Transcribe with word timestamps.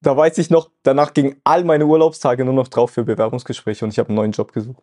da 0.00 0.16
weiß 0.16 0.38
ich 0.38 0.50
noch, 0.50 0.70
danach 0.82 1.12
gingen 1.14 1.40
all 1.44 1.64
meine 1.64 1.86
Urlaubstage 1.86 2.44
nur 2.44 2.54
noch 2.54 2.68
drauf 2.68 2.90
für 2.90 3.04
Bewerbungsgespräche 3.04 3.84
und 3.84 3.92
ich 3.92 3.98
habe 3.98 4.08
einen 4.08 4.16
neuen 4.16 4.32
Job 4.32 4.52
gesucht. 4.52 4.82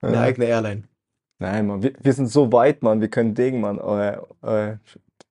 Eine 0.00 0.16
Ja. 0.16 0.22
eigene 0.22 0.46
Airline. 0.46 0.88
Nein, 1.38 1.66
Mann, 1.66 1.82
wir, 1.82 1.94
wir 1.98 2.12
sind 2.12 2.26
so 2.28 2.52
weit, 2.52 2.82
Mann, 2.82 3.00
wir 3.00 3.08
können 3.08 3.34
Ding, 3.34 3.60
Mann, 3.60 3.78
äh, 3.78 4.18
äh, 4.42 4.76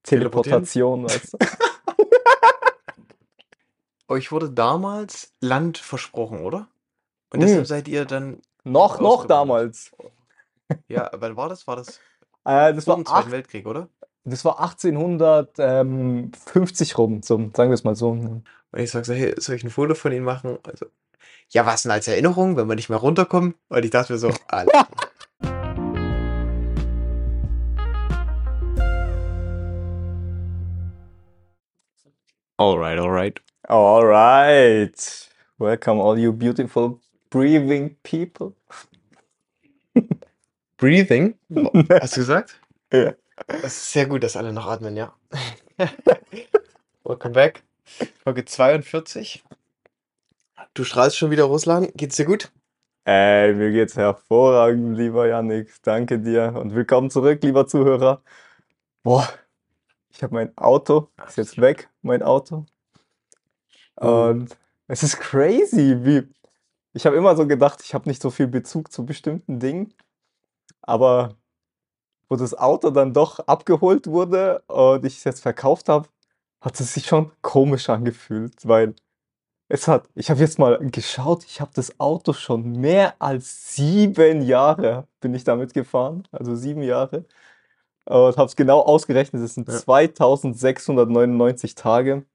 Teleportation, 0.03 1.05
weißt 1.05 1.33
du? 1.33 1.37
Euch 4.07 4.31
wurde 4.31 4.49
damals 4.49 5.33
Land 5.39 5.77
versprochen, 5.77 6.41
oder? 6.41 6.67
Und 7.31 7.41
Hm. 7.41 7.47
deshalb 7.47 7.67
seid 7.67 7.87
ihr 7.87 8.05
dann, 8.05 8.41
Noch, 8.63 8.99
noch 8.99 9.25
damals. 9.27 9.91
ja, 10.87 11.11
wann 11.13 11.37
war 11.37 11.47
das? 11.47 11.67
War 11.67 11.75
das 11.75 11.99
Äh, 12.43 12.73
das, 12.73 12.87
war 12.87 12.95
dem 12.95 13.05
Zweiten 13.05 13.17
acht, 13.17 13.31
Weltkrieg, 13.31 13.67
oder? 13.67 13.87
Das 14.29 14.45
war 14.45 14.59
1850 14.59 16.97
rum, 16.97 17.21
so, 17.23 17.37
sagen 17.37 17.71
wir 17.71 17.73
es 17.73 17.83
mal 17.83 17.95
so. 17.95 18.11
Und 18.11 18.43
ich 18.77 18.91
sag 18.91 19.05
so, 19.05 19.13
hey, 19.13 19.33
soll 19.37 19.55
ich 19.55 19.63
ein 19.63 19.69
Foto 19.69 19.95
von 19.95 20.11
Ihnen 20.11 20.25
machen? 20.25 20.57
Also, 20.63 20.85
ja, 21.49 21.65
was 21.65 21.83
denn 21.83 21.91
als 21.91 22.07
Erinnerung, 22.07 22.57
wenn 22.57 22.67
wir 22.67 22.75
nicht 22.75 22.89
mehr 22.89 22.99
runterkommen? 22.99 23.55
Und 23.69 23.83
ich 23.83 23.91
dachte 23.91 24.13
mir 24.13 24.19
so, 24.19 24.31
Alter. 24.47 24.87
alright, 32.57 32.99
alright. 32.99 33.39
All 33.67 34.05
right. 34.05 35.29
Welcome 35.57 35.99
all 35.99 36.17
you 36.17 36.31
beautiful 36.31 36.99
breathing 37.29 37.97
people. 38.03 38.53
Breathing? 40.77 41.35
Hast 42.01 42.15
du 42.15 42.21
gesagt? 42.21 42.59
Ja. 42.93 43.13
Das 43.47 43.63
ist 43.63 43.91
sehr 43.91 44.05
gut, 44.05 44.23
dass 44.23 44.35
alle 44.35 44.53
noch 44.53 44.67
atmen, 44.67 44.95
ja. 44.95 45.13
Welcome 47.03 47.33
back. 47.33 47.63
Folge 48.23 48.45
42. 48.45 49.43
Du 50.73 50.83
strahlst 50.83 51.17
schon 51.17 51.31
wieder, 51.31 51.45
Russland. 51.45 51.91
Geht's 51.95 52.17
dir 52.17 52.25
gut? 52.25 52.51
Ey, 53.05 53.53
mir 53.53 53.71
geht's 53.71 53.95
hervorragend, 53.95 54.97
lieber 54.97 55.27
Yannick. 55.27 55.73
Danke 55.83 56.19
dir 56.19 56.53
und 56.55 56.75
willkommen 56.75 57.09
zurück, 57.09 57.41
lieber 57.43 57.65
Zuhörer. 57.65 58.21
Boah, 59.03 59.27
ich 60.09 60.21
habe 60.21 60.35
mein 60.35 60.55
Auto, 60.57 61.09
ist 61.27 61.37
jetzt 61.37 61.59
weg, 61.59 61.89
mein 62.01 62.21
Auto. 62.21 62.65
Und 63.95 64.55
es 64.87 65.03
ist 65.03 65.19
crazy, 65.19 65.97
wie 66.01 66.27
ich 66.93 67.05
habe 67.05 67.15
immer 67.15 67.35
so 67.35 67.47
gedacht, 67.47 67.81
ich 67.83 67.93
habe 67.93 68.09
nicht 68.09 68.21
so 68.21 68.29
viel 68.29 68.47
Bezug 68.47 68.91
zu 68.91 69.05
bestimmten 69.05 69.59
Dingen, 69.59 69.93
aber 70.81 71.38
wo 72.29 72.35
das 72.35 72.57
Auto 72.57 72.91
dann 72.91 73.13
doch 73.13 73.39
abgeholt 73.39 74.07
wurde 74.07 74.61
und 74.67 75.03
ich 75.03 75.17
es 75.17 75.23
jetzt 75.23 75.41
verkauft 75.41 75.89
habe, 75.89 76.07
hat 76.61 76.79
es 76.79 76.93
sich 76.93 77.05
schon 77.07 77.31
komisch 77.41 77.89
angefühlt, 77.89 78.53
weil 78.67 78.93
es 79.67 79.87
hat, 79.87 80.09
ich 80.15 80.29
habe 80.29 80.39
jetzt 80.39 80.57
mal 80.59 80.77
geschaut, 80.79 81.43
ich 81.45 81.61
habe 81.61 81.71
das 81.73 81.99
Auto 81.99 82.33
schon 82.33 82.71
mehr 82.73 83.13
als 83.19 83.75
sieben 83.75 84.41
Jahre 84.41 85.07
bin 85.21 85.33
ich 85.33 85.43
damit 85.43 85.73
gefahren, 85.73 86.27
also 86.31 86.55
sieben 86.55 86.81
Jahre. 86.81 87.25
Und 88.05 88.37
habe 88.37 88.47
es 88.47 88.55
genau 88.55 88.79
ausgerechnet, 88.79 89.43
es 89.43 89.53
sind 89.53 89.67
Ja. 89.67 89.77
2699 89.77 91.75
Tage. 91.75 92.25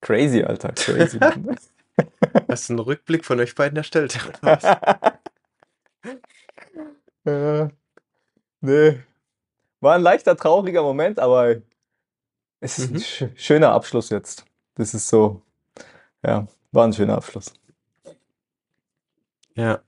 Crazy, 0.00 0.42
Alter, 0.42 0.72
crazy. 0.72 1.18
Hast 2.48 2.68
du 2.68 2.72
einen 2.72 2.80
Rückblick 2.80 3.24
von 3.24 3.38
euch 3.40 3.54
beiden 3.54 3.76
erstellt? 3.76 4.18
äh, 7.26 7.68
nee. 8.62 9.00
War 9.84 9.96
ein 9.96 10.00
leichter, 10.02 10.34
trauriger 10.34 10.82
Moment, 10.82 11.20
aber 11.20 11.56
es 12.60 12.78
ist 12.78 12.90
ein 12.90 12.94
Mhm. 12.94 13.00
sch 13.00 13.24
schöner 13.36 13.72
Abschluss 13.72 14.08
jetzt. 14.08 14.46
Das 14.76 14.94
ist 14.94 15.08
so, 15.08 15.42
ja, 16.24 16.48
war 16.72 16.86
ein 16.86 16.94
schöner 16.94 17.16
Abschluss. 17.18 17.52
Ja. 19.54 19.80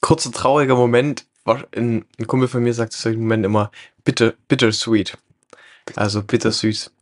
Kurzer 0.00 0.30
trauriger 0.30 0.76
Moment. 0.76 1.26
Ein, 1.44 2.04
ein 2.20 2.26
Kumpel 2.28 2.46
von 2.46 2.62
mir 2.62 2.72
sagt 2.72 2.92
zu 2.92 3.02
solchen 3.02 3.20
Momenten 3.22 3.46
immer 3.46 3.72
bitter, 4.04 4.34
bittersweet. 4.46 5.18
Also 5.96 6.22
bittersüß. 6.22 6.92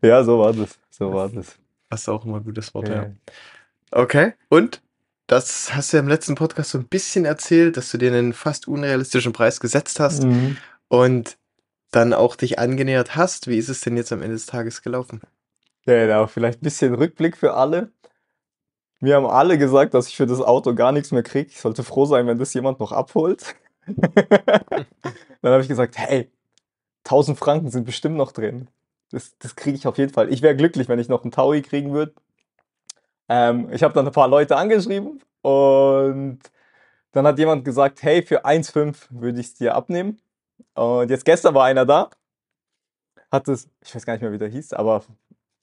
Ja, 0.00 0.24
so 0.24 0.38
war 0.38 0.54
das. 0.54 0.78
So 0.88 1.12
war 1.12 1.28
das. 1.28 1.58
Das 1.90 2.00
ist 2.00 2.08
auch 2.08 2.24
immer 2.24 2.38
ein 2.38 2.44
gutes 2.44 2.72
Wort, 2.72 2.88
ja. 2.88 3.02
Ja. 3.02 3.10
Okay. 3.90 4.32
Und? 4.48 4.80
Das 5.28 5.74
hast 5.74 5.92
du 5.92 5.98
ja 5.98 6.02
im 6.02 6.08
letzten 6.08 6.34
Podcast 6.34 6.70
so 6.70 6.78
ein 6.78 6.88
bisschen 6.88 7.24
erzählt, 7.26 7.76
dass 7.76 7.90
du 7.90 7.98
dir 7.98 8.08
einen 8.10 8.32
fast 8.32 8.66
unrealistischen 8.66 9.32
Preis 9.34 9.60
gesetzt 9.60 10.00
hast 10.00 10.22
Mhm. 10.24 10.56
und 10.88 11.36
dann 11.90 12.12
auch 12.14 12.34
dich 12.34 12.58
angenähert 12.58 13.14
hast. 13.14 13.46
Wie 13.46 13.58
ist 13.58 13.68
es 13.68 13.82
denn 13.82 13.96
jetzt 13.96 14.10
am 14.12 14.22
Ende 14.22 14.34
des 14.34 14.46
Tages 14.46 14.82
gelaufen? 14.82 15.20
Ja, 15.86 15.94
Genau, 16.06 16.26
vielleicht 16.26 16.60
ein 16.60 16.64
bisschen 16.64 16.94
Rückblick 16.94 17.36
für 17.36 17.54
alle. 17.54 17.92
Mir 19.00 19.16
haben 19.16 19.26
alle 19.26 19.58
gesagt, 19.58 19.94
dass 19.94 20.08
ich 20.08 20.16
für 20.16 20.26
das 20.26 20.40
Auto 20.40 20.74
gar 20.74 20.92
nichts 20.92 21.12
mehr 21.12 21.22
kriege. 21.22 21.48
Ich 21.50 21.60
sollte 21.60 21.84
froh 21.84 22.04
sein, 22.06 22.26
wenn 22.26 22.38
das 22.38 22.52
jemand 22.54 22.80
noch 22.80 22.90
abholt. 22.92 23.54
Dann 23.86 25.52
habe 25.52 25.62
ich 25.62 25.68
gesagt, 25.68 25.96
hey, 25.98 26.30
1000 27.04 27.38
Franken 27.38 27.70
sind 27.70 27.84
bestimmt 27.84 28.16
noch 28.16 28.32
drin. 28.32 28.68
Das, 29.10 29.36
das 29.38 29.56
kriege 29.56 29.76
ich 29.76 29.86
auf 29.86 29.98
jeden 29.98 30.12
Fall. 30.12 30.32
Ich 30.32 30.42
wäre 30.42 30.56
glücklich, 30.56 30.88
wenn 30.88 30.98
ich 30.98 31.08
noch 31.08 31.22
einen 31.22 31.30
Taui 31.32 31.62
kriegen 31.62 31.92
würde. 31.92 32.12
Ähm, 33.28 33.70
ich 33.72 33.82
habe 33.82 33.94
dann 33.94 34.06
ein 34.06 34.12
paar 34.12 34.28
Leute 34.28 34.56
angeschrieben 34.56 35.22
und 35.42 36.40
dann 37.12 37.26
hat 37.26 37.38
jemand 37.38 37.64
gesagt, 37.64 38.02
hey, 38.02 38.22
für 38.22 38.44
1,5 38.44 39.06
würde 39.10 39.40
ich 39.40 39.46
es 39.48 39.54
dir 39.54 39.74
abnehmen. 39.74 40.20
Und 40.74 41.10
jetzt 41.10 41.24
gestern 41.24 41.54
war 41.54 41.64
einer 41.64 41.86
da, 41.86 42.10
hat 43.30 43.48
es, 43.48 43.68
ich 43.84 43.94
weiß 43.94 44.06
gar 44.06 44.14
nicht 44.14 44.22
mehr, 44.22 44.32
wie 44.32 44.38
der 44.38 44.48
hieß, 44.48 44.72
aber 44.72 45.02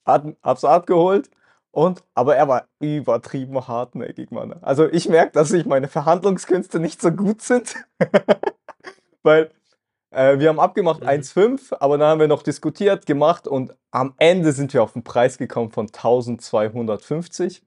hab's 0.06 0.64
abgeholt 0.64 1.30
und, 1.72 2.04
aber 2.14 2.36
er 2.36 2.48
war 2.48 2.68
übertrieben 2.80 3.66
hartnäckig, 3.66 4.30
Mann. 4.30 4.54
Also 4.62 4.88
ich 4.88 5.08
merke, 5.08 5.32
dass 5.32 5.52
ich 5.52 5.66
meine 5.66 5.88
Verhandlungskünste 5.88 6.80
nicht 6.80 7.00
so 7.02 7.10
gut 7.10 7.42
sind, 7.42 7.74
weil 9.22 9.50
äh, 10.10 10.38
wir 10.38 10.48
haben 10.48 10.60
abgemacht 10.60 11.02
Mhm. 11.02 11.08
1,5, 11.08 11.74
aber 11.80 11.98
dann 11.98 12.08
haben 12.08 12.20
wir 12.20 12.28
noch 12.28 12.42
diskutiert, 12.42 13.06
gemacht 13.06 13.46
und 13.48 13.74
am 13.90 14.14
Ende 14.18 14.52
sind 14.52 14.72
wir 14.74 14.82
auf 14.82 14.92
den 14.92 15.02
Preis 15.04 15.38
gekommen 15.38 15.70
von 15.70 15.88
1250. 15.92 17.62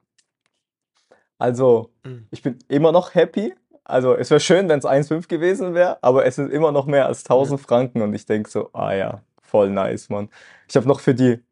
Also 1.38 1.90
Mhm. 2.04 2.26
ich 2.30 2.42
bin 2.42 2.58
immer 2.68 2.92
noch 2.92 3.14
happy. 3.14 3.54
Also 3.84 4.14
es 4.14 4.30
wäre 4.30 4.40
schön, 4.40 4.68
wenn 4.68 4.78
es 4.78 4.84
1,5 4.84 5.26
gewesen 5.28 5.74
wäre, 5.74 5.98
aber 6.02 6.24
es 6.24 6.38
ist 6.38 6.52
immer 6.52 6.70
noch 6.70 6.86
mehr 6.86 7.06
als 7.06 7.24
1000 7.24 7.60
Franken 7.60 8.02
und 8.02 8.14
ich 8.14 8.24
denke 8.26 8.48
so, 8.48 8.70
ah 8.72 8.92
ja, 8.94 9.22
voll 9.42 9.70
nice, 9.70 10.08
Mann. 10.10 10.28
Ich 10.68 10.76
habe 10.76 10.86
noch 10.86 11.00
für 11.00 11.14
die 11.14 11.42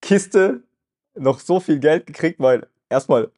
Kiste 0.00 0.62
noch 1.14 1.40
so 1.40 1.60
viel 1.60 1.78
Geld 1.80 2.06
gekriegt, 2.06 2.40
weil 2.40 2.66
erstmal, 2.88 3.30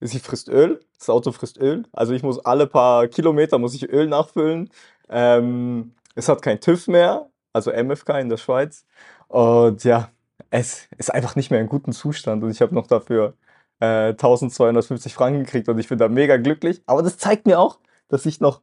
sie 0.00 0.18
frisst 0.18 0.48
Öl, 0.48 0.80
das 0.98 1.08
Auto 1.08 1.32
frisst 1.32 1.58
Öl. 1.58 1.84
Also 1.92 2.12
ich 2.12 2.22
muss 2.22 2.38
alle 2.44 2.66
paar 2.66 3.08
Kilometer 3.08 3.58
muss 3.58 3.74
ich 3.74 3.88
Öl 3.88 4.06
nachfüllen. 4.08 4.68
Ähm, 5.10 5.94
es 6.14 6.28
hat 6.28 6.42
kein 6.42 6.60
TÜV 6.60 6.88
mehr, 6.88 7.30
also 7.52 7.72
MFK 7.72 8.20
in 8.20 8.28
der 8.28 8.36
Schweiz. 8.36 8.84
Und 9.28 9.84
ja, 9.84 10.10
es 10.50 10.88
ist 10.96 11.12
einfach 11.12 11.36
nicht 11.36 11.50
mehr 11.50 11.60
in 11.60 11.68
gutem 11.68 11.92
Zustand 11.92 12.42
und 12.42 12.50
ich 12.50 12.60
habe 12.62 12.74
noch 12.74 12.86
dafür 12.86 13.34
äh, 13.80 14.10
1250 14.10 15.14
Franken 15.14 15.44
gekriegt 15.44 15.68
und 15.68 15.78
ich 15.78 15.88
bin 15.88 15.98
da 15.98 16.08
mega 16.08 16.36
glücklich. 16.36 16.82
Aber 16.86 17.02
das 17.02 17.18
zeigt 17.18 17.46
mir 17.46 17.58
auch, 17.58 17.78
dass 18.08 18.26
ich 18.26 18.40
noch. 18.40 18.62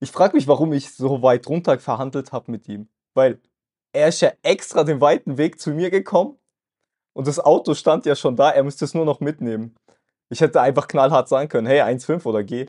Ich 0.00 0.12
frage 0.12 0.36
mich, 0.36 0.48
warum 0.48 0.72
ich 0.72 0.94
so 0.94 1.22
weit 1.22 1.46
runter 1.48 1.78
verhandelt 1.78 2.32
habe 2.32 2.50
mit 2.50 2.68
ihm. 2.68 2.88
Weil 3.14 3.40
er 3.92 4.08
ist 4.08 4.20
ja 4.20 4.32
extra 4.42 4.84
den 4.84 5.00
weiten 5.00 5.36
Weg 5.36 5.60
zu 5.60 5.70
mir 5.70 5.90
gekommen 5.90 6.38
und 7.12 7.26
das 7.26 7.40
Auto 7.40 7.74
stand 7.74 8.06
ja 8.06 8.14
schon 8.16 8.36
da, 8.36 8.50
er 8.50 8.62
müsste 8.62 8.84
es 8.84 8.94
nur 8.94 9.04
noch 9.04 9.20
mitnehmen. 9.20 9.74
Ich 10.28 10.40
hätte 10.40 10.60
einfach 10.60 10.86
knallhart 10.86 11.28
sagen 11.28 11.48
können, 11.48 11.66
hey, 11.66 11.80
1,5 11.82 12.24
oder 12.24 12.44
geh. 12.44 12.66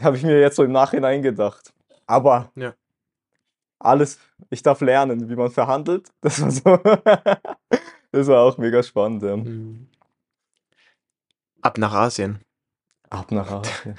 Habe 0.00 0.16
ich 0.16 0.22
mir 0.22 0.40
jetzt 0.40 0.56
so 0.56 0.64
im 0.64 0.72
Nachhinein 0.72 1.22
gedacht. 1.22 1.72
Aber 2.06 2.50
Ja. 2.56 2.74
alles, 3.78 4.18
ich 4.50 4.62
darf 4.62 4.80
lernen, 4.80 5.28
wie 5.28 5.36
man 5.36 5.50
verhandelt. 5.50 6.08
Das 6.20 6.40
war 6.40 6.50
so. 6.50 6.78
das 8.12 8.26
war 8.26 8.42
auch 8.42 8.58
mega 8.58 8.82
spannend. 8.82 9.22
Ja. 9.22 9.36
Mhm. 9.36 9.88
Ab 11.62 11.78
nach 11.78 11.92
Asien. 11.94 12.40
Ab 13.10 13.30
nach 13.32 13.50
Asien. 13.50 13.96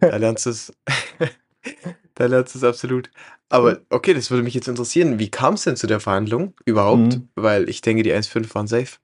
Da 0.00 0.16
lernst 0.16 0.46
du 0.46 0.50
es. 0.50 0.72
da 2.14 2.26
lernst 2.26 2.54
du 2.54 2.58
es 2.58 2.64
absolut. 2.64 3.10
Aber 3.48 3.80
okay, 3.90 4.12
das 4.14 4.30
würde 4.30 4.42
mich 4.42 4.54
jetzt 4.54 4.68
interessieren. 4.68 5.18
Wie 5.18 5.30
kam 5.30 5.54
es 5.54 5.64
denn 5.64 5.76
zu 5.76 5.86
der 5.86 6.00
Verhandlung 6.00 6.54
überhaupt? 6.64 7.16
Mhm. 7.16 7.28
Weil 7.36 7.68
ich 7.68 7.80
denke, 7.80 8.02
die 8.02 8.12
1,5 8.12 8.54
waren 8.54 8.66
safe. 8.66 8.98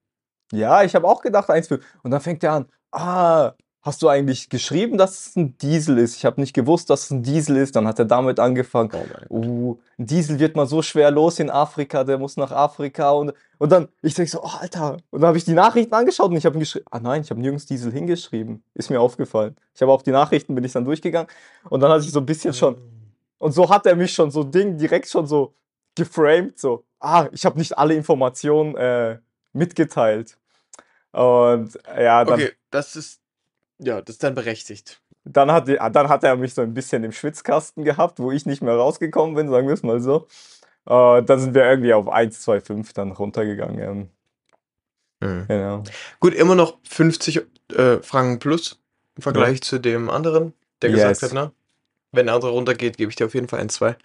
Ja, 0.52 0.82
ich 0.82 0.94
habe 0.94 1.06
auch 1.06 1.22
gedacht 1.22 1.48
1,5. 1.48 1.80
Und 2.02 2.10
dann 2.10 2.20
fängt 2.20 2.42
er 2.44 2.52
an, 2.52 2.66
ah, 2.92 3.52
hast 3.82 4.00
du 4.00 4.08
eigentlich 4.08 4.48
geschrieben, 4.48 4.96
dass 4.96 5.26
es 5.26 5.36
ein 5.36 5.56
Diesel 5.58 5.98
ist? 5.98 6.16
Ich 6.16 6.24
habe 6.24 6.40
nicht 6.40 6.54
gewusst, 6.54 6.88
dass 6.88 7.04
es 7.04 7.10
ein 7.10 7.22
Diesel 7.22 7.56
ist. 7.56 7.74
Dann 7.74 7.86
hat 7.86 7.98
er 7.98 8.04
damit 8.04 8.38
angefangen. 8.38 8.90
Oh 8.94 9.04
mein 9.12 9.26
Uh, 9.28 9.78
ein 9.98 10.06
Diesel 10.06 10.38
wird 10.38 10.54
mal 10.54 10.66
so 10.66 10.82
schwer 10.82 11.10
los 11.10 11.40
in 11.40 11.50
Afrika, 11.50 12.04
der 12.04 12.18
muss 12.18 12.36
nach 12.36 12.52
Afrika 12.52 13.10
und, 13.10 13.32
und 13.58 13.72
dann, 13.72 13.88
ich 14.00 14.14
denke 14.14 14.30
so, 14.30 14.40
oh, 14.42 14.50
Alter. 14.60 14.98
Und 15.10 15.20
dann 15.20 15.28
habe 15.28 15.38
ich 15.38 15.44
die 15.44 15.52
Nachrichten 15.52 15.94
angeschaut 15.94 16.30
und 16.30 16.36
ich 16.36 16.46
habe 16.46 16.58
geschrieben, 16.58 16.86
ah 16.90 17.00
nein, 17.00 17.22
ich 17.22 17.30
habe 17.30 17.40
nirgends 17.40 17.66
Diesel 17.66 17.92
hingeschrieben. 17.92 18.62
Ist 18.74 18.90
mir 18.90 19.00
aufgefallen. 19.00 19.56
Ich 19.74 19.82
habe 19.82 19.90
auch 19.90 20.02
die 20.02 20.12
Nachrichten, 20.12 20.54
bin 20.54 20.64
ich 20.64 20.72
dann 20.72 20.84
durchgegangen 20.84 21.28
und 21.68 21.80
dann 21.80 21.90
hatte 21.90 22.04
ich 22.04 22.12
so 22.12 22.20
ein 22.20 22.26
bisschen 22.26 22.54
schon, 22.54 22.76
und 23.38 23.52
so 23.52 23.68
hat 23.68 23.86
er 23.86 23.96
mich 23.96 24.12
schon 24.12 24.30
so 24.30 24.44
Ding 24.44 24.76
direkt 24.76 25.08
schon 25.08 25.26
so 25.26 25.54
geframed, 25.96 26.58
so, 26.58 26.84
ah, 27.00 27.26
ich 27.32 27.44
habe 27.44 27.58
nicht 27.58 27.76
alle 27.76 27.94
Informationen 27.94 28.76
äh, 28.76 29.18
mitgeteilt. 29.52 30.38
Und 31.10 31.78
ja, 31.98 32.24
dann, 32.24 32.34
Okay, 32.34 32.52
das 32.70 32.96
ist, 32.96 33.21
ja, 33.82 34.00
das 34.00 34.14
ist 34.16 34.22
dann 34.22 34.34
berechtigt. 34.34 35.00
dann, 35.24 35.50
hat, 35.52 35.68
dann 35.68 36.08
hat 36.08 36.24
er 36.24 36.36
mich 36.36 36.54
so 36.54 36.62
ein 36.62 36.74
bisschen 36.74 37.04
im 37.04 37.12
Schwitzkasten 37.12 37.84
gehabt, 37.84 38.18
wo 38.18 38.30
ich 38.32 38.46
nicht 38.46 38.62
mehr 38.62 38.74
rausgekommen 38.74 39.34
bin, 39.34 39.48
sagen 39.48 39.66
wir 39.66 39.74
es 39.74 39.82
mal 39.82 40.00
so. 40.00 40.26
Äh, 40.86 41.22
dann 41.22 41.38
sind 41.38 41.54
wir 41.54 41.64
irgendwie 41.64 41.94
auf 41.94 42.08
1, 42.08 42.40
2, 42.40 42.60
5 42.60 42.92
dann 42.92 43.12
runtergegangen. 43.12 44.10
Ähm, 45.20 45.44
genau. 45.48 45.82
Gut, 46.20 46.34
immer 46.34 46.54
noch 46.54 46.78
50 46.88 47.42
äh, 47.76 47.98
Franken 48.02 48.38
plus 48.38 48.80
im 49.16 49.22
Vergleich 49.22 49.62
zu 49.62 49.78
dem 49.78 50.10
anderen, 50.10 50.54
der 50.80 50.90
Yes. 50.90 50.98
gesagt 51.20 51.22
hat, 51.22 51.32
na, 51.32 51.52
wenn 52.12 52.26
der 52.26 52.34
andere 52.34 52.50
runtergeht, 52.50 52.96
gebe 52.96 53.10
ich 53.10 53.16
dir 53.16 53.26
auf 53.26 53.34
jeden 53.34 53.48
Fall 53.48 53.60
ein, 53.60 53.68
zwei. 53.68 53.96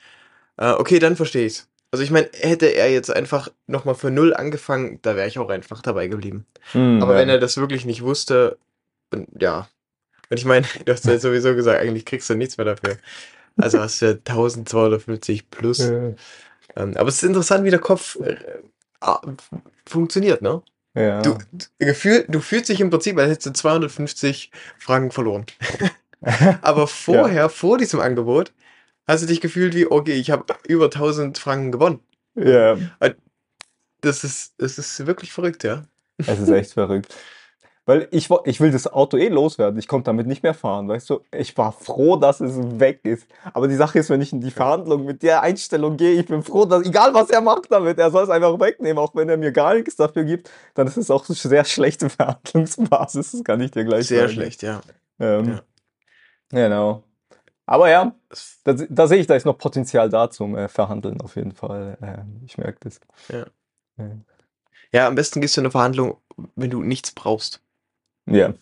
Äh, 0.57 0.71
okay, 0.73 0.99
dann 0.99 1.15
verstehe 1.15 1.45
ich's. 1.45 1.67
Also 1.91 2.03
ich 2.03 2.11
meine, 2.11 2.29
hätte 2.33 2.65
er 2.67 2.91
jetzt 2.91 3.09
einfach 3.09 3.47
nochmal 3.65 3.95
für 3.95 4.11
null 4.11 4.33
angefangen, 4.33 4.99
da 5.01 5.15
wäre 5.15 5.27
ich 5.27 5.39
auch 5.39 5.49
einfach 5.49 5.81
dabei 5.81 6.07
geblieben. 6.07 6.45
Hm, 6.73 7.01
Aber 7.01 7.13
ja. 7.13 7.19
wenn 7.19 7.29
er 7.29 7.39
das 7.39 7.57
wirklich 7.57 7.85
nicht 7.85 8.01
wusste, 8.03 8.57
ja. 9.39 9.67
Und 10.29 10.37
ich 10.37 10.45
meine, 10.45 10.65
du 10.85 10.91
hast 10.91 11.05
ja 11.05 11.17
sowieso 11.19 11.55
gesagt, 11.55 11.81
eigentlich 11.81 12.05
kriegst 12.05 12.29
du 12.29 12.35
nichts 12.35 12.57
mehr 12.57 12.65
dafür. 12.65 12.97
Also 13.57 13.79
hast 13.79 14.01
du 14.01 14.05
ja 14.05 14.11
1250 14.11 15.49
plus. 15.49 15.79
Ja. 15.79 16.13
Ähm, 16.75 16.95
aber 16.95 17.07
es 17.09 17.15
ist 17.15 17.23
interessant, 17.23 17.63
wie 17.63 17.71
der 17.71 17.79
Kopf 17.79 18.17
äh, 18.17 18.35
funktioniert, 19.85 20.41
ne? 20.41 20.61
Ja. 20.93 21.21
Du, 21.21 21.37
gefühl, 21.77 22.25
du 22.27 22.39
fühlst 22.39 22.69
dich 22.69 22.81
im 22.81 22.89
Prinzip, 22.89 23.17
als 23.17 23.29
hättest 23.29 23.45
du 23.47 23.53
250 23.53 24.51
Franken 24.79 25.11
verloren. 25.11 25.45
Aber 26.61 26.87
vorher, 26.87 27.49
vor 27.49 27.77
diesem 27.77 27.99
Angebot, 27.99 28.51
hast 29.05 29.21
du 29.23 29.27
dich 29.27 29.39
gefühlt 29.39 29.75
wie, 29.75 29.85
okay, 29.85 30.13
ich 30.13 30.31
habe 30.31 30.45
über 30.67 30.85
1000 30.85 31.37
Franken 31.37 31.71
gewonnen. 31.71 31.99
ja, 32.35 32.77
Das 34.01 34.23
ist, 34.23 34.55
das 34.57 34.79
ist 34.79 35.05
wirklich 35.05 35.31
verrückt, 35.31 35.63
ja. 35.63 35.83
es 36.17 36.39
ist 36.39 36.49
echt 36.49 36.73
verrückt. 36.73 37.13
Weil 37.87 38.09
ich, 38.11 38.29
ich 38.43 38.59
will 38.59 38.71
das 38.71 38.91
Auto 38.91 39.15
eh 39.15 39.29
loswerden. 39.29 39.79
Ich 39.79 39.87
konnte 39.87 40.05
damit 40.07 40.27
nicht 40.27 40.43
mehr 40.43 40.53
fahren, 40.53 40.89
weißt 40.89 41.09
du? 41.09 41.21
Ich 41.31 41.57
war 41.57 41.71
froh, 41.71 42.17
dass 42.17 42.41
es 42.41 42.57
weg 42.79 42.99
ist. 43.03 43.27
Aber 43.53 43.69
die 43.69 43.75
Sache 43.75 43.97
ist, 43.97 44.09
wenn 44.09 44.21
ich 44.21 44.33
in 44.33 44.41
die 44.41 44.51
Verhandlung 44.51 45.05
mit 45.05 45.23
der 45.23 45.41
Einstellung 45.41 45.95
gehe, 45.95 46.19
ich 46.19 46.25
bin 46.25 46.43
froh, 46.43 46.65
dass, 46.65 46.85
egal 46.85 47.13
was 47.13 47.29
er 47.29 47.39
macht 47.39 47.71
damit, 47.71 47.97
er 47.97 48.11
soll 48.11 48.25
es 48.25 48.29
einfach 48.29 48.59
wegnehmen, 48.59 48.97
auch 48.97 49.15
wenn 49.15 49.29
er 49.29 49.37
mir 49.37 49.53
gar 49.53 49.73
nichts 49.73 49.95
dafür 49.95 50.25
gibt, 50.25 50.51
dann 50.73 50.85
ist 50.85 50.97
es 50.97 51.09
auch 51.09 51.27
eine 51.29 51.35
sehr 51.35 51.63
schlechte 51.63 52.09
Verhandlungsbasis, 52.09 53.31
das 53.31 53.43
kann 53.45 53.61
ich 53.61 53.71
dir 53.71 53.85
gleich 53.85 54.07
Sehr 54.07 54.23
sagen. 54.23 54.33
schlecht, 54.33 54.63
ja. 54.63 54.81
Ähm, 55.19 55.61
Genau. 56.49 57.03
Aber 57.65 57.89
ja, 57.89 58.15
da, 58.63 58.73
da 58.73 59.07
sehe 59.07 59.19
ich, 59.19 59.27
da 59.27 59.35
ist 59.35 59.45
noch 59.45 59.57
Potenzial 59.57 60.09
da 60.09 60.29
zum 60.29 60.55
äh, 60.55 60.67
Verhandeln 60.67 61.19
auf 61.21 61.35
jeden 61.35 61.51
Fall. 61.51 61.97
Ähm, 62.01 62.41
ich 62.45 62.57
merke 62.57 62.79
das. 62.81 62.99
Ja. 63.29 63.45
Ja. 63.97 64.11
Ja, 64.93 65.07
am 65.07 65.15
besten 65.15 65.41
gehst 65.41 65.57
du 65.57 65.61
in 65.61 65.65
eine 65.65 65.71
Verhandlung, 65.71 66.17
wenn 66.55 66.69
du 66.69 66.81
nichts 66.81 67.11
brauchst. 67.11 67.61
Ja. 68.27 68.53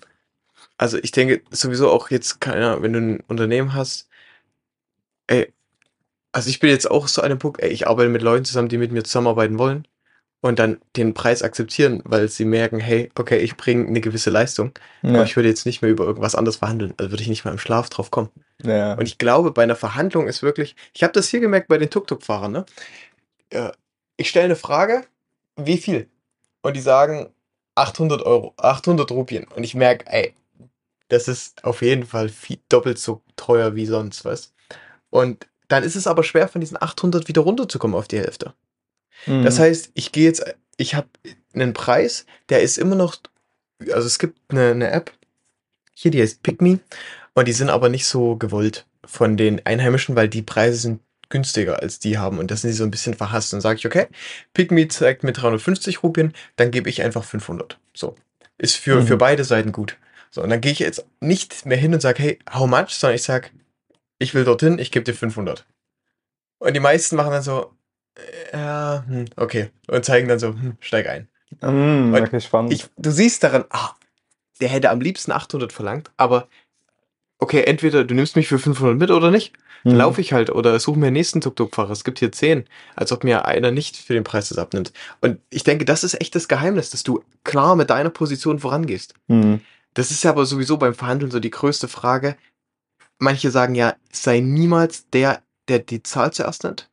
Also 0.77 0.97
ich 0.97 1.11
denke 1.11 1.41
sowieso 1.51 1.89
auch 1.89 2.09
jetzt, 2.09 2.41
keine 2.41 2.67
Ahnung, 2.67 2.83
wenn 2.83 2.93
du 2.93 2.99
ein 2.99 3.19
Unternehmen 3.27 3.73
hast, 3.73 4.07
ey, 5.27 5.51
also 6.31 6.49
ich 6.49 6.59
bin 6.59 6.69
jetzt 6.69 6.89
auch 6.89 7.07
so 7.07 7.21
an 7.21 7.29
dem 7.29 7.39
Punkt, 7.39 7.61
ey, 7.61 7.69
ich 7.69 7.87
arbeite 7.87 8.09
mit 8.09 8.21
Leuten 8.21 8.45
zusammen, 8.45 8.67
die 8.67 8.77
mit 8.77 8.91
mir 8.91 9.03
zusammenarbeiten 9.03 9.57
wollen 9.57 9.87
und 10.41 10.59
dann 10.59 10.79
den 10.97 11.13
Preis 11.13 11.43
akzeptieren, 11.43 12.01
weil 12.03 12.27
sie 12.27 12.43
merken, 12.45 12.79
hey, 12.79 13.09
okay, 13.17 13.37
ich 13.37 13.55
bringe 13.55 13.87
eine 13.87 14.01
gewisse 14.01 14.29
Leistung, 14.29 14.73
aber 15.01 15.13
Ja. 15.13 15.23
ich 15.23 15.35
würde 15.37 15.47
jetzt 15.49 15.65
nicht 15.65 15.81
mehr 15.81 15.89
über 15.89 16.03
irgendwas 16.05 16.35
anderes 16.35 16.57
verhandeln, 16.57 16.93
also 16.97 17.09
würde 17.11 17.23
ich 17.23 17.29
nicht 17.29 17.45
mal 17.45 17.51
im 17.51 17.57
Schlaf 17.57 17.89
drauf 17.89 18.11
kommen. 18.11 18.29
Ja. 18.61 18.93
Und 18.95 19.07
ich 19.07 19.17
glaube, 19.17 19.51
bei 19.51 19.63
einer 19.63 19.77
Verhandlung 19.77 20.27
ist 20.27 20.43
wirklich, 20.43 20.75
ich 20.93 21.03
habe 21.03 21.13
das 21.13 21.29
hier 21.29 21.39
gemerkt 21.39 21.69
bei 21.69 21.77
den 21.77 21.89
Tuk-Tuk-Fahrern, 21.89 22.51
ne? 22.51 22.65
Ich 24.17 24.29
stelle 24.29 24.45
eine 24.45 24.55
Frage, 24.55 25.05
wie 25.55 25.77
viel? 25.77 26.09
Und 26.61 26.75
die 26.75 26.81
sagen 26.81 27.29
800 27.75 28.21
Euro, 28.23 28.53
800 28.57 29.11
Rupien. 29.11 29.45
Und 29.55 29.63
ich 29.63 29.75
merke, 29.75 30.05
ey, 30.07 30.33
das 31.09 31.27
ist 31.27 31.63
auf 31.63 31.81
jeden 31.81 32.05
Fall 32.05 32.29
viel, 32.29 32.59
doppelt 32.69 32.97
so 32.97 33.21
teuer 33.35 33.75
wie 33.75 33.85
sonst, 33.85 34.25
was? 34.25 34.53
Und 35.09 35.47
dann 35.67 35.83
ist 35.83 35.95
es 35.95 36.07
aber 36.07 36.23
schwer, 36.23 36.47
von 36.47 36.61
diesen 36.61 36.81
800 36.81 37.27
wieder 37.27 37.41
runterzukommen 37.41 37.95
auf 37.95 38.07
die 38.07 38.19
Hälfte. 38.19 38.53
Mhm. 39.25 39.43
Das 39.43 39.59
heißt, 39.59 39.91
ich 39.93 40.11
gehe 40.11 40.25
jetzt, 40.25 40.43
ich 40.77 40.95
habe 40.95 41.07
einen 41.53 41.73
Preis, 41.73 42.25
der 42.49 42.61
ist 42.61 42.77
immer 42.77 42.95
noch, 42.95 43.17
also 43.91 44.07
es 44.07 44.19
gibt 44.19 44.39
eine, 44.49 44.71
eine 44.71 44.91
App, 44.91 45.11
hier, 45.93 46.11
die 46.11 46.21
heißt 46.21 46.43
PickMe, 46.43 46.79
und 47.33 47.47
die 47.47 47.53
sind 47.53 47.69
aber 47.69 47.89
nicht 47.89 48.07
so 48.07 48.35
gewollt 48.35 48.85
von 49.05 49.37
den 49.37 49.65
Einheimischen, 49.65 50.15
weil 50.15 50.29
die 50.29 50.41
Preise 50.41 50.77
sind 50.77 51.01
günstiger 51.29 51.81
als 51.81 51.99
die 51.99 52.17
haben 52.17 52.39
und 52.39 52.51
das 52.51 52.61
sind 52.61 52.71
sie 52.71 52.77
so 52.77 52.83
ein 52.83 52.91
bisschen 52.91 53.13
verhasst. 53.13 53.53
Dann 53.53 53.61
sage 53.61 53.77
ich, 53.79 53.85
okay, 53.85 54.07
PickMe 54.53 54.87
zeigt 54.87 55.23
mir 55.23 55.33
350 55.33 56.03
Rupien, 56.03 56.33
dann 56.55 56.71
gebe 56.71 56.89
ich 56.89 57.01
einfach 57.01 57.23
500. 57.23 57.79
So. 57.93 58.15
Ist 58.57 58.77
für, 58.77 59.01
Mhm. 59.01 59.07
für 59.07 59.17
beide 59.17 59.43
Seiten 59.43 59.71
gut. 59.71 59.97
So, 60.31 60.41
und 60.41 60.49
dann 60.49 60.61
gehe 60.61 60.71
ich 60.71 60.79
jetzt 60.79 61.05
nicht 61.19 61.65
mehr 61.65 61.77
hin 61.77 61.93
und 61.93 62.01
sage, 62.01 62.21
hey, 62.21 62.39
how 62.53 62.67
much, 62.67 62.89
sondern 62.89 63.15
ich 63.15 63.23
sage, 63.23 63.49
ich 64.19 64.33
will 64.33 64.43
dorthin, 64.45 64.79
ich 64.79 64.91
gebe 64.91 65.03
dir 65.03 65.13
500. 65.13 65.65
Und 66.59 66.73
die 66.73 66.79
meisten 66.79 67.15
machen 67.15 67.31
dann 67.31 67.41
so, 67.43 67.73
äh, 68.15 68.57
ja, 68.57 69.03
hm, 69.07 69.25
okay. 69.35 69.69
Und 69.87 70.05
zeigen 70.05 70.27
dann 70.27 70.39
so, 70.39 70.49
hm, 70.49 70.77
steig 70.79 71.07
ein. 71.07 71.27
Mhm, 71.61 72.13
Und 72.13 72.21
okay, 72.21 72.39
spannend. 72.41 72.73
Ich, 72.73 72.87
du 72.97 73.11
siehst 73.11 73.43
daran, 73.43 73.65
ah, 73.69 73.91
der 74.61 74.69
hätte 74.69 74.89
am 74.89 75.01
liebsten 75.01 75.31
800 75.31 75.73
verlangt, 75.73 76.11
aber 76.17 76.47
okay, 77.39 77.63
entweder 77.63 78.03
du 78.03 78.13
nimmst 78.15 78.35
mich 78.35 78.47
für 78.47 78.59
500 78.59 78.97
mit 78.97 79.11
oder 79.11 79.31
nicht. 79.31 79.53
Dann 79.83 79.93
Mhm. 79.93 79.99
laufe 79.99 80.19
ich 80.21 80.33
halt 80.33 80.49
oder 80.49 80.79
suche 80.79 80.97
mir 80.97 81.07
den 81.07 81.13
nächsten 81.13 81.41
Tuk-Tuk-Fahrer. 81.41 81.91
Es 81.91 82.03
gibt 82.03 82.17
hier 82.17 82.31
10, 82.31 82.65
als 82.95 83.11
ob 83.11 83.23
mir 83.23 83.45
einer 83.45 83.69
nicht 83.69 83.97
für 83.97 84.13
den 84.13 84.23
Preis 84.23 84.49
das 84.49 84.57
abnimmt. 84.57 84.91
Und 85.21 85.39
ich 85.51 85.63
denke, 85.63 85.85
das 85.85 86.03
ist 86.03 86.19
echt 86.19 86.33
das 86.33 86.47
Geheimnis, 86.47 86.89
dass 86.89 87.03
du 87.03 87.23
klar 87.43 87.75
mit 87.75 87.91
deiner 87.91 88.09
Position 88.09 88.57
vorangehst. 88.57 89.13
Mhm. 89.27 89.61
Das 89.93 90.09
ist 90.09 90.23
ja 90.23 90.31
aber 90.31 90.45
sowieso 90.47 90.77
beim 90.77 90.95
Verhandeln 90.95 91.29
so 91.31 91.39
die 91.39 91.51
größte 91.51 91.87
Frage. 91.87 92.35
Manche 93.19 93.51
sagen 93.51 93.75
ja, 93.75 93.95
sei 94.11 94.39
niemals 94.39 95.07
der, 95.11 95.41
der 95.67 95.79
die 95.79 96.01
Zahl 96.01 96.33
zuerst 96.33 96.63
nennt. 96.63 96.89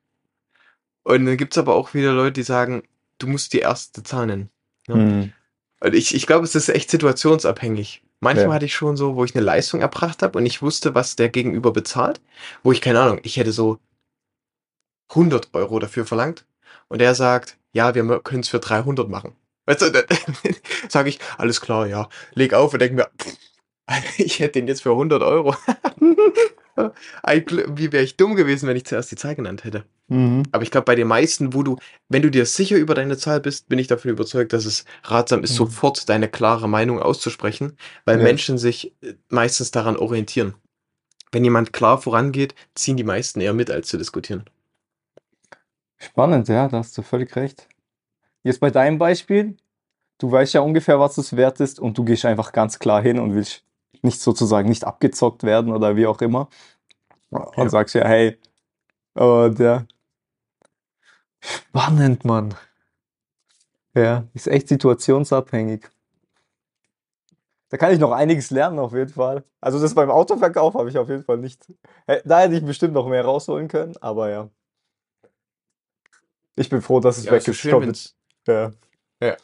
Und 1.03 1.25
dann 1.25 1.37
gibt's 1.37 1.59
aber 1.59 1.75
auch 1.75 1.95
wieder 1.95 2.13
Leute, 2.13 2.33
die 2.33 2.43
sagen, 2.43 2.83
du 3.19 3.27
musst 3.27 3.55
die 3.55 3.59
erste 3.61 4.03
Zahl 4.03 4.27
nennen. 4.27 4.51
Ja. 4.87 4.97
Mhm. 4.97 5.33
Und 5.81 5.95
ich, 5.95 6.15
ich 6.15 6.27
glaube, 6.27 6.45
es 6.45 6.55
ist 6.55 6.69
echt 6.69 6.91
situationsabhängig. 6.91 8.03
Manchmal 8.23 8.47
Ja. 8.47 8.55
hatte 8.55 8.67
ich 8.67 8.75
schon 8.75 8.97
so, 8.97 9.17
wo 9.17 9.25
ich 9.25 9.35
eine 9.35 9.45
Leistung 9.45 9.81
erbracht 9.81 10.23
habe 10.23 10.39
und 10.39 10.47
ich 10.47 10.63
wusste, 10.63 10.95
was 10.95 11.17
der 11.17 11.29
Gegenüber 11.29 11.73
bezahlt, 11.73 12.21
wo 12.63 12.71
ich 12.71 12.81
keine 12.81 13.01
Ahnung, 13.01 13.19
ich 13.25 13.37
hätte 13.37 13.51
so 13.51 13.81
100 15.11 15.49
Euro 15.55 15.81
dafür 15.81 16.07
verlangt 16.07 16.47
und 16.89 17.01
der 17.01 17.17
sagt, 17.17 17.59
ja, 17.73 17.95
wir 17.97 18.21
können 18.21 18.41
es 18.41 18.49
für 18.49 18.61
300 18.61 19.09
machen. 19.09 19.35
Weißt 19.67 19.83
du, 19.83 19.91
dann 19.91 20.05
sage 20.89 21.09
ich, 21.09 21.19
alles 21.37 21.61
klar, 21.61 21.89
ja, 21.89 22.09
leg 22.35 22.55
auf 22.55 22.73
und 22.73 22.79
denke 22.79 22.95
mir, 22.95 23.11
pff, 23.19 23.37
ich 24.19 24.39
hätte 24.39 24.53
den 24.61 24.69
jetzt 24.69 24.83
für 24.83 24.91
100 24.93 25.21
Euro. 25.23 25.57
Wie 27.77 27.93
wäre 27.93 28.03
ich 28.05 28.17
dumm 28.17 28.35
gewesen, 28.35 28.69
wenn 28.69 28.77
ich 28.77 28.85
zuerst 28.85 29.11
die 29.11 29.17
Zahl 29.17 29.35
genannt 29.35 29.65
hätte. 29.65 29.85
Mhm. 30.09 30.43
Aber 30.53 30.63
ich 30.63 30.71
glaube, 30.71 30.85
bei 30.85 30.95
den 30.95 31.09
meisten, 31.09 31.55
wo 31.55 31.63
du, 31.63 31.77
wenn 32.09 32.23
du 32.23 32.31
dir 32.31 32.45
sicher 32.47 32.77
über 32.77 32.95
deine 32.95 33.17
Zahl 33.17 33.41
bist, 33.41 33.69
bin 33.69 33.79
ich 33.79 33.87
davon 33.87 34.11
überzeugt, 34.11 34.53
dass 34.53 34.65
es 34.65 34.85
ratsam 35.05 35.43
ist, 35.43 35.53
Mhm. 35.53 35.57
sofort 35.57 36.09
deine 36.09 36.29
klare 36.29 36.69
Meinung 36.69 37.01
auszusprechen, 37.01 37.77
weil 38.05 38.19
Ja. 38.19 38.25
Menschen 38.25 38.59
sich 38.59 38.95
äh, 39.03 39.15
meistens 39.29 39.71
daran 39.71 39.97
orientieren. 39.97 40.55
Wenn 41.31 41.45
jemand 41.45 41.73
klar 41.73 42.01
vorangeht, 42.01 42.55
ziehen 42.75 42.97
die 42.99 43.05
meisten 43.05 43.41
eher 43.41 43.55
mit, 43.55 43.71
als 43.71 43.89
zu 43.89 43.97
diskutieren. 43.97 44.45
Spannend, 45.99 46.49
ja, 46.49 46.69
da 46.69 46.79
hast 46.79 46.97
du 46.99 47.03
völlig 47.03 47.35
recht. 47.37 47.69
Jetzt 48.43 48.61
bei 48.61 48.71
deinem 48.71 48.99
Beispiel, 48.99 49.57
du 50.19 50.31
weißt 50.31 50.55
ja 50.55 50.61
ungefähr, 50.61 50.99
was 50.99 51.17
es 51.17 51.37
wert 51.37 51.61
ist 51.61 51.79
und 51.81 51.97
du 51.97 52.05
gehst 52.05 52.25
einfach 52.25 52.53
ganz 52.53 52.79
klar 52.79 53.01
hin 53.01 53.19
und 53.19 53.35
willst 53.35 53.65
nicht 54.03 54.21
sozusagen 54.21 54.69
nicht 54.69 54.85
abgezockt 54.85 55.45
werden 55.45 55.73
oder 55.73 55.97
wie 55.97 56.07
auch 56.07 56.21
immer. 56.21 56.49
Und 57.31 57.57
Ja. 57.57 57.69
sagst 57.69 57.95
ja, 57.95 58.07
hey, 58.07 58.39
äh, 59.15 59.51
der 59.51 59.87
spannend, 61.41 62.25
Mann. 62.25 62.55
Ja, 63.95 64.27
ist 64.35 64.49
echt 64.49 64.69
situationsabhängig. 64.69 65.89
Da 67.69 67.79
kann 67.79 67.93
ich 67.93 67.99
noch 67.99 68.13
einiges 68.13 68.51
lernen, 68.51 68.79
auf 68.79 68.93
jeden 68.93 69.11
Fall. 69.11 69.45
Also 69.61 69.81
das 69.81 69.95
beim 69.95 70.11
Autoverkauf 70.11 70.75
habe 70.75 70.91
ich 70.91 70.99
auf 70.99 71.09
jeden 71.09 71.25
Fall 71.25 71.39
nicht. 71.39 71.73
Da 72.25 72.41
hätte 72.41 72.55
ich 72.55 72.65
bestimmt 72.65 72.93
noch 72.93 73.09
mehr 73.09 73.25
rausholen 73.25 73.69
können, 73.69 73.95
aber 74.01 74.29
ja. 74.29 74.51
Ich 76.55 76.69
bin 76.69 76.83
froh, 76.83 77.01
dass 77.01 77.17
es 77.17 77.25
weg 77.31 77.49
ist. 77.49 77.49
Ich 77.49 77.63
glaub, 78.47 78.73
ja. 79.23 79.37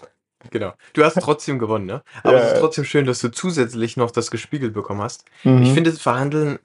Genau. 0.51 0.73
Du 0.93 1.05
hast 1.05 1.15
trotzdem 1.21 1.59
gewonnen, 1.59 1.87
ne? 1.87 2.03
Aber 2.23 2.39
Ja, 2.39 2.45
es 2.45 2.53
ist 2.53 2.61
trotzdem 2.61 2.85
schön, 2.85 3.07
dass 3.07 3.21
du 3.21 3.31
zusätzlich 3.31 3.97
noch 3.97 4.11
das 4.11 4.31
gespiegelt 4.31 4.75
bekommen 4.75 5.03
hast. 5.03 5.25
Mhm. 5.45 5.63
Ich 5.63 5.73
finde, 5.73 5.93
Verhandeln 5.93 6.59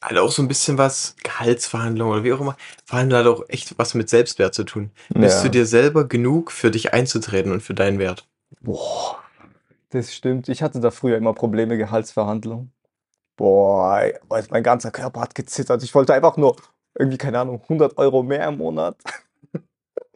hat 0.00 0.16
auch 0.16 0.30
so 0.30 0.42
ein 0.42 0.48
bisschen 0.48 0.78
was, 0.78 1.16
Gehaltsverhandlungen 1.24 2.14
oder 2.14 2.24
wie 2.24 2.32
auch 2.32 2.40
immer, 2.40 2.56
Verhandeln 2.84 3.24
hat 3.24 3.32
auch 3.32 3.42
echt 3.48 3.78
was 3.78 3.94
mit 3.94 4.08
Selbstwert 4.08 4.54
zu 4.54 4.64
tun. 4.64 4.90
Bist 5.08 5.38
ja. 5.38 5.42
du 5.44 5.50
dir 5.50 5.66
selber 5.66 6.06
genug 6.06 6.52
für 6.52 6.70
dich 6.70 6.92
einzutreten 6.92 7.52
und 7.52 7.62
für 7.62 7.74
deinen 7.74 7.98
Wert? 7.98 8.26
Boah, 8.60 9.18
das 9.90 10.14
stimmt. 10.14 10.48
Ich 10.48 10.62
hatte 10.62 10.80
da 10.80 10.90
früher 10.90 11.16
immer 11.16 11.34
Probleme, 11.34 11.76
Gehaltsverhandlungen. 11.76 12.72
Boah, 13.36 14.02
mein 14.50 14.62
ganzer 14.62 14.90
Körper 14.90 15.20
hat 15.20 15.34
gezittert. 15.34 15.82
Ich 15.82 15.94
wollte 15.94 16.14
einfach 16.14 16.36
nur 16.36 16.56
irgendwie, 16.98 17.18
keine 17.18 17.38
Ahnung, 17.40 17.60
100 17.62 17.96
Euro 17.98 18.22
mehr 18.22 18.48
im 18.48 18.58
Monat. 18.58 18.96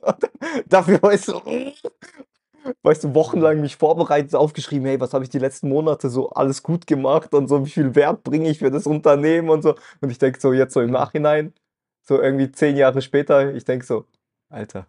Dafür 0.69 1.01
weißt 1.01 1.29
du, 1.29 1.41
weißt 2.83 3.05
du, 3.05 3.15
wochenlang 3.15 3.61
mich 3.61 3.77
vorbereitet, 3.77 4.35
aufgeschrieben, 4.35 4.87
hey, 4.87 5.01
was 5.01 5.15
habe 5.15 5.25
ich 5.25 5.31
die 5.31 5.39
letzten 5.39 5.69
Monate 5.69 6.09
so 6.11 6.31
alles 6.31 6.63
gut 6.63 6.87
gemacht 6.87 7.35
und 7.35 7.49
so, 7.49 7.65
wie 7.65 7.71
viel 7.71 7.95
Wert 7.95 8.23
bringe 8.25 8.49
ich 8.51 8.59
für 8.59 8.71
das 8.71 8.87
Unternehmen 8.87 9.51
und 9.51 9.63
so. 9.63 9.75
Und 10.01 10.11
ich 10.11 10.19
denke 10.19 10.41
so 10.41 10.53
jetzt 10.53 10.75
so 10.75 10.81
im 10.81 10.91
Nachhinein, 10.91 11.53
so 12.03 12.21
irgendwie 12.21 12.51
zehn 12.51 12.77
Jahre 12.77 13.03
später, 13.03 13.55
ich 13.55 13.65
denke 13.65 13.85
so, 13.87 14.05
Alter, 14.49 14.87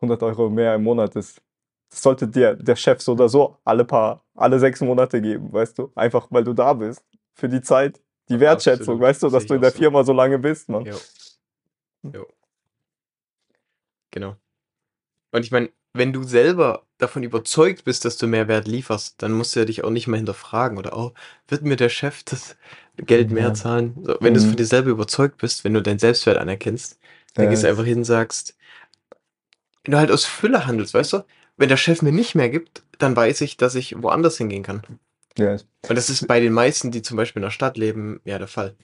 100 0.00 0.22
Euro 0.22 0.50
mehr 0.50 0.74
im 0.74 0.82
Monat 0.82 1.16
ist, 1.16 1.40
das 1.90 2.02
sollte 2.02 2.28
dir 2.28 2.54
der 2.54 2.76
Chef 2.76 3.00
so 3.00 3.12
oder 3.12 3.28
so 3.28 3.56
alle 3.64 3.84
paar, 3.84 4.24
alle 4.34 4.58
sechs 4.58 4.80
Monate 4.80 5.20
geben, 5.20 5.52
weißt 5.52 5.78
du? 5.78 5.90
Einfach, 5.94 6.28
weil 6.30 6.44
du 6.44 6.52
da 6.52 6.72
bist. 6.72 7.04
Für 7.34 7.48
die 7.48 7.60
Zeit, 7.60 8.00
die 8.28 8.38
Wertschätzung, 8.38 8.94
Absolut. 8.94 9.00
weißt 9.00 9.22
du, 9.24 9.28
dass 9.28 9.46
du 9.46 9.54
in 9.54 9.60
der 9.60 9.70
so. 9.70 9.78
Firma 9.78 10.04
so 10.04 10.12
lange 10.12 10.38
bist, 10.38 10.68
Mann. 10.68 10.84
Jo. 10.84 10.96
Jo. 12.02 12.26
Genau. 14.12 14.36
Und 15.32 15.44
ich 15.44 15.50
meine, 15.50 15.70
wenn 15.92 16.12
du 16.12 16.22
selber 16.22 16.86
davon 16.98 17.22
überzeugt 17.22 17.84
bist, 17.84 18.04
dass 18.04 18.16
du 18.18 18.26
mehr 18.26 18.48
Wert 18.48 18.68
lieferst, 18.68 19.22
dann 19.22 19.32
musst 19.32 19.54
du 19.56 19.60
ja 19.60 19.66
dich 19.66 19.84
auch 19.84 19.90
nicht 19.90 20.06
mehr 20.06 20.18
hinterfragen 20.18 20.78
oder, 20.78 20.96
oh, 20.96 21.12
wird 21.48 21.62
mir 21.62 21.76
der 21.76 21.88
Chef 21.88 22.22
das 22.24 22.56
Geld 22.96 23.30
mehr 23.32 23.48
Ja. 23.48 23.54
zahlen? 23.54 23.94
So, 24.04 24.16
wenn 24.20 24.34
du 24.34 24.40
Mhm. 24.40 24.46
von 24.48 24.56
dir 24.56 24.66
selber 24.66 24.90
überzeugt 24.90 25.38
bist, 25.38 25.64
wenn 25.64 25.74
du 25.74 25.82
deinen 25.82 25.98
Selbstwert 25.98 26.38
anerkennst, 26.38 26.98
dann 27.34 27.44
Ja, 27.44 27.50
gehst 27.50 27.62
du 27.64 27.68
einfach 27.68 27.84
hin 27.84 27.98
und 27.98 28.04
sagst, 28.04 28.56
wenn 29.84 29.92
du 29.92 29.98
halt 29.98 30.10
aus 30.10 30.24
Fülle 30.24 30.66
handelst, 30.66 30.94
weißt 30.94 31.12
du? 31.14 31.24
Wenn 31.56 31.68
der 31.68 31.76
Chef 31.76 32.00
mir 32.02 32.12
nicht 32.12 32.34
mehr 32.34 32.48
gibt, 32.48 32.82
dann 32.98 33.14
weiß 33.16 33.40
ich, 33.42 33.56
dass 33.56 33.74
ich 33.74 34.02
woanders 34.02 34.38
hingehen 34.38 34.62
kann. 34.62 34.82
ja. 35.38 35.56
Und 35.88 35.96
das 35.96 36.08
ist 36.10 36.26
bei 36.26 36.40
den 36.40 36.52
meisten, 36.52 36.90
die 36.90 37.02
zum 37.02 37.16
Beispiel 37.16 37.40
in 37.40 37.44
der 37.46 37.50
Stadt 37.50 37.76
leben, 37.76 38.20
ja 38.24 38.38
der 38.38 38.48
Fall. 38.48 38.76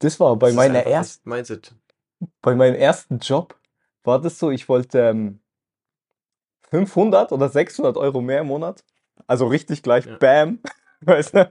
Das 0.00 0.20
war 0.20 0.36
bei 0.36 0.48
Das 0.48 0.56
meiner 0.56 0.80
ersten 0.84 1.30
bei 2.42 2.54
meinem 2.54 2.74
ersten 2.74 3.18
Job 3.18 3.58
war 4.04 4.20
das 4.20 4.38
so, 4.38 4.50
ich 4.50 4.68
wollte 4.68 5.00
ähm, 5.00 5.40
500 6.70 7.32
oder 7.32 7.48
600 7.48 7.96
Euro 7.96 8.20
mehr 8.20 8.40
im 8.40 8.48
Monat. 8.48 8.84
Also 9.26 9.46
richtig 9.46 9.82
gleich, 9.82 10.06
Ja. 10.06 10.16
bam. 10.16 10.60
Weißt 11.00 11.34
du? 11.34 11.48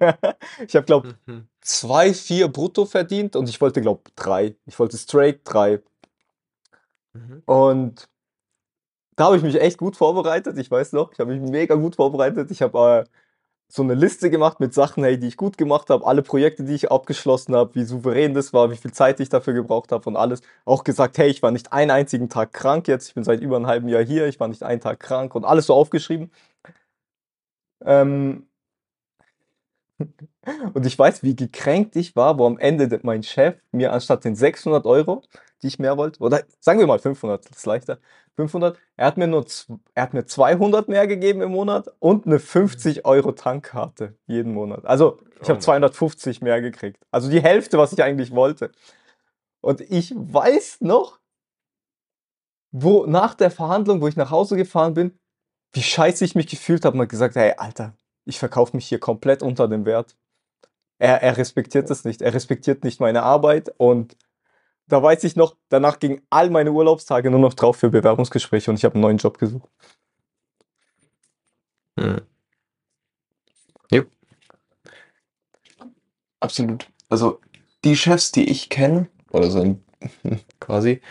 Ich 0.68 0.76
habe, 0.76 0.86
glaube 0.86 1.16
Mhm. 1.26 1.48
zwei, 1.62 2.14
vier 2.14 2.48
brutto 2.50 2.86
verdient 2.86 3.36
und 3.36 3.48
ich 3.50 3.60
wollte, 3.62 3.82
glaube 3.82 4.02
drei. 4.16 4.56
Ich 4.66 4.78
wollte 4.78 4.98
straight 4.98 5.42
drei. 5.44 5.82
Mhm. 7.14 7.44
Und 7.46 8.10
da 9.16 9.26
habe 9.26 9.38
ich 9.38 9.44
mich 9.44 9.60
echt 9.60 9.78
gut 9.78 9.96
vorbereitet. 9.96 10.58
Ich 10.58 10.70
weiß 10.70 10.94
noch, 10.94 11.12
ich 11.12 11.20
habe 11.20 11.36
mich 11.36 11.50
mega 11.50 11.76
gut 11.76 11.96
vorbereitet. 11.96 12.52
Ich 12.52 12.62
habe 12.62 13.06
äh, 13.08 13.10
so 13.70 13.84
eine 13.84 13.96
Liste 13.96 14.30
gemacht 14.30 14.60
mit 14.60 14.74
Sachen, 14.74 15.04
hey, 15.04 15.20
die 15.20 15.28
ich 15.28 15.38
gut 15.38 15.58
gemacht 15.58 15.90
habe, 15.90 16.06
alle 16.06 16.22
Projekte, 16.22 16.64
die 16.64 16.74
ich 16.74 16.90
abgeschlossen 16.92 17.56
habe, 17.56 17.76
wie 17.76 17.84
souverän 17.84 18.34
das 18.34 18.54
war, 18.54 18.72
wie 18.72 18.78
viel 18.78 18.94
Zeit 18.94 19.20
ich 19.20 19.30
dafür 19.30 19.54
gebraucht 19.54 19.92
habe 19.92 20.10
und 20.10 20.16
alles. 20.16 20.42
Auch 20.66 20.84
gesagt, 20.84 21.18
hey, 21.18 21.30
ich 21.30 21.44
war 21.44 21.52
nicht 21.52 21.74
einen 21.74 21.92
einzigen 21.92 22.30
Tag 22.30 22.54
krank 22.54 22.88
jetzt. 22.88 23.10
Ich 23.10 23.16
bin 23.16 23.24
seit 23.26 23.42
über 23.42 23.58
einem 23.58 23.68
halben 23.68 23.90
Jahr 23.90 24.04
hier. 24.04 24.28
Ich 24.28 24.40
war 24.40 24.48
nicht 24.48 24.64
einen 24.64 24.82
Tag 24.82 25.00
krank 25.00 25.36
und 25.36 25.44
alles 25.46 25.68
so 25.68 25.74
aufgeschrieben. 25.74 26.32
Ähm, 27.86 28.47
und 30.74 30.86
ich 30.86 30.98
weiß, 30.98 31.24
wie 31.24 31.36
gekränkt 31.36 31.96
ich 31.96 32.16
war, 32.16 32.38
wo 32.38 32.46
am 32.46 32.58
Ende 32.58 32.88
de- 32.88 33.00
mein 33.04 33.24
Chef 33.24 33.56
mir 33.72 33.92
anstatt 33.94 34.24
den 34.24 34.36
600 34.36 34.86
Euro, 34.86 35.24
die 35.62 35.68
ich 35.68 35.80
mehr 35.80 35.98
wollte, 35.98 36.20
oder 36.22 36.44
sagen 36.60 36.80
wir 36.80 36.88
mal 36.88 37.00
500, 37.00 37.50
das 37.50 37.58
ist 37.58 37.66
leichter, 37.66 38.00
500, 38.36 38.78
er 38.96 39.08
hat 39.08 39.18
mir 39.18 39.28
nur, 39.28 39.46
er 39.96 40.04
hat 40.04 40.14
mir 40.14 40.26
200 40.26 40.88
mehr 40.90 41.08
gegeben 41.08 41.42
im 41.42 41.52
Monat 41.52 41.92
und 42.00 42.26
eine 42.28 42.40
50 42.40 43.06
Euro 43.06 43.32
Tankkarte 43.32 44.16
jeden 44.28 44.54
Monat. 44.54 44.86
Also 44.86 45.20
ich 45.36 45.42
Oh 45.42 45.44
habe 45.50 45.54
Mann. 45.54 45.62
250 45.62 46.42
mehr 46.42 46.62
gekriegt. 46.62 47.04
Also 47.12 47.30
die 47.30 47.42
Hälfte, 47.42 47.78
was 47.78 47.94
ich 47.94 48.04
eigentlich 48.04 48.32
wollte. 48.34 48.72
Und 49.62 49.82
ich 49.82 50.14
weiß 50.16 50.82
noch, 50.82 51.20
wo 52.72 53.06
nach 53.06 53.34
der 53.34 53.50
Verhandlung, 53.52 54.02
wo 54.02 54.08
ich 54.08 54.16
nach 54.16 54.30
Hause 54.32 54.56
gefahren 54.56 54.94
bin, 54.94 55.18
wie 55.74 55.82
scheiße 55.82 56.24
ich 56.26 56.36
mich 56.36 56.48
gefühlt 56.48 56.86
habe 56.86 56.96
und 56.96 57.02
hab 57.02 57.10
gesagt, 57.10 57.36
hey, 57.36 57.54
Alter, 57.58 57.96
ich 58.28 58.40
verkaufe 58.40 58.76
mich 58.76 58.88
hier 58.88 59.00
komplett 59.00 59.42
unter 59.44 59.68
dem 59.68 59.86
Wert. 59.86 60.16
Er, 61.00 61.22
er 61.22 61.38
respektiert 61.38 61.90
das 61.90 62.06
nicht. 62.06 62.22
Er 62.22 62.34
respektiert 62.34 62.84
nicht 62.84 63.00
meine 63.00 63.24
Arbeit. 63.24 63.74
Und 63.78 64.18
da 64.88 65.02
weiß 65.02 65.24
ich 65.24 65.36
noch, 65.36 65.56
danach 65.70 66.00
gingen 66.00 66.22
all 66.30 66.50
meine 66.50 66.72
Urlaubstage 66.72 67.32
nur 67.32 67.40
noch 67.40 67.54
drauf 67.54 67.78
für 67.78 67.90
Bewerbungsgespräche 67.90 68.72
und 68.72 68.78
ich 68.78 68.86
habe 68.86 68.96
einen 68.96 69.02
neuen 69.02 69.18
Job 69.18 69.38
gesucht. 69.38 69.70
Mhm. 71.98 72.22
Absolut. 76.40 76.88
Also 77.10 77.42
die 77.84 77.96
Chefs, 77.96 78.32
die 78.32 78.50
ich 78.50 78.70
kenne, 78.70 79.10
oder 79.32 79.50
so 79.50 79.62
ein, 79.62 79.84
quasi, 80.60 81.02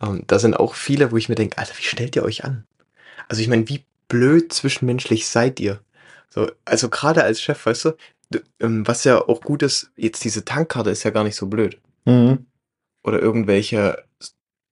ähm, 0.00 0.22
da 0.26 0.38
sind 0.38 0.54
auch 0.54 0.74
viele, 0.74 1.12
wo 1.12 1.16
ich 1.16 1.28
mir 1.28 1.34
denke, 1.34 1.58
Alter, 1.58 1.76
wie 1.76 1.82
stellt 1.82 2.16
ihr 2.16 2.24
euch 2.24 2.44
an? 2.44 2.66
Also 3.28 3.42
ich 3.42 3.48
meine, 3.48 3.68
wie 3.68 3.84
blöd 4.08 4.52
zwischenmenschlich 4.52 5.26
seid 5.26 5.60
ihr? 5.60 5.80
So, 6.30 6.50
also 6.64 6.88
gerade 6.88 7.22
als 7.24 7.40
Chef, 7.40 7.64
weißt 7.64 7.86
du, 7.86 7.92
ähm, 8.60 8.86
was 8.86 9.04
ja 9.04 9.20
auch 9.20 9.40
gut 9.40 9.62
ist, 9.62 9.90
jetzt 9.96 10.24
diese 10.24 10.44
Tankkarte 10.44 10.90
ist 10.90 11.04
ja 11.04 11.10
gar 11.10 11.24
nicht 11.24 11.36
so 11.36 11.46
blöd. 11.46 11.80
Oder 13.02 13.20
irgendwelche 13.20 14.04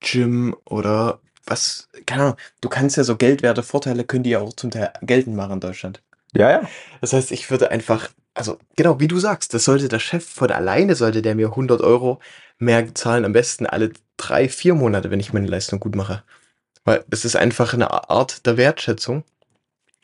Gym 0.00 0.56
oder 0.64 1.20
was, 1.46 1.88
keine 2.06 2.22
Ahnung, 2.22 2.36
du 2.60 2.68
kannst 2.68 2.96
ja 2.96 3.04
so 3.04 3.16
Geldwerte, 3.16 3.62
Vorteile 3.62 4.04
können 4.04 4.24
die 4.24 4.30
ja 4.30 4.40
auch 4.40 4.52
zum 4.54 4.70
Teil 4.70 4.92
geltend 5.02 5.36
machen 5.36 5.52
in 5.52 5.60
Deutschland. 5.60 6.02
Ja, 6.34 6.50
ja. 6.50 6.68
Das 7.00 7.12
heißt, 7.12 7.32
ich 7.32 7.50
würde 7.50 7.70
einfach, 7.70 8.10
also 8.34 8.58
genau 8.76 8.98
wie 8.98 9.08
du 9.08 9.18
sagst, 9.18 9.54
das 9.54 9.64
sollte 9.64 9.88
der 9.88 10.00
Chef 10.00 10.26
von 10.26 10.50
alleine, 10.50 10.96
sollte 10.96 11.22
der 11.22 11.34
mir 11.34 11.48
100 11.48 11.80
Euro 11.80 12.20
mehr 12.58 12.94
zahlen, 12.94 13.24
am 13.24 13.32
besten 13.32 13.66
alle 13.66 13.92
drei, 14.16 14.48
vier 14.48 14.74
Monate, 14.74 15.10
wenn 15.10 15.20
ich 15.20 15.32
meine 15.32 15.46
Leistung 15.46 15.80
gut 15.80 15.94
mache. 15.94 16.22
Weil 16.84 17.04
es 17.10 17.24
ist 17.24 17.36
einfach 17.36 17.72
eine 17.72 17.90
Art 18.10 18.46
der 18.46 18.56
Wertschätzung. 18.56 19.24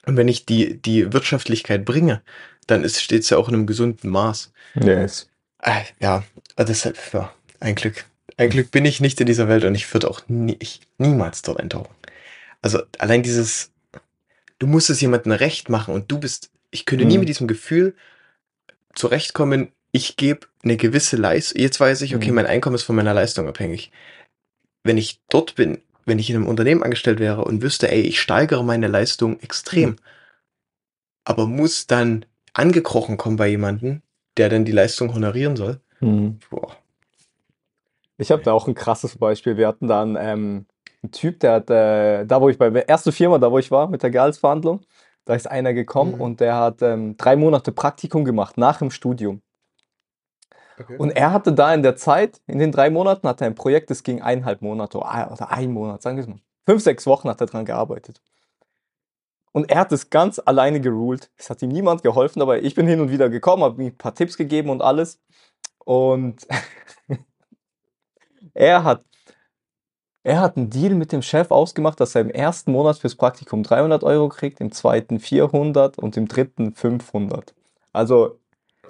Und 0.06 0.16
wenn 0.16 0.28
ich 0.28 0.46
die, 0.46 0.78
die 0.80 1.12
Wirtschaftlichkeit 1.12 1.84
bringe, 1.84 2.22
dann 2.66 2.88
steht 2.88 3.22
es 3.22 3.30
ja 3.30 3.36
auch 3.36 3.48
in 3.48 3.54
einem 3.54 3.66
gesunden 3.66 4.10
Maß. 4.10 4.52
Yes. 4.74 5.28
Äh, 5.62 5.82
ja, 6.00 6.24
deshalb, 6.58 6.98
ja, 7.12 7.32
ein 7.60 7.74
Glück. 7.74 8.04
Ein 8.36 8.48
Glück 8.50 8.70
bin 8.70 8.86
ich 8.86 9.00
nicht 9.00 9.20
in 9.20 9.26
dieser 9.26 9.48
Welt 9.48 9.64
und 9.64 9.74
ich 9.74 9.92
würde 9.92 10.08
auch 10.08 10.22
nie, 10.28 10.56
ich, 10.60 10.80
niemals 10.96 11.42
dort 11.42 11.60
eintauchen. 11.60 11.94
Also 12.62 12.80
allein 12.98 13.22
dieses, 13.22 13.70
du 14.58 14.66
musst 14.66 14.88
es 14.88 15.00
jemandem 15.00 15.32
recht 15.32 15.68
machen 15.68 15.92
und 15.94 16.10
du 16.10 16.18
bist, 16.18 16.50
ich 16.70 16.86
könnte 16.86 17.04
nie 17.04 17.14
Mhm. 17.14 17.20
mit 17.20 17.28
diesem 17.28 17.48
Gefühl 17.48 17.94
zurechtkommen, 18.94 19.72
ich 19.92 20.16
gebe 20.16 20.46
eine 20.62 20.76
gewisse 20.76 21.16
Leistung, 21.16 21.60
jetzt 21.60 21.80
weiß 21.80 22.02
ich, 22.02 22.14
okay, 22.14 22.28
Mhm. 22.30 22.36
mein 22.36 22.46
Einkommen 22.46 22.76
ist 22.76 22.84
von 22.84 22.96
meiner 22.96 23.14
Leistung 23.14 23.48
abhängig. 23.48 23.90
Wenn 24.84 24.96
ich 24.98 25.20
dort 25.28 25.56
bin, 25.56 25.78
wenn 26.04 26.18
ich 26.18 26.30
in 26.30 26.36
einem 26.36 26.46
Unternehmen 26.48 26.82
angestellt 26.82 27.18
wäre 27.20 27.44
und 27.44 27.62
wüsste, 27.62 27.90
ey, 27.90 28.00
ich 28.00 28.20
steigere 28.20 28.64
meine 28.64 28.88
Leistung 28.88 29.38
extrem, 29.40 29.90
Mhm. 29.90 29.96
aber 31.24 31.46
muss 31.46 31.86
dann 31.86 32.24
angekrochen 32.52 33.16
kommen 33.16 33.36
bei 33.36 33.48
jemandem, 33.48 34.02
der 34.36 34.48
dann 34.48 34.64
die 34.64 34.72
Leistung 34.72 35.14
honorieren 35.14 35.56
soll, 35.56 35.80
boah. 36.00 36.76
Ich 38.16 38.30
habe 38.30 38.42
da 38.42 38.52
auch 38.52 38.68
ein 38.68 38.74
krasses 38.74 39.16
Beispiel. 39.16 39.56
Wir 39.56 39.66
hatten 39.66 39.88
da 39.88 40.02
einen, 40.02 40.16
ähm, 40.20 40.66
einen 41.02 41.12
Typ, 41.12 41.40
der 41.40 41.52
hat, 41.52 41.70
äh, 41.70 42.26
da 42.26 42.40
wo 42.40 42.48
ich 42.50 42.58
bei 42.58 42.68
der 42.68 42.88
ersten 42.88 43.12
Firma, 43.12 43.38
da 43.38 43.50
wo 43.50 43.58
ich 43.58 43.70
war 43.70 43.88
mit 43.88 44.02
der 44.02 44.10
Gehaltsverhandlung, 44.10 44.80
da 45.24 45.34
ist 45.34 45.50
einer 45.50 45.72
gekommen 45.72 46.16
Mhm. 46.16 46.20
und 46.20 46.40
der 46.40 46.56
hat 46.56 46.82
ähm, 46.82 47.16
drei 47.16 47.36
Monate 47.36 47.72
Praktikum 47.72 48.24
gemacht 48.24 48.58
nach 48.58 48.78
dem 48.78 48.90
Studium. 48.90 49.40
Und 50.98 51.10
er 51.10 51.32
hatte 51.32 51.52
da 51.52 51.72
in 51.74 51.82
der 51.82 51.96
Zeit, 51.96 52.40
in 52.46 52.58
den 52.58 52.72
drei 52.72 52.90
Monaten, 52.90 53.28
hatte 53.28 53.44
er 53.44 53.50
ein 53.50 53.54
Projekt, 53.54 53.90
das 53.90 54.02
ging 54.02 54.22
eineinhalb 54.22 54.62
Monate 54.62 54.98
oder 54.98 55.50
ein 55.50 55.72
Monat, 55.72 56.02
sagen 56.02 56.16
wir 56.16 56.22
es 56.22 56.28
mal. 56.28 56.40
Fünf, 56.66 56.82
sechs 56.82 57.06
Wochen 57.06 57.28
hat 57.28 57.40
er 57.40 57.46
dran 57.46 57.64
gearbeitet. 57.64 58.20
Und 59.52 59.70
er 59.70 59.80
hat 59.80 59.92
es 59.92 60.10
ganz 60.10 60.40
alleine 60.44 60.80
geruled. 60.80 61.30
Es 61.36 61.50
hat 61.50 61.62
ihm 61.62 61.70
niemand 61.70 62.02
geholfen, 62.02 62.40
aber 62.40 62.62
ich 62.62 62.74
bin 62.74 62.86
hin 62.86 63.00
und 63.00 63.10
wieder 63.10 63.28
gekommen, 63.28 63.64
habe 63.64 63.82
ihm 63.82 63.88
ein 63.88 63.98
paar 63.98 64.14
Tipps 64.14 64.36
gegeben 64.36 64.70
und 64.70 64.80
alles. 64.80 65.20
Und 65.78 66.46
er 68.54 68.84
hat, 68.84 69.04
er 70.22 70.40
hat 70.40 70.56
einen 70.56 70.70
Deal 70.70 70.94
mit 70.94 71.10
dem 71.12 71.22
Chef 71.22 71.50
ausgemacht, 71.50 71.98
dass 71.98 72.14
er 72.14 72.20
im 72.20 72.30
ersten 72.30 72.70
Monat 72.72 72.98
fürs 72.98 73.16
Praktikum 73.16 73.64
300 73.64 74.04
Euro 74.04 74.28
kriegt, 74.28 74.60
im 74.60 74.70
zweiten 74.70 75.18
400 75.18 75.98
und 75.98 76.16
im 76.16 76.28
dritten 76.28 76.74
500. 76.74 77.54
Also 77.92 78.38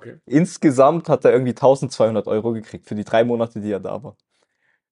Okay. 0.01 0.19
insgesamt 0.27 1.09
hat 1.09 1.25
er 1.25 1.33
irgendwie 1.33 1.51
1200 1.51 2.27
Euro 2.27 2.53
gekriegt 2.53 2.87
für 2.87 2.95
die 2.95 3.05
drei 3.05 3.23
Monate, 3.25 3.61
die 3.61 3.71
er 3.71 3.81
da 3.81 4.03
war. 4.03 4.17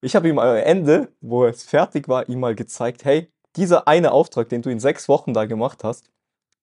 Ich 0.00 0.14
habe 0.14 0.28
ihm 0.28 0.38
am 0.38 0.56
Ende, 0.56 1.08
wo 1.20 1.46
es 1.46 1.64
fertig 1.64 2.08
war, 2.08 2.28
ihm 2.28 2.40
mal 2.40 2.54
gezeigt, 2.54 3.04
hey, 3.04 3.32
dieser 3.56 3.88
eine 3.88 4.12
Auftrag, 4.12 4.48
den 4.48 4.62
du 4.62 4.70
in 4.70 4.78
sechs 4.80 5.08
Wochen 5.08 5.32
da 5.34 5.46
gemacht 5.46 5.82
hast, 5.82 6.10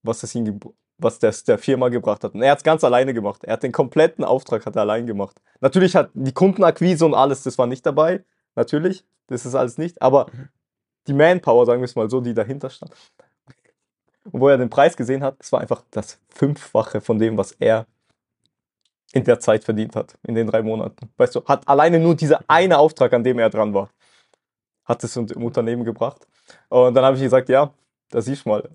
was 0.04 0.24
es 0.24 0.36
ihm, 0.36 0.60
was 0.98 1.20
das 1.20 1.44
der 1.44 1.58
Firma 1.58 1.90
gebracht 1.90 2.24
hat. 2.24 2.34
Und 2.36 2.44
er 2.44 2.52
hat 2.52 2.60
es 2.60 2.64
ganz 2.64 2.84
alleine 2.84 3.14
gemacht. 3.14 3.44
Er 3.44 3.54
hat 3.54 3.64
den 3.64 3.72
kompletten 3.72 4.24
Auftrag 4.24 4.66
hat 4.66 4.76
er 4.76 4.84
allein 4.84 5.08
gemacht. 5.08 5.42
Natürlich 5.60 5.96
hat 5.96 6.12
die 6.14 6.32
Kundenakquise 6.32 7.06
und 7.06 7.14
alles, 7.16 7.44
das 7.44 7.58
war 7.58 7.68
nicht 7.68 7.86
dabei. 7.86 8.24
Natürlich, 8.56 9.04
das 9.28 9.46
ist 9.46 9.56
alles 9.56 9.78
nicht. 9.78 10.02
Aber 10.02 10.28
Mhm. 10.32 10.50
die 11.08 11.14
Manpower, 11.14 11.66
sagen 11.66 11.82
wir 11.82 11.86
es 11.86 11.96
mal 11.96 12.10
so, 12.10 12.22
die 12.22 12.34
dahinter 12.34 12.70
stand. 12.70 12.94
Und 14.32 14.40
wo 14.42 14.48
er 14.48 14.58
den 14.58 14.70
Preis 14.70 14.96
gesehen 14.96 15.24
hat, 15.24 15.36
es 15.40 15.52
war 15.52 15.62
einfach 15.62 15.84
das 15.92 16.20
Fünffache 16.30 17.02
von 17.02 17.20
dem, 17.20 17.38
was 17.38 17.52
er 17.54 17.86
in 19.16 19.24
der 19.24 19.40
Zeit 19.40 19.64
verdient 19.64 19.96
hat, 19.96 20.18
in 20.28 20.36
den 20.36 20.48
drei 20.48 20.62
Monaten. 20.62 21.10
Weißt 21.18 21.36
du, 21.36 21.46
hat 21.46 21.68
alleine 21.68 22.00
nur 22.00 22.16
dieser 22.16 22.42
eine 22.48 22.78
Auftrag, 22.78 23.14
an 23.14 23.24
dem 23.24 23.40
er 23.40 23.50
dran 23.50 23.74
war. 23.74 23.90
hat 24.86 25.04
es 25.04 25.16
im 25.18 25.44
Unternehmen 25.44 25.86
gebracht. 25.86 26.28
Und 26.70 26.94
dann 26.96 27.06
habe 27.06 27.18
ich 27.18 27.24
gesagt, 27.24 27.50
ja, 27.50 27.74
da 28.10 28.22
siehst 28.22 28.46
du 28.46 28.50
mal, 28.50 28.70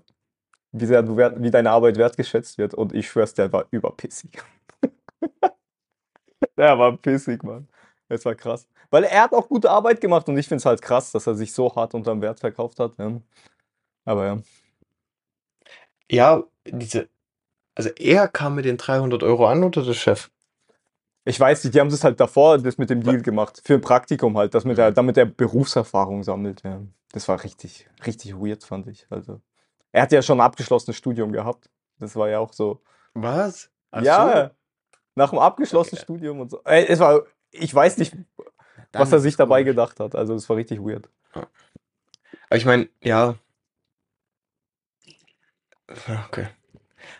wie 0.71 0.85
sehr 0.85 1.03
du 1.03 1.15
wert, 1.17 1.41
wie 1.41 1.51
deine 1.51 1.71
Arbeit 1.71 1.97
wertgeschätzt 1.97 2.57
wird. 2.57 2.73
Und 2.73 2.93
ich 2.93 3.07
schwör's, 3.09 3.33
der 3.35 3.51
war 3.53 3.65
überpissig. 3.71 4.41
der 6.57 6.77
war 6.79 6.97
pissig, 6.97 7.43
Mann. 7.43 7.67
Es 8.09 8.25
war 8.25 8.35
krass. 8.35 8.67
Weil 8.89 9.05
er 9.05 9.23
hat 9.23 9.33
auch 9.33 9.47
gute 9.47 9.69
Arbeit 9.71 10.01
gemacht 10.01 10.27
und 10.27 10.37
ich 10.37 10.47
finde 10.47 10.57
es 10.61 10.65
halt 10.65 10.81
krass, 10.81 11.11
dass 11.11 11.27
er 11.27 11.35
sich 11.35 11.53
so 11.53 11.73
hart 11.75 11.93
unterm 11.93 12.21
Wert 12.21 12.39
verkauft 12.39 12.79
hat. 12.79 12.97
Ja. 12.97 13.21
Aber 14.05 14.25
ja. 14.25 14.39
Ja, 16.09 16.43
diese, 16.65 17.09
also 17.81 17.89
er 17.97 18.27
kam 18.27 18.53
mit 18.55 18.65
den 18.65 18.77
300 18.77 19.23
Euro 19.23 19.47
an 19.47 19.63
oder 19.63 19.83
der 19.83 19.93
Chef? 19.93 20.29
Ich 21.25 21.39
weiß 21.39 21.63
nicht, 21.63 21.73
die 21.73 21.79
haben 21.79 21.89
das 21.89 22.03
halt 22.03 22.19
davor 22.19 22.59
das 22.59 22.77
mit 22.77 22.91
dem 22.91 23.01
Deal 23.01 23.21
gemacht. 23.23 23.59
Für 23.63 23.73
ein 23.73 23.81
Praktikum 23.81 24.37
halt, 24.37 24.53
das 24.53 24.65
mit 24.65 24.77
der, 24.77 24.91
damit 24.91 25.17
er 25.17 25.25
Berufserfahrung 25.25 26.23
sammelt. 26.23 26.61
Ja. 26.63 26.81
Das 27.11 27.27
war 27.27 27.43
richtig, 27.43 27.89
richtig 28.05 28.35
weird, 28.35 28.63
fand 28.63 28.87
ich. 28.87 29.07
Also, 29.09 29.41
er 29.91 30.03
hat 30.03 30.11
ja 30.11 30.21
schon 30.21 30.39
ein 30.39 30.45
abgeschlossenes 30.45 30.95
Studium 30.95 31.31
gehabt. 31.31 31.69
Das 31.97 32.15
war 32.15 32.29
ja 32.29 32.37
auch 32.39 32.53
so. 32.53 32.81
Was? 33.15 33.71
Ach 33.89 34.03
ja, 34.03 34.49
so. 34.49 34.55
nach 35.15 35.31
dem 35.31 35.39
abgeschlossenen 35.39 35.97
Okay. 35.97 36.03
Studium 36.03 36.39
und 36.39 36.51
so. 36.51 36.61
Ey, 36.63 36.85
es 36.87 36.99
war, 36.99 37.23
ich 37.49 37.73
weiß 37.73 37.97
nicht, 37.97 38.13
Dann 38.91 39.01
was 39.01 39.11
er 39.11 39.19
sich 39.19 39.33
es 39.33 39.37
dabei 39.37 39.61
komisch. 39.61 39.71
gedacht 39.71 39.99
hat. 39.99 40.15
Also, 40.15 40.33
das 40.33 40.47
war 40.49 40.55
richtig 40.57 40.79
weird. 40.79 41.09
Aber 41.33 42.57
ich 42.57 42.65
meine, 42.65 42.89
ja. 43.03 43.35
Okay. 46.27 46.47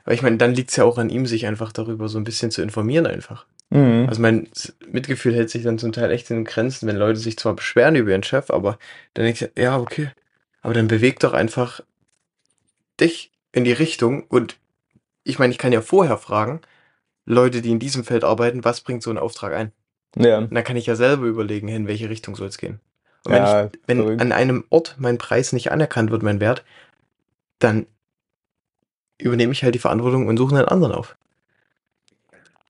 Aber 0.03 0.13
ich 0.13 0.21
meine, 0.21 0.37
dann 0.37 0.53
liegt 0.53 0.71
es 0.71 0.75
ja 0.75 0.83
auch 0.83 0.97
an 0.97 1.09
ihm, 1.09 1.25
sich 1.25 1.45
einfach 1.45 1.71
darüber 1.71 2.07
so 2.07 2.17
ein 2.17 2.23
bisschen 2.23 2.51
zu 2.51 2.61
informieren 2.61 3.05
einfach. 3.05 3.45
Mhm. 3.69 4.05
Also 4.09 4.21
mein 4.21 4.49
Mitgefühl 4.87 5.33
hält 5.33 5.49
sich 5.49 5.63
dann 5.63 5.79
zum 5.79 5.91
Teil 5.91 6.11
echt 6.11 6.29
in 6.29 6.37
den 6.37 6.45
Grenzen, 6.45 6.87
wenn 6.87 6.97
Leute 6.97 7.19
sich 7.19 7.37
zwar 7.37 7.55
beschweren 7.55 7.95
über 7.95 8.11
ihren 8.11 8.23
Chef, 8.23 8.49
aber 8.49 8.77
dann 9.13 9.25
denkst 9.25 9.39
du, 9.39 9.61
ja, 9.61 9.77
okay. 9.77 10.11
Aber 10.61 10.73
dann 10.73 10.87
beweg 10.87 11.19
doch 11.19 11.33
einfach 11.33 11.81
dich 12.99 13.31
in 13.51 13.63
die 13.63 13.71
Richtung 13.71 14.23
und 14.23 14.57
ich 15.23 15.39
meine, 15.39 15.51
ich 15.51 15.57
kann 15.57 15.71
ja 15.73 15.81
vorher 15.81 16.17
fragen, 16.17 16.61
Leute, 17.25 17.61
die 17.61 17.71
in 17.71 17.79
diesem 17.79 18.03
Feld 18.03 18.23
arbeiten, 18.23 18.63
was 18.63 18.81
bringt 18.81 19.03
so 19.03 19.09
ein 19.09 19.17
Auftrag 19.17 19.53
ein? 19.53 19.71
ja. 20.15 20.39
Und 20.39 20.53
dann 20.53 20.63
kann 20.63 20.77
ich 20.77 20.87
ja 20.87 20.95
selber 20.95 21.25
überlegen, 21.25 21.67
in 21.67 21.87
welche 21.87 22.09
Richtung 22.09 22.35
soll 22.35 22.47
es 22.47 22.57
gehen. 22.57 22.79
Und 23.25 23.33
wenn, 23.33 23.43
Ja, 23.43 23.65
ich, 23.65 23.79
wenn 23.85 24.19
an 24.19 24.31
einem 24.31 24.65
Ort 24.69 24.95
mein 24.99 25.17
Preis 25.17 25.53
nicht 25.53 25.71
anerkannt 25.71 26.11
wird, 26.11 26.23
mein 26.23 26.39
Wert, 26.39 26.63
dann 27.59 27.85
übernehme 29.21 29.53
ich 29.53 29.63
halt 29.63 29.75
die 29.75 29.79
Verantwortung 29.79 30.27
und 30.27 30.37
suche 30.37 30.55
einen 30.55 30.67
anderen 30.67 30.93
auf. 30.93 31.17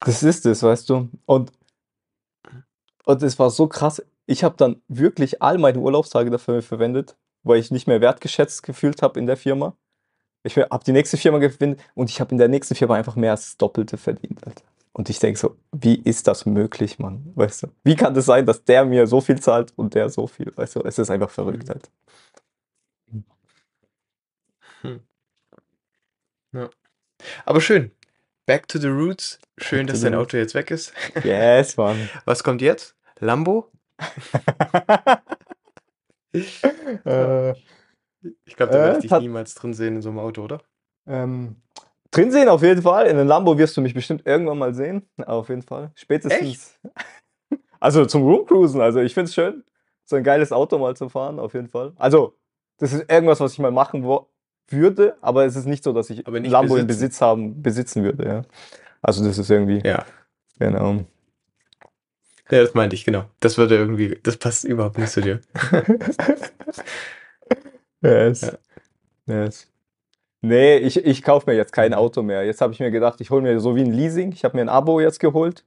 Das 0.02 0.24
ist 0.24 0.46
es, 0.46 0.64
weißt 0.64 0.90
du. 0.90 1.10
Und, 1.26 1.52
und 3.06 3.24
es 3.24 3.38
war 3.40 3.50
so 3.50 3.68
krass. 3.68 4.04
Ich 4.26 4.44
habe 4.44 4.56
dann 4.58 4.82
wirklich 4.88 5.42
all 5.42 5.58
meine 5.58 5.80
Urlaubstage 5.80 6.30
dafür 6.30 6.62
verwendet, 6.62 7.16
weil 7.44 7.60
ich 7.60 7.72
nicht 7.72 7.88
mehr 7.88 8.02
wertgeschätzt 8.02 8.64
gefühlt 8.64 9.02
habe 9.02 9.20
in 9.20 9.28
der 9.28 9.38
Firma. 9.38 9.76
Ich 10.44 10.58
habe 10.58 10.84
die 10.84 10.92
nächste 10.92 11.18
Firma 11.18 11.38
gewinnt 11.38 11.80
und 11.94 12.10
ich 12.10 12.20
habe 12.20 12.32
in 12.32 12.38
der 12.38 12.48
nächsten 12.48 12.74
Firma 12.74 12.96
einfach 12.96 13.16
mehr 13.16 13.32
als 13.32 13.46
das 13.46 13.58
Doppelte 13.58 13.98
verdient. 13.98 14.46
Alter. 14.46 14.64
Und 14.94 15.10
ich 15.10 15.20
denke 15.20 15.40
so, 15.40 15.56
wie 15.72 15.96
ist 15.96 16.28
das 16.28 16.46
möglich, 16.46 17.00
Mann? 17.00 17.32
Weißt 17.36 17.64
du? 17.64 17.68
Wie 17.84 17.96
kann 17.96 18.14
das 18.14 18.26
sein, 18.26 18.46
dass 18.46 18.64
der 18.64 18.86
mir 18.86 19.08
so 19.08 19.22
viel 19.22 19.40
zahlt 19.40 19.72
und 19.78 19.94
der 19.94 20.10
so 20.10 20.28
viel? 20.28 20.52
Weißt 20.56 20.76
du, 20.76 20.82
es 20.82 21.00
ist 21.00 21.10
einfach 21.10 21.30
verrückt 21.30 21.70
halt. 21.70 21.90
Aber 27.46 27.62
schön. 27.62 27.92
Back 28.46 28.68
to 28.68 28.80
the 28.80 28.88
roots. 28.88 29.40
Schön, 29.58 29.86
Back 29.86 29.94
dass 29.94 30.02
dein. 30.02 30.16
Auto 30.16 30.38
jetzt 30.38 30.56
weg 30.56 30.72
ist. 30.72 30.94
Yes, 31.24 31.78
Mann. 31.78 32.10
Was 32.26 32.44
kommt 32.44 32.62
jetzt? 32.62 32.96
Lambo? 33.20 33.70
äh, 36.34 37.52
Ich 38.46 38.56
glaube, 38.56 38.72
da 38.72 38.80
Äh, 38.80 38.84
werde 38.88 39.00
ich 39.06 39.10
dich 39.10 39.20
niemals 39.20 39.56
drin 39.56 39.74
sehen 39.74 39.96
in 39.98 40.02
so 40.02 40.10
einem 40.10 40.20
Auto, 40.20 40.44
oder? 40.44 40.62
Ähm, 41.08 41.56
drin 42.12 42.32
sehen 42.32 42.50
auf 42.50 42.62
jeden 42.64 42.82
Fall. 42.82 43.08
In 43.08 43.18
den 43.18 43.28
Lambo 43.28 43.58
wirst 43.58 43.76
du 43.78 43.82
mich 43.82 43.94
bestimmt 43.94 44.26
irgendwann 44.26 44.58
mal 44.58 44.74
sehen. 44.74 45.10
Auf 45.26 45.50
jeden 45.50 45.62
Fall. 45.64 45.92
Spätestens. 45.96 46.78
Also 47.84 48.06
zum 48.06 48.22
Roomcruisen. 48.22 48.80
Also 48.80 49.00
ich 49.00 49.16
finde 49.16 49.26
es 49.30 49.34
schön, 49.34 49.64
so 50.06 50.16
ein 50.16 50.24
geiles 50.24 50.52
Auto 50.52 50.78
mal 50.78 50.96
zu 50.96 51.10
fahren, 51.10 51.40
auf 51.40 51.56
jeden 51.56 51.68
Fall. 51.68 51.94
Also, 51.96 52.38
das 52.78 52.94
ist 52.94 53.10
irgendwas, 53.12 53.40
was 53.40 53.54
ich 53.54 53.58
mal 53.60 53.72
machen 53.72 54.04
wo 54.04 54.30
würde, 54.72 55.16
aber 55.22 55.46
es 55.46 55.56
ist 55.56 55.66
nicht 55.66 55.84
so, 55.84 55.94
dass 55.94 56.10
ich 56.10 56.28
Aber 56.28 56.38
ein 56.38 56.46
Lambo 56.46 56.76
in 56.76 56.88
besitzen. 56.88 57.08
Besitz 57.10 57.22
haben, 57.22 57.62
besitzen 57.62 58.04
würde, 58.04 58.26
ja. 58.26 58.42
Also 59.02 59.24
das 59.26 59.38
ist 59.38 59.50
irgendwie, 59.50 59.82
Ja. 59.86 60.06
genau. 60.60 61.04
Ja, 62.50 62.62
das 62.62 62.74
meinte 62.74 62.96
ich, 62.96 63.06
genau. 63.06 63.24
Das 63.40 63.58
würde 63.58 63.76
irgendwie, 63.78 64.20
das 64.24 64.38
passt 64.38 64.66
überhaupt 64.66 64.98
nicht 64.98 65.12
zu 65.12 65.22
dir. 65.22 65.40
Yes. 68.04 68.42
Ja. 69.28 69.44
Yes. 69.44 69.68
Nee, 70.42 70.78
ich, 70.78 70.98
ich 71.06 71.22
kaufe 71.22 71.50
mir 71.50 71.56
jetzt 71.56 71.72
kein 71.72 71.94
Auto 71.94 72.24
mehr. 72.24 72.44
Jetzt 72.46 72.62
habe 72.62 72.74
ich 72.74 72.80
mir 72.80 72.90
gedacht, 72.90 73.22
ich 73.22 73.30
hole 73.30 73.44
mir 73.44 73.60
so 73.60 73.76
wie 73.76 73.82
ein 73.82 73.92
Leasing. 73.94 74.32
Ich 74.32 74.44
habe 74.44 74.58
mir 74.58 74.62
ein 74.64 74.70
Abo 74.70 75.00
jetzt 75.00 75.20
geholt. 75.20 75.64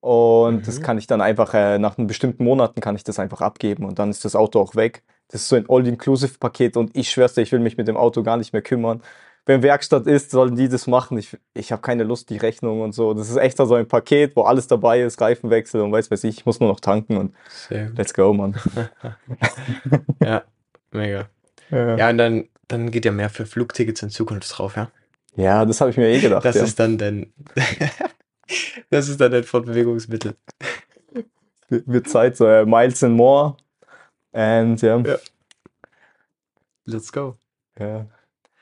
Und 0.00 0.66
das 0.66 0.78
Mhm. 0.80 0.82
kann 0.82 0.98
ich 0.98 1.06
dann 1.06 1.20
einfach, 1.20 1.54
äh, 1.54 1.78
nach 1.78 1.94
bestimmten 1.96 2.42
Monaten 2.44 2.80
kann 2.80 2.96
ich 2.96 3.04
das 3.04 3.18
einfach 3.20 3.40
abgeben 3.40 3.84
und 3.84 3.98
dann 3.98 4.10
ist 4.10 4.24
das 4.24 4.34
Auto 4.34 4.58
auch 4.60 4.74
weg. 4.74 5.02
Das 5.30 5.42
ist 5.42 5.48
so 5.48 5.56
ein 5.56 5.66
All-Inclusive-Paket 5.68 6.76
und 6.76 6.96
ich 6.96 7.10
schwör's 7.10 7.34
dir, 7.34 7.42
ich 7.42 7.52
will 7.52 7.60
mich 7.60 7.76
mit 7.76 7.86
dem 7.86 7.96
Auto 7.96 8.22
gar 8.22 8.36
nicht 8.36 8.52
mehr 8.52 8.62
kümmern. 8.62 9.00
Wenn 9.46 9.62
Werkstatt 9.62 10.06
ist, 10.06 10.30
sollen 10.32 10.56
die 10.56 10.68
das 10.68 10.86
machen. 10.86 11.16
Ich, 11.18 11.36
ich 11.54 11.72
habe 11.72 11.80
keine 11.80 12.04
Lust, 12.04 12.30
die 12.30 12.36
Rechnung 12.36 12.82
und 12.82 12.92
so. 12.92 13.14
Das 13.14 13.30
ist 13.30 13.36
extra 13.36 13.64
so 13.64 13.74
ein 13.74 13.88
Paket, 13.88 14.36
wo 14.36 14.42
alles 14.42 14.66
dabei 14.66 15.00
ist, 15.00 15.20
Reifenwechsel 15.20 15.80
und 15.80 15.92
weiß 15.92 16.10
weiß 16.10 16.24
ich. 16.24 16.38
Ich 16.38 16.46
muss 16.46 16.60
nur 16.60 16.68
noch 16.68 16.80
tanken 16.80 17.16
und 17.16 17.34
let's 17.96 18.12
go, 18.12 18.32
Mann. 18.32 18.56
Ja, 20.22 20.42
mega. 20.90 21.28
Ja, 21.70 21.96
Ja, 21.96 22.10
und 22.10 22.18
dann, 22.18 22.48
dann 22.68 22.90
geht 22.90 23.04
ja 23.04 23.12
mehr 23.12 23.30
für 23.30 23.46
Flugtickets 23.46 24.02
in 24.02 24.10
Zukunft 24.10 24.58
drauf, 24.58 24.76
ja. 24.76 24.90
ja 25.36 25.64
das 25.64 25.80
habe 25.80 25.90
ich 25.90 25.96
mir 25.96 26.08
eh 26.08 26.20
gedacht. 26.20 26.44
Das 26.44 26.56
ja. 26.56 26.64
ist 26.64 26.78
dann 26.78 26.98
dein, 26.98 27.32
das 28.90 29.08
ist 29.08 29.20
dann 29.20 29.32
dein 29.32 29.44
Fortbewegungsmittel. 29.44 30.34
wird 31.68 32.08
Zeit, 32.08 32.36
so 32.36 32.46
äh, 32.46 32.66
Miles 32.66 33.02
and 33.02 33.16
More. 33.16 33.56
And 34.32 34.80
ja, 34.82 34.98
Ja. 34.98 35.16
Let's 36.84 37.12
go. 37.12 37.36
ja. 37.78 38.06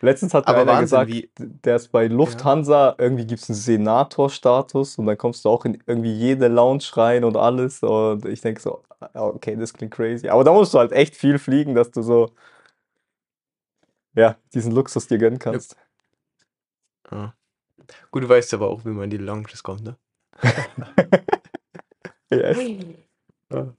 Letztens 0.01 0.33
hat 0.33 0.47
mir 0.47 0.51
Aber 0.51 0.61
einer 0.63 0.73
Wahnsinn, 0.75 1.07
gesagt, 1.07 1.65
der 1.65 1.77
ist 1.77 1.89
bei 1.89 2.07
Lufthansa, 2.07 2.95
irgendwie 2.99 3.27
gibt 3.27 3.43
es 3.43 3.51
einen 3.51 3.57
Senator-Status 3.57 4.97
und 4.99 5.07
dann 5.07 5.19
kommst 5.19 5.45
du 5.45 5.49
auch 5.49 5.65
in 5.65 5.83
irgendwie 5.87 6.13
jede 6.13 6.47
Lounge 6.47 6.85
rein 6.93 7.25
und 7.25 7.37
alles. 7.37 7.83
Und 7.83 8.25
ich 8.25 8.41
denke 8.41 8.61
so, 8.61 8.85
ah, 9.01 9.11
okay, 9.15 9.57
das 9.57 9.73
klingt 9.73 9.93
crazy. 9.93 10.29
Aber 10.29 10.45
da 10.45 10.53
musst 10.53 10.73
du 10.73 10.79
halt 10.79 10.93
echt 10.93 11.17
viel 11.17 11.41
fliegen, 11.41 11.75
dass 11.75 11.91
du 11.91 12.03
so, 12.03 12.31
ja, 14.15 14.37
diesen 14.55 14.71
Luxus 14.73 15.09
dir 15.09 15.19
gönnen 15.19 15.41
kannst. 15.41 15.77
ah. 17.11 17.33
Gut, 18.13 18.23
du 18.23 18.29
weißt 18.29 18.55
aber 18.55 18.69
auch, 18.69 18.85
wie 18.85 18.91
man 18.91 19.05
in 19.05 19.11
die 19.11 19.17
Lounges 19.17 19.63
kommt, 19.65 19.83
ne? 19.83 19.97
Yes. 22.31 22.59
Ja. 23.51 23.75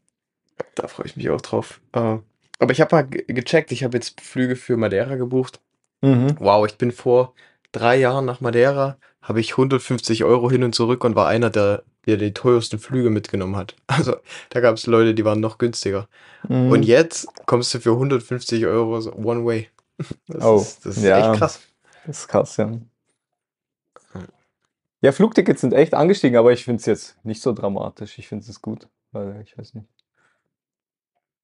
Da 0.81 0.87
freue 0.87 1.05
ich 1.07 1.15
mich 1.17 1.29
auch 1.29 1.41
drauf. 1.41 1.81
Äh, 1.93 2.17
Aber 2.59 2.71
ich 2.71 2.81
habe 2.81 2.95
mal 2.95 3.01
ge- 3.07 3.25
gecheckt, 3.27 3.71
ich 3.71 3.83
habe 3.83 3.97
jetzt 3.97 4.19
Flüge 4.21 4.55
für 4.55 4.77
Madeira 4.77 5.15
gebucht. 5.15 5.59
Mhm. 6.01 6.35
Wow, 6.39 6.65
ich 6.65 6.77
bin 6.77 6.91
vor 6.91 7.33
drei 7.71 7.97
Jahren 7.97 8.25
nach 8.25 8.41
Madeira, 8.41 8.97
habe 9.21 9.39
ich 9.41 9.57
150 9.57 10.23
Euro 10.23 10.49
hin 10.49 10.63
und 10.63 10.73
zurück 10.73 11.03
und 11.03 11.15
war 11.15 11.27
einer, 11.27 11.49
der, 11.49 11.83
der 12.05 12.17
die 12.17 12.33
teuersten 12.33 12.79
Flüge 12.79 13.09
mitgenommen 13.09 13.55
hat. 13.55 13.75
Also 13.87 14.15
da 14.49 14.59
gab 14.61 14.75
es 14.75 14.85
Leute, 14.87 15.13
die 15.13 15.25
waren 15.25 15.39
noch 15.41 15.57
günstiger. 15.57 16.07
Mhm. 16.47 16.71
Und 16.71 16.83
jetzt 16.83 17.27
kommst 17.45 17.73
du 17.73 17.79
für 17.79 17.91
150 17.91 18.65
Euro 18.65 19.01
so 19.01 19.13
One 19.13 19.45
Way. 19.45 19.69
Das 20.27 20.43
Oh, 20.45 20.57
ist, 20.61 20.85
das 20.85 20.97
ist 20.97 21.03
ja. 21.03 21.31
echt 21.31 21.37
krass. 21.39 21.59
Das 22.05 22.19
ist 22.19 22.27
krass, 22.29 22.55
ja. 22.57 22.67
Hm. 22.67 22.81
Ja, 25.01 25.11
Flugtickets 25.11 25.61
sind 25.61 25.73
echt 25.73 25.93
angestiegen, 25.93 26.37
aber 26.37 26.51
ich 26.53 26.63
finde 26.65 26.79
es 26.79 26.85
jetzt 26.85 27.25
nicht 27.25 27.41
so 27.41 27.53
dramatisch. 27.53 28.17
Ich 28.17 28.27
finde 28.27 28.45
es 28.49 28.61
gut. 28.61 28.87
Weil, 29.11 29.41
ich 29.41 29.57
weiß 29.57 29.73
nicht. 29.73 29.87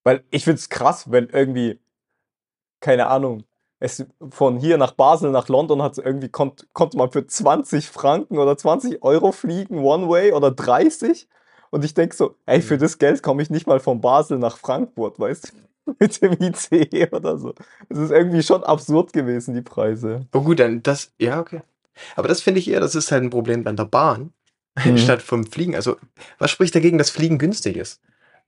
Weil 0.06 0.24
ich 0.30 0.46
finde 0.46 0.60
es 0.60 0.70
krass, 0.70 1.12
wenn 1.12 1.28
irgendwie, 1.30 1.80
keine 2.80 3.08
Ahnung, 3.08 3.44
es 3.80 4.06
von 4.30 4.58
hier 4.58 4.78
nach 4.78 4.92
Basel 4.92 5.32
nach 5.32 5.50
London 5.50 5.82
hat 5.82 5.98
irgendwie 5.98 6.30
kommt, 6.30 6.68
konnte 6.74 6.96
man 6.98 7.12
für 7.12 7.28
20 7.28 7.90
Franken 7.90 8.38
oder 8.38 8.58
20 8.58 9.04
Euro 9.04 9.32
fliegen, 9.34 9.80
One 9.80 10.08
Way 10.08 10.32
oder 10.32 10.52
30. 10.52 11.28
Und 11.72 11.84
ich 11.84 11.94
denke 11.94 12.16
so, 12.16 12.36
ey, 12.46 12.62
für 12.62 12.76
Mhm. 12.76 12.80
das 12.80 12.98
Geld 13.00 13.22
komme 13.22 13.42
ich 13.42 13.50
nicht 13.50 13.68
mal 13.68 13.80
von 13.82 14.00
Basel 14.00 14.38
nach 14.38 14.58
Frankfurt, 14.58 15.20
weißt 15.20 15.52
du? 15.52 15.96
Mit 16.00 16.22
dem 16.22 16.34
ICE 16.40 17.10
oder 17.12 17.38
so. 17.38 17.54
Es 17.90 17.98
ist 17.98 18.12
irgendwie 18.12 18.44
schon 18.44 18.64
absurd 18.64 19.12
gewesen, 19.12 19.54
die 19.56 19.62
Preise. 19.62 20.26
Oh 20.34 20.42
gut, 20.42 20.60
dann 20.60 20.82
das, 20.82 21.12
ja, 21.20 21.40
okay. 21.40 21.62
Aber 22.16 22.28
das 22.28 22.42
finde 22.42 22.60
ich 22.60 22.70
eher, 22.70 22.80
das 22.80 22.96
ist 22.96 23.12
halt 23.12 23.24
ein 23.24 23.30
Problem 23.30 23.66
an 23.68 23.76
der 23.76 23.86
Bahn, 23.86 24.34
Mhm. 24.84 24.98
statt 24.98 25.22
vom 25.22 25.46
Fliegen. 25.46 25.76
Also, 25.76 25.98
was 26.38 26.52
spricht 26.52 26.76
dagegen, 26.76 26.98
dass 26.98 27.10
Fliegen 27.10 27.38
günstig 27.40 27.76
ist? 27.78 28.02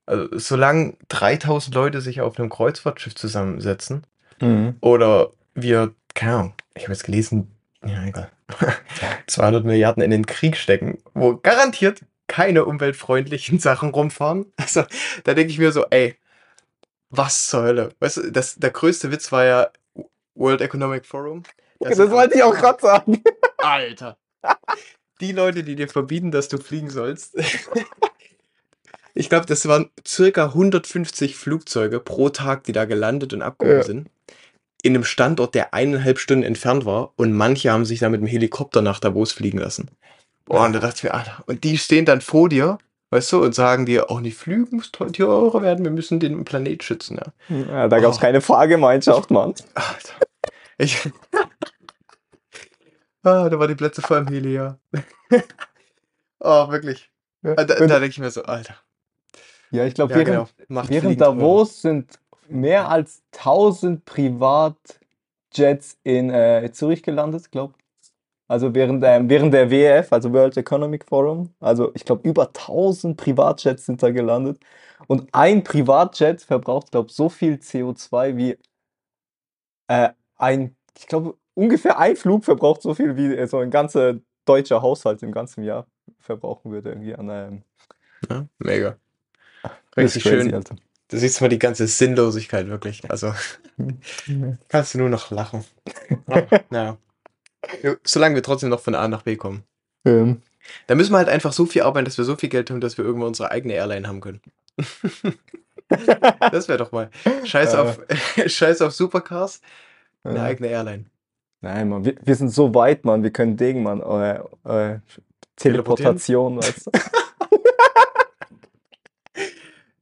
Also, 0.08 0.28
solange 0.40 0.96
3000 1.10 1.76
Leute 1.76 2.02
sich 2.02 2.22
auf 2.22 2.40
einem 2.40 2.50
Kreuzfahrtschiff 2.50 3.14
zusammensetzen 3.16 4.06
Mhm. 4.42 4.76
oder 4.82 5.32
wir, 5.54 5.94
keine 6.16 6.34
Ahnung, 6.34 6.54
ich 6.76 6.84
habe 6.84 6.94
jetzt 6.94 7.04
gelesen, 7.04 7.52
ja, 7.86 8.04
egal, 8.06 8.32
200 9.28 9.66
Milliarden 9.66 10.02
in 10.04 10.12
den 10.12 10.26
Krieg 10.26 10.58
stecken, 10.58 10.98
wo 11.14 11.38
garantiert 11.38 12.02
keine 12.28 12.66
umweltfreundlichen 12.66 13.60
Sachen 13.68 13.90
rumfahren. 13.92 14.46
Also, 14.58 14.84
da 15.24 15.34
denke 15.34 15.52
ich 15.52 15.60
mir 15.60 15.72
so, 15.72 15.86
ey, 15.90 16.16
Was 17.10 17.48
zur 17.48 17.64
Hölle? 17.64 17.90
Weißt 18.00 18.18
du, 18.18 18.32
das, 18.32 18.56
der 18.56 18.70
größte 18.72 19.12
Witz 19.12 19.32
war 19.32 19.46
ja 19.46 19.70
World 20.36 20.62
Economic 20.62 21.06
Forum. 21.06 21.44
Das, 21.80 21.98
das 21.98 22.10
wollte 22.12 22.36
ich 22.36 22.44
auch 22.44 22.56
gerade 22.56 22.82
sagen. 22.82 23.24
Alter. 23.58 24.18
Die 25.22 25.32
Leute, 25.32 25.64
die 25.64 25.76
dir 25.76 25.88
verbieten, 25.90 26.32
dass 26.32 26.48
du 26.48 26.58
fliegen 26.58 26.90
sollst. 26.90 27.36
Ich 29.20 29.30
glaube, 29.30 29.46
das 29.46 29.68
waren 29.68 29.90
circa 30.06 30.46
150 30.48 31.36
Flugzeuge 31.36 32.00
pro 32.00 32.30
Tag, 32.30 32.64
die 32.66 32.72
da 32.72 32.86
gelandet 32.86 33.34
und 33.34 33.42
abgehoben 33.42 33.78
Ja. 33.78 33.84
sind. 33.84 34.10
In 34.84 34.94
einem 34.96 35.04
Standort, 35.04 35.56
der 35.56 35.74
eineinhalb 35.74 36.20
Stunden 36.20 36.44
entfernt 36.44 36.86
war. 36.86 37.14
Und 37.16 37.34
manche 37.34 37.72
haben 37.72 37.84
sich 37.86 38.00
da 38.00 38.10
mit 38.10 38.22
dem 38.22 38.28
Helikopter 38.28 38.82
nach 38.82 39.00
Davos 39.00 39.32
fliegen 39.32 39.58
lassen. 39.58 39.90
Boah, 40.46 40.66
und 40.66 40.74
da 40.74 40.80
dachte 40.80 40.98
ich 40.98 41.04
mir, 41.04 41.14
Alter. 41.14 41.44
Und 41.48 41.64
die 41.64 41.78
stehen 41.78 42.06
dann 42.06 42.22
vor 42.22 42.48
dir, 42.48 42.78
weißt 43.10 43.32
du, 43.34 43.44
und 43.44 43.54
sagen 43.56 43.86
dir, 43.86 44.10
auch 44.12 44.22
nicht 44.22 44.38
flügen 44.38 44.78
muss 44.78 44.92
teurer 44.92 45.62
werden, 45.62 45.84
wir 45.84 45.92
müssen 45.92 46.20
den 46.20 46.46
Planet 46.46 46.84
schützen. 46.84 47.20
Ja. 47.50 47.56
Ja, 47.58 47.88
da 47.88 48.00
gab 48.00 48.12
es 48.12 48.18
Oh. 48.18 48.22
keine 48.22 48.40
Fahrgemeinschaft, 48.40 49.30
Mann. 49.32 49.56
Alter. 49.74 50.14
Ich. 50.78 51.10
ah, 53.24 53.50
da 53.50 53.60
war 53.60 53.68
die 53.68 53.76
Plätze 53.76 54.02
voll 54.02 54.20
im 54.20 54.28
Heli, 54.28 54.54
ja. 54.54 54.78
oh, 56.40 56.70
wirklich. 56.70 57.10
Da, 57.42 57.56
da 57.56 57.76
denke 57.76 58.08
ich 58.08 58.20
mir 58.20 58.32
so, 58.32 58.44
Alter. 58.44 58.76
Ja 59.72 59.86
ich 59.86 59.94
glaube, 59.94 60.14
Ja, 60.14 60.20
während, 60.20 60.54
genau. 60.68 60.86
Während. 60.88 61.22
Davos 61.22 61.82
sind 61.82 62.20
mehr 62.48 62.90
als 62.90 63.24
1000 63.36 64.06
Privatjets 64.06 65.98
in 66.04 66.30
äh, 66.30 66.72
Zürich 66.72 67.04
gelandet, 67.04 67.52
glaube 67.52 67.74
Also 68.48 68.74
während, 68.74 69.04
ähm, 69.06 69.30
während 69.30 69.54
der 69.54 69.70
WEF, 69.70 70.12
also 70.14 70.32
World 70.34 70.58
Economic 70.58 71.06
Forum, 71.06 71.54
also 71.60 71.92
ich 71.96 72.06
glaube 72.06 72.28
über 72.28 72.48
1000 72.48 73.18
Privatjets 73.18 73.86
sind 73.86 74.02
da 74.02 74.12
gelandet. 74.12 74.60
Und 75.08 75.28
ein 75.34 75.64
Privatjet 75.64 76.42
verbraucht, 76.42 76.92
glaube 76.92 77.12
so 77.12 77.30
viel 77.30 77.56
CO2 77.56 78.36
wie 78.38 78.58
äh, 79.88 80.10
ein, 80.38 80.76
ich 80.98 81.08
glaube 81.08 81.38
ungefähr 81.54 81.98
ein 82.00 82.16
Flug 82.16 82.46
verbraucht 82.46 82.82
so 82.82 82.94
viel 82.94 83.16
wie 83.18 83.36
äh, 83.36 83.48
so 83.48 83.58
ein 83.58 83.72
ganzer 83.72 84.16
deutscher 84.46 84.82
Haushalt 84.82 85.24
im 85.24 85.32
ganzen 85.32 85.64
Jahr 85.64 85.88
verbrauchen 86.20 86.72
würde 86.72 86.90
irgendwie 86.90 87.16
an 87.16 87.30
ähm, 87.30 87.64
Ja, 88.30 88.48
mega. 88.60 88.98
Das 90.04 90.16
ist 90.16 90.16
Richtig 90.18 90.32
crazy, 90.32 90.44
schön. 90.46 90.54
Alter. 90.56 90.76
Du 91.10 91.18
siehst 91.18 91.40
mal 91.42 91.48
die 91.50 91.60
ganze 91.60 91.88
Sinnlosigkeit 91.88 92.68
wirklich. 92.68 93.10
Also 93.10 93.34
kannst 94.68 94.94
du 94.94 94.98
nur 95.00 95.10
noch 95.10 95.32
lachen. 95.32 95.64
Naja. 96.70 96.98
Solange 98.04 98.36
wir 98.36 98.44
trotzdem 98.44 98.70
noch 98.70 98.80
von 98.82 98.96
A 98.96 99.08
nach 99.08 99.22
B 99.24 99.36
kommen. 99.36 99.64
Ähm, 100.06 100.42
Da 100.88 100.96
müssen 100.96 101.12
wir 101.14 101.18
halt 101.18 101.30
einfach 101.30 101.54
so 101.54 101.66
viel 101.66 101.82
arbeiten, 101.84 102.06
dass 102.06 102.18
wir 102.18 102.26
so 102.26 102.36
viel 102.36 102.50
Geld 102.50 102.70
haben, 102.70 102.82
dass 102.82 102.98
wir 102.98 103.06
irgendwann 103.06 103.30
unsere 103.30 103.52
eigene 103.52 103.74
Airline 103.74 104.08
haben 104.08 104.22
können. 104.22 104.42
Das 106.52 106.68
wäre 106.68 106.78
doch 106.78 106.92
mal. 106.92 107.10
Scheiß 107.46 107.74
Äh. 107.74 107.78
auf, 107.78 108.00
Scheiß 108.46 108.82
auf 108.82 108.92
Supercars, 108.94 109.62
eine 110.26 110.40
äh, 110.40 110.42
eigene 110.42 110.68
Airline. 110.68 111.06
Nein, 111.62 111.88
Mann, 111.90 112.04
wir, 112.04 112.16
wir 112.22 112.36
sind 112.36 112.50
so 112.50 112.76
weit, 112.76 113.06
Mann, 113.06 113.24
wir 113.24 113.32
können 113.32 113.56
Ding, 113.56 113.84
Mann, 113.84 114.02
äh, 114.02 114.40
äh, 114.66 115.00
Teleportation, 115.56 116.58
weißt 116.58 116.88
du? 116.88 116.92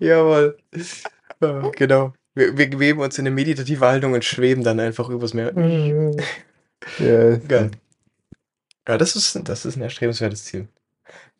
Jawohl. 0.05 0.57
Ja, 1.41 1.69
genau. 1.71 2.13
Wir, 2.35 2.57
wir 2.57 2.69
bewegen 2.69 2.99
uns 2.99 3.17
in 3.17 3.23
eine 3.25 3.33
meditative 3.35 3.85
Haltung 3.85 4.13
und 4.13 4.23
schweben 4.23 4.63
dann 4.63 4.79
einfach 4.79 5.09
übers 5.09 5.33
Meer. 5.33 5.53
Ja. 6.99 7.37
Geil. 7.37 7.71
Ja, 8.87 8.97
das 8.99 9.15
ist, 9.15 9.39
das 9.49 9.65
ist 9.65 9.75
ein 9.75 9.81
erstrebenswertes 9.81 10.45
Ziel. 10.45 10.67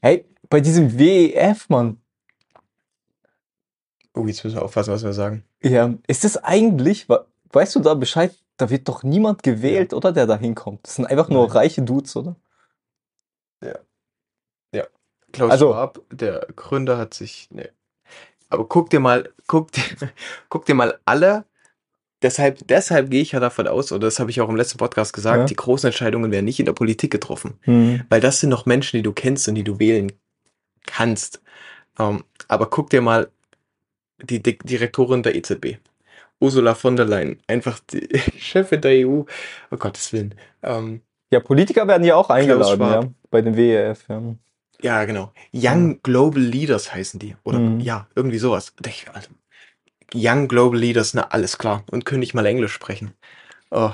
Hey, 0.01 0.25
bei 0.49 0.59
diesem 0.59 0.97
WEF, 0.97 1.69
Mann, 1.69 2.01
Oh, 4.15 4.25
jetzt 4.25 4.43
müssen 4.43 4.55
wir 4.55 4.63
aufpassen, 4.63 4.91
was 4.93 5.03
wir 5.03 5.13
sagen. 5.13 5.43
ja, 5.61 5.93
ist 6.07 6.23
das 6.23 6.37
eigentlich, 6.37 7.07
we- 7.09 7.25
weißt 7.51 7.75
du 7.75 7.81
da 7.81 7.93
Bescheid, 7.93 8.33
da 8.57 8.69
wird 8.71 8.87
doch 8.87 9.03
niemand 9.03 9.43
gewählt, 9.43 9.93
oder, 9.93 10.11
der 10.13 10.25
da 10.25 10.37
hinkommt? 10.37 10.79
Das 10.87 10.95
sind 10.95 11.05
einfach 11.05 11.27
nur 11.29 11.43
Nein. 11.47 11.51
reiche 11.57 11.81
Dudes, 11.83 12.15
oder? 12.15 12.35
Klaus 15.31 15.51
Also- 15.51 15.71
Schwab, 15.73 15.99
der 16.11 16.47
Gründer, 16.55 16.97
hat 16.97 17.13
sich. 17.13 17.49
Nee. 17.51 17.69
Aber 18.49 18.67
guck 18.67 18.89
dir 18.89 18.99
mal, 18.99 19.29
guck 19.47 19.71
dir, 19.71 19.81
guck 20.49 20.65
dir 20.65 20.75
mal 20.75 20.97
alle. 21.05 21.45
Deshalb, 22.21 22.59
deshalb 22.67 23.11
gehe 23.11 23.21
ich 23.21 23.33
ja 23.33 23.39
davon 23.39 23.67
aus, 23.67 23.91
oder 23.91 24.07
das 24.07 24.19
habe 24.19 24.31
ich 24.31 24.41
auch 24.41 24.49
im 24.49 24.55
letzten 24.55 24.77
Podcast 24.77 25.13
gesagt, 25.13 25.37
Ja. 25.39 25.45
die 25.45 25.55
großen 25.55 25.87
Entscheidungen 25.87 26.31
werden 26.31 26.45
nicht 26.45 26.59
in 26.59 26.65
der 26.65 26.73
Politik 26.73 27.11
getroffen. 27.11 27.59
Hm. 27.63 28.03
Weil 28.09 28.21
das 28.21 28.39
sind 28.39 28.49
noch 28.49 28.65
Menschen, 28.65 28.97
die 28.97 29.03
du 29.03 29.11
kennst 29.13 29.47
und 29.47 29.55
die 29.55 29.63
du 29.63 29.79
wählen 29.79 30.11
kannst. 30.87 31.41
Ähm, 31.99 32.23
aber 32.47 32.69
guck 32.69 32.89
dir 32.89 33.01
mal 33.01 33.29
die 34.23 34.41
Di 34.41 34.57
Direktorin 34.57 35.23
der 35.23 35.35
EZB. 35.35 35.77
Ursula 36.39 36.73
von 36.75 36.95
der 36.95 37.05
Leyen, 37.05 37.39
einfach 37.47 37.79
die 37.79 38.07
Chefin 38.39 38.81
der 38.81 39.07
EU. 39.07 39.21
Oh 39.71 39.77
Gottes 39.77 40.11
Willen. 40.13 40.35
Ähm, 40.63 41.01
Ja, 41.31 41.39
Politiker 41.41 41.87
werden 41.87 42.03
ja 42.03 42.15
auch 42.15 42.29
eingeladen, 42.29 42.81
ja, 42.81 43.03
bei 43.29 43.41
dem 43.41 43.55
WEF, 43.57 44.05
ja. 44.09 44.21
Ja, 44.81 45.05
genau. 45.05 45.31
Young 45.53 46.01
Global 46.03 46.41
Leaders 46.41 46.93
heißen 46.93 47.19
die. 47.19 47.35
Oder 47.43 47.59
Mhm. 47.59 47.79
ja, 47.79 48.07
irgendwie 48.15 48.37
sowas. 48.37 48.73
Ich, 48.85 49.07
Alter, 49.13 49.29
Young 50.13 50.47
Global 50.47 50.79
Leaders, 50.79 51.13
na 51.13 51.23
alles 51.29 51.57
klar. 51.57 51.83
Und 51.91 52.05
können 52.05 52.19
nicht 52.19 52.33
mal 52.33 52.45
Englisch 52.45 52.73
sprechen. 52.73 53.13
Oh, 53.71 53.91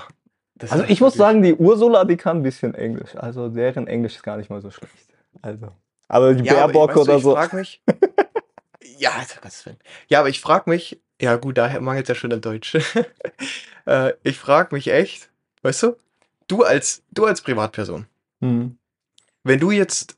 das 0.55 0.71
Also 0.71 0.83
ich 0.85 1.01
muss 1.01 1.13
sagen, 1.15 1.41
die 1.41 1.53
Ursula, 1.55 2.05
die 2.05 2.17
kann 2.17 2.37
ein 2.37 2.43
bisschen 2.43 2.75
Englisch. 2.75 3.15
Also 3.15 3.47
deren 3.49 3.87
Englisch 3.87 4.15
ist 4.15 4.23
gar 4.23 4.37
nicht 4.37 4.49
mal 4.49 4.61
so 4.61 4.69
schlecht. 4.71 4.93
Also. 5.41 5.69
Aber 6.07 6.33
die 6.33 6.43
Ja, 6.43 6.63
aber 6.63 6.73
Baerbock 6.73 6.89
weißt 6.89 6.97
du, 6.97 7.01
oder 7.01 7.17
ich 7.17 7.23
so. 7.23 7.31
frag 7.33 7.53
mich. 7.53 7.81
ja, 8.97 9.11
Willen. 9.63 9.77
Ja, 10.09 10.19
aber 10.19 10.29
ich 10.29 10.41
frag 10.41 10.67
mich, 10.67 11.01
ja 11.21 11.35
gut, 11.37 11.57
daher 11.57 11.81
mangelt 11.81 12.09
ja 12.09 12.15
schon 12.15 12.33
an 12.33 12.41
Deutsch. 12.41 12.75
äh, 13.85 14.13
ich 14.23 14.37
frag 14.37 14.71
mich 14.71 14.87
echt, 14.89 15.29
weißt 15.61 15.83
du, 15.83 15.95
du 16.47 16.63
als, 16.63 17.03
du 17.11 17.25
als 17.25 17.41
Privatperson, 17.41 18.05
Hm. 18.41 18.77
wenn 19.43 19.59
du 19.59 19.71
jetzt, 19.71 20.15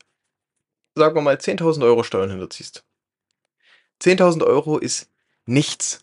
sagen 0.94 1.14
wir 1.14 1.22
mal, 1.22 1.36
10.000 1.36 1.84
Euro 1.84 2.02
Steuern 2.02 2.30
hinterziehst. 2.30 2.84
10.000 4.02 4.44
Euro 4.44 4.78
ist 4.78 5.10
nichts 5.46 6.00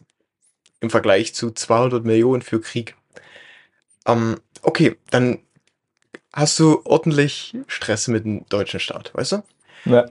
im 0.80 0.90
Vergleich 0.90 1.34
zu 1.34 1.52
200 1.52 2.04
Millionen 2.04 2.42
für 2.42 2.60
Krieg. 2.60 2.96
Ähm, 4.06 4.40
okay, 4.62 4.98
dann 5.10 5.40
hast 6.34 6.58
du 6.60 6.82
ordentlich 6.86 7.56
Stress 7.68 8.08
mit 8.08 8.26
dem 8.26 8.46
deutschen 8.50 8.80
Staat, 8.80 9.14
weißt 9.14 9.34
du? 9.34 9.44
Ja. 9.86 10.06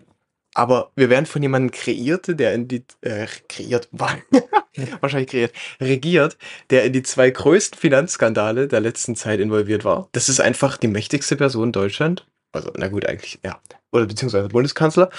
Aber 0.54 0.90
wir 0.96 1.10
werden 1.10 1.26
von 1.26 1.42
jemandem 1.42 1.70
kreiert, 1.70 2.26
der 2.38 2.54
in 2.54 2.66
die, 2.66 2.84
äh, 3.02 3.26
kreiert, 3.48 3.88
wahrscheinlich 5.00 5.30
kreiert, 5.30 5.52
regiert, 5.80 6.36
der 6.70 6.84
in 6.84 6.92
die 6.92 7.02
zwei 7.02 7.30
größten 7.30 7.78
Finanzskandale 7.78 8.66
der 8.66 8.80
letzten 8.80 9.14
Zeit 9.14 9.40
involviert 9.40 9.84
war. 9.84 10.08
Das 10.12 10.28
ist 10.28 10.40
einfach 10.40 10.76
die 10.76 10.88
mächtigste 10.88 11.36
Person 11.36 11.68
in 11.68 11.72
Deutschland. 11.72 12.26
Also, 12.52 12.72
na 12.76 12.88
gut, 12.88 13.06
eigentlich, 13.06 13.38
ja. 13.44 13.60
Oder 13.92 14.06
beziehungsweise 14.06 14.48
Bundeskanzler. 14.48 15.10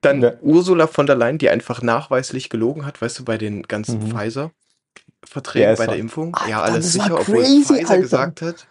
Dann 0.00 0.20
Ja. 0.22 0.32
Ursula 0.42 0.86
von 0.86 1.06
der 1.06 1.16
Leyen, 1.16 1.38
die 1.38 1.48
einfach 1.50 1.82
nachweislich 1.82 2.50
gelogen 2.50 2.84
hat, 2.84 3.00
weißt 3.00 3.20
du, 3.20 3.24
bei 3.24 3.38
den 3.38 3.62
ganzen 3.62 4.00
Mhm. 4.00 4.10
Pfizer-Verträgen, 4.10 5.70
Ja, 5.70 5.76
bei 5.76 5.86
der 5.86 5.96
Impfung. 5.96 6.34
Alter, 6.34 6.48
ja, 6.50 6.62
alles 6.62 6.92
sicher, 6.92 7.18
obwohl 7.20 7.42
crazy, 7.42 7.62
Pfizer 7.74 7.78
Alter. 7.90 7.98
gesagt 7.98 8.42
hat. 8.42 8.66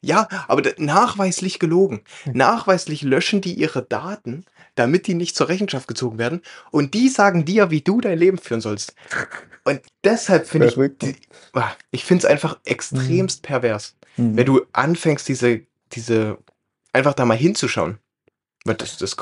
Ja, 0.00 0.28
aber 0.46 0.62
nachweislich 0.78 1.58
gelogen. 1.58 2.02
Nachweislich 2.32 3.02
löschen 3.02 3.40
die 3.40 3.54
ihre 3.54 3.82
Daten, 3.82 4.44
damit 4.76 5.06
die 5.08 5.14
nicht 5.14 5.34
zur 5.34 5.48
Rechenschaft 5.48 5.88
gezogen 5.88 6.18
werden. 6.18 6.40
Und 6.70 6.94
die 6.94 7.08
sagen 7.08 7.44
dir, 7.44 7.70
wie 7.70 7.80
du 7.80 8.00
dein 8.00 8.16
Leben 8.18 8.38
führen 8.38 8.60
sollst. 8.60 8.94
Und 9.64 9.80
deshalb 10.04 10.46
finde 10.46 10.68
ich, 10.68 11.16
ah, 11.52 11.72
ich 11.90 12.04
finde 12.04 12.24
es 12.26 12.30
einfach 12.30 12.58
extremst 12.64 13.42
pervers, 13.42 13.96
Hm. 14.14 14.36
wenn 14.36 14.46
du 14.46 14.62
anfängst, 14.72 15.26
diese, 15.28 15.60
diese, 15.92 16.38
einfach 16.92 17.14
da 17.14 17.24
mal 17.24 17.36
hinzuschauen. 17.36 17.98
Weil 18.64 18.74
das, 18.74 18.96
das, 18.98 19.16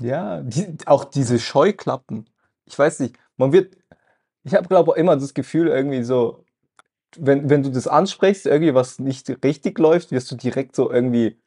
Ja, 0.00 0.40
die, 0.42 0.76
auch 0.86 1.04
diese 1.04 1.38
Scheuklappen. 1.38 2.28
Ich 2.64 2.78
weiß 2.78 3.00
nicht, 3.00 3.16
man 3.36 3.52
wird, 3.52 3.76
ich 4.44 4.54
habe 4.54 4.68
glaube 4.68 4.94
immer 4.96 5.16
das 5.16 5.34
Gefühl 5.34 5.68
irgendwie 5.68 6.02
so, 6.02 6.44
wenn, 7.16 7.50
wenn 7.50 7.62
du 7.62 7.70
das 7.70 7.86
ansprichst, 7.86 8.46
irgendwie 8.46 8.74
was 8.74 8.98
nicht 8.98 9.28
richtig 9.44 9.78
läuft, 9.78 10.12
wirst 10.12 10.30
du 10.30 10.36
direkt 10.36 10.76
so 10.76 10.90
irgendwie 10.90 11.38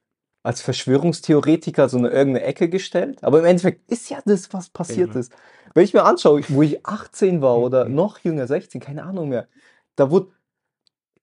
als 0.44 0.62
Verschwörungstheoretiker 0.62 1.90
so 1.90 1.98
in 1.98 2.06
irgendeine 2.06 2.44
Ecke 2.44 2.70
gestellt. 2.70 3.24
Aber 3.24 3.40
im 3.40 3.46
Endeffekt 3.46 3.90
ist 3.92 4.10
ja 4.10 4.20
das, 4.26 4.54
was 4.54 4.70
passiert 4.70 5.14
Ja. 5.16 5.20
ist. 5.22 5.34
Wenn 5.74 5.84
ich 5.84 5.94
mir 5.94 6.04
anschaue, 6.04 6.44
wo 6.50 6.62
ich 6.62 6.86
18 6.86 7.42
war 7.42 7.58
oder 7.58 7.90
noch 7.90 8.20
jünger, 8.20 8.46
16, 8.46 8.80
keine 8.80 9.04
Ahnung 9.04 9.30
mehr, 9.30 9.48
da 9.96 10.12
wurde, 10.12 10.32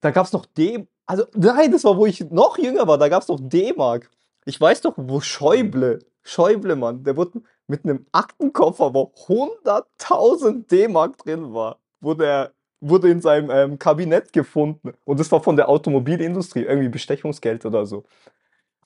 da 0.00 0.10
gab 0.10 0.26
es 0.26 0.32
noch 0.32 0.44
D, 0.44 0.88
also 1.12 1.26
nein, 1.34 1.70
das 1.70 1.84
war, 1.84 1.98
wo 1.98 2.06
ich 2.06 2.30
noch 2.30 2.56
jünger 2.56 2.88
war, 2.88 2.96
da 2.96 3.10
gab 3.10 3.20
es 3.20 3.28
noch 3.28 3.38
D-Mark. 3.38 4.10
Ich 4.46 4.58
weiß 4.58 4.80
doch, 4.80 4.94
wo 4.96 5.20
Schäuble, 5.20 5.98
Schäuble, 6.22 6.74
Mann, 6.74 7.04
der 7.04 7.18
wurde 7.18 7.42
mit 7.66 7.84
einem 7.84 8.06
Aktenkoffer, 8.12 8.94
wo 8.94 9.12
100.000 9.26 10.68
D-Mark 10.68 11.18
drin 11.18 11.52
war, 11.52 11.78
wurde 12.00 12.26
er 12.26 12.52
wurde 12.80 13.10
in 13.10 13.20
seinem 13.20 13.50
ähm, 13.50 13.78
Kabinett 13.78 14.32
gefunden. 14.32 14.94
Und 15.04 15.20
das 15.20 15.30
war 15.30 15.42
von 15.42 15.54
der 15.56 15.68
Automobilindustrie, 15.68 16.62
irgendwie 16.62 16.88
Bestechungsgeld 16.88 17.66
oder 17.66 17.84
so. 17.84 18.04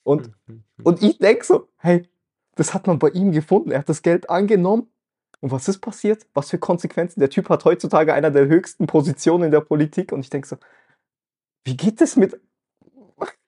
Und, 0.02 0.32
und 0.82 1.02
ich 1.02 1.18
denke 1.18 1.44
so, 1.44 1.68
hey, 1.78 2.08
das 2.56 2.74
hat 2.74 2.88
man 2.88 2.98
bei 2.98 3.10
ihm 3.10 3.30
gefunden. 3.30 3.70
Er 3.70 3.78
hat 3.78 3.88
das 3.88 4.02
Geld 4.02 4.28
angenommen, 4.28 4.90
Und 5.40 5.52
was 5.52 5.68
ist 5.68 5.78
passiert? 5.78 6.26
Was 6.34 6.50
für 6.50 6.58
Konsequenzen? 6.58 7.20
Der 7.20 7.30
Typ 7.30 7.48
hat 7.50 7.64
heutzutage 7.64 8.12
einer 8.12 8.32
der 8.32 8.46
höchsten 8.48 8.86
Positionen 8.88 9.44
in 9.44 9.50
der 9.52 9.60
Politik 9.60 10.12
und 10.12 10.20
ich 10.20 10.30
denke 10.30 10.48
so, 10.48 10.56
wie 11.66 11.76
geht 11.76 12.00
es 12.00 12.16
mit. 12.16 12.40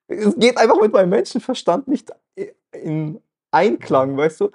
Es 0.08 0.34
geht 0.36 0.56
einfach 0.58 0.80
mit 0.80 0.92
meinem 0.92 1.10
Menschenverstand 1.10 1.86
nicht 1.86 2.10
in 2.72 3.20
Einklang, 3.52 4.16
weißt 4.16 4.40
du? 4.40 4.50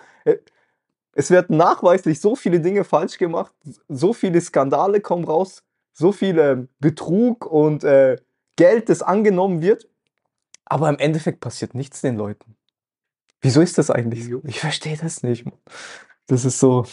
Es 1.15 1.31
werden 1.31 1.57
nachweislich 1.57 2.19
so 2.19 2.35
viele 2.35 2.59
Dinge 2.59 2.83
falsch 2.83 3.17
gemacht, 3.17 3.53
so 3.87 4.13
viele 4.13 4.41
Skandale 4.41 4.99
kommen 4.99 5.23
raus, 5.23 5.63
so 5.93 6.11
viel 6.11 6.37
ähm, 6.39 6.69
Betrug 6.79 7.45
und 7.45 7.83
äh, 7.83 8.17
Geld, 8.55 8.89
das 8.89 9.01
angenommen 9.01 9.61
wird, 9.61 9.87
aber 10.65 10.89
im 10.89 10.97
Endeffekt 10.97 11.39
passiert 11.39 11.73
nichts 11.75 12.01
den 12.01 12.17
Leuten. 12.17 12.55
Wieso 13.41 13.61
ist 13.61 13.77
das 13.77 13.89
eigentlich 13.89 14.25
so? 14.25 14.41
Ich 14.45 14.59
verstehe 14.59 14.97
das 14.97 15.23
nicht. 15.23 15.45
Das 16.27 16.45
ist 16.45 16.59
so. 16.59 16.85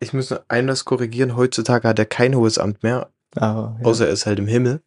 Ich 0.00 0.12
muss 0.12 0.30
nur 0.30 0.44
eines 0.48 0.84
korrigieren. 0.84 1.36
Heutzutage 1.36 1.88
hat 1.88 1.98
er 1.98 2.06
kein 2.06 2.34
hohes 2.34 2.58
Amt 2.58 2.82
mehr. 2.82 3.10
Ah, 3.36 3.76
ja. 3.78 3.84
Außer 3.84 4.06
er 4.06 4.12
ist 4.12 4.26
halt 4.26 4.38
im 4.38 4.46
Himmel. 4.46 4.82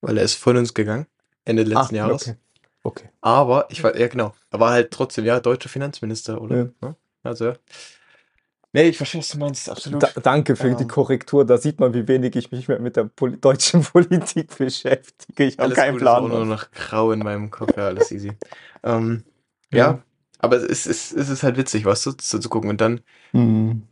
Weil 0.00 0.18
er 0.18 0.24
ist 0.24 0.34
von 0.34 0.56
uns 0.56 0.74
gegangen. 0.74 1.06
Ende 1.44 1.62
letzten 1.62 1.94
ah, 1.94 1.98
Jahres. 1.98 2.28
Okay. 2.28 2.36
okay. 2.82 3.08
Aber, 3.20 3.66
ich 3.70 3.82
war, 3.82 3.96
ja 3.96 4.08
genau. 4.08 4.34
Er 4.50 4.60
war 4.60 4.72
halt 4.72 4.90
trotzdem, 4.90 5.24
ja, 5.24 5.40
deutscher 5.40 5.68
Finanzminister, 5.68 6.40
oder? 6.40 6.56
Ja. 6.56 6.68
Ne? 6.80 6.96
Also. 7.22 7.54
Nee, 8.72 8.88
ich 8.88 8.96
verstehe, 8.96 9.20
was 9.20 9.28
du 9.28 9.38
meinst, 9.38 9.70
absolut. 9.70 10.02
Da, 10.02 10.08
danke 10.20 10.56
für 10.56 10.68
ähm, 10.68 10.76
die 10.76 10.86
Korrektur. 10.86 11.44
Da 11.46 11.58
sieht 11.58 11.78
man, 11.78 11.94
wie 11.94 12.08
wenig 12.08 12.34
ich 12.34 12.50
mich 12.50 12.66
mit 12.66 12.96
der 12.96 13.04
Poli 13.04 13.38
deutschen 13.38 13.82
Politik 13.92 14.58
beschäftige. 14.58 15.44
Ich 15.44 15.58
habe 15.58 15.72
keinen 15.74 15.92
gut, 15.92 16.00
Plan. 16.00 16.24
Ist 16.24 16.30
auch 16.30 16.36
nur 16.36 16.46
noch 16.46 16.70
grau 16.72 17.12
in 17.12 17.20
meinem 17.20 17.50
Kopf, 17.50 17.76
ja, 17.76 17.86
alles 17.86 18.10
easy. 18.10 18.32
ähm, 18.82 19.22
ja. 19.70 19.78
ja. 19.78 20.02
aber 20.38 20.56
es 20.56 20.86
ist, 20.86 21.12
es 21.12 21.28
ist 21.28 21.42
halt 21.44 21.56
witzig, 21.56 21.84
was 21.84 22.04
weißt 22.04 22.20
du, 22.20 22.24
so 22.24 22.38
zu 22.40 22.48
gucken. 22.48 22.68
Und 22.68 22.80
dann, 22.80 23.00
mhm. 23.32 23.84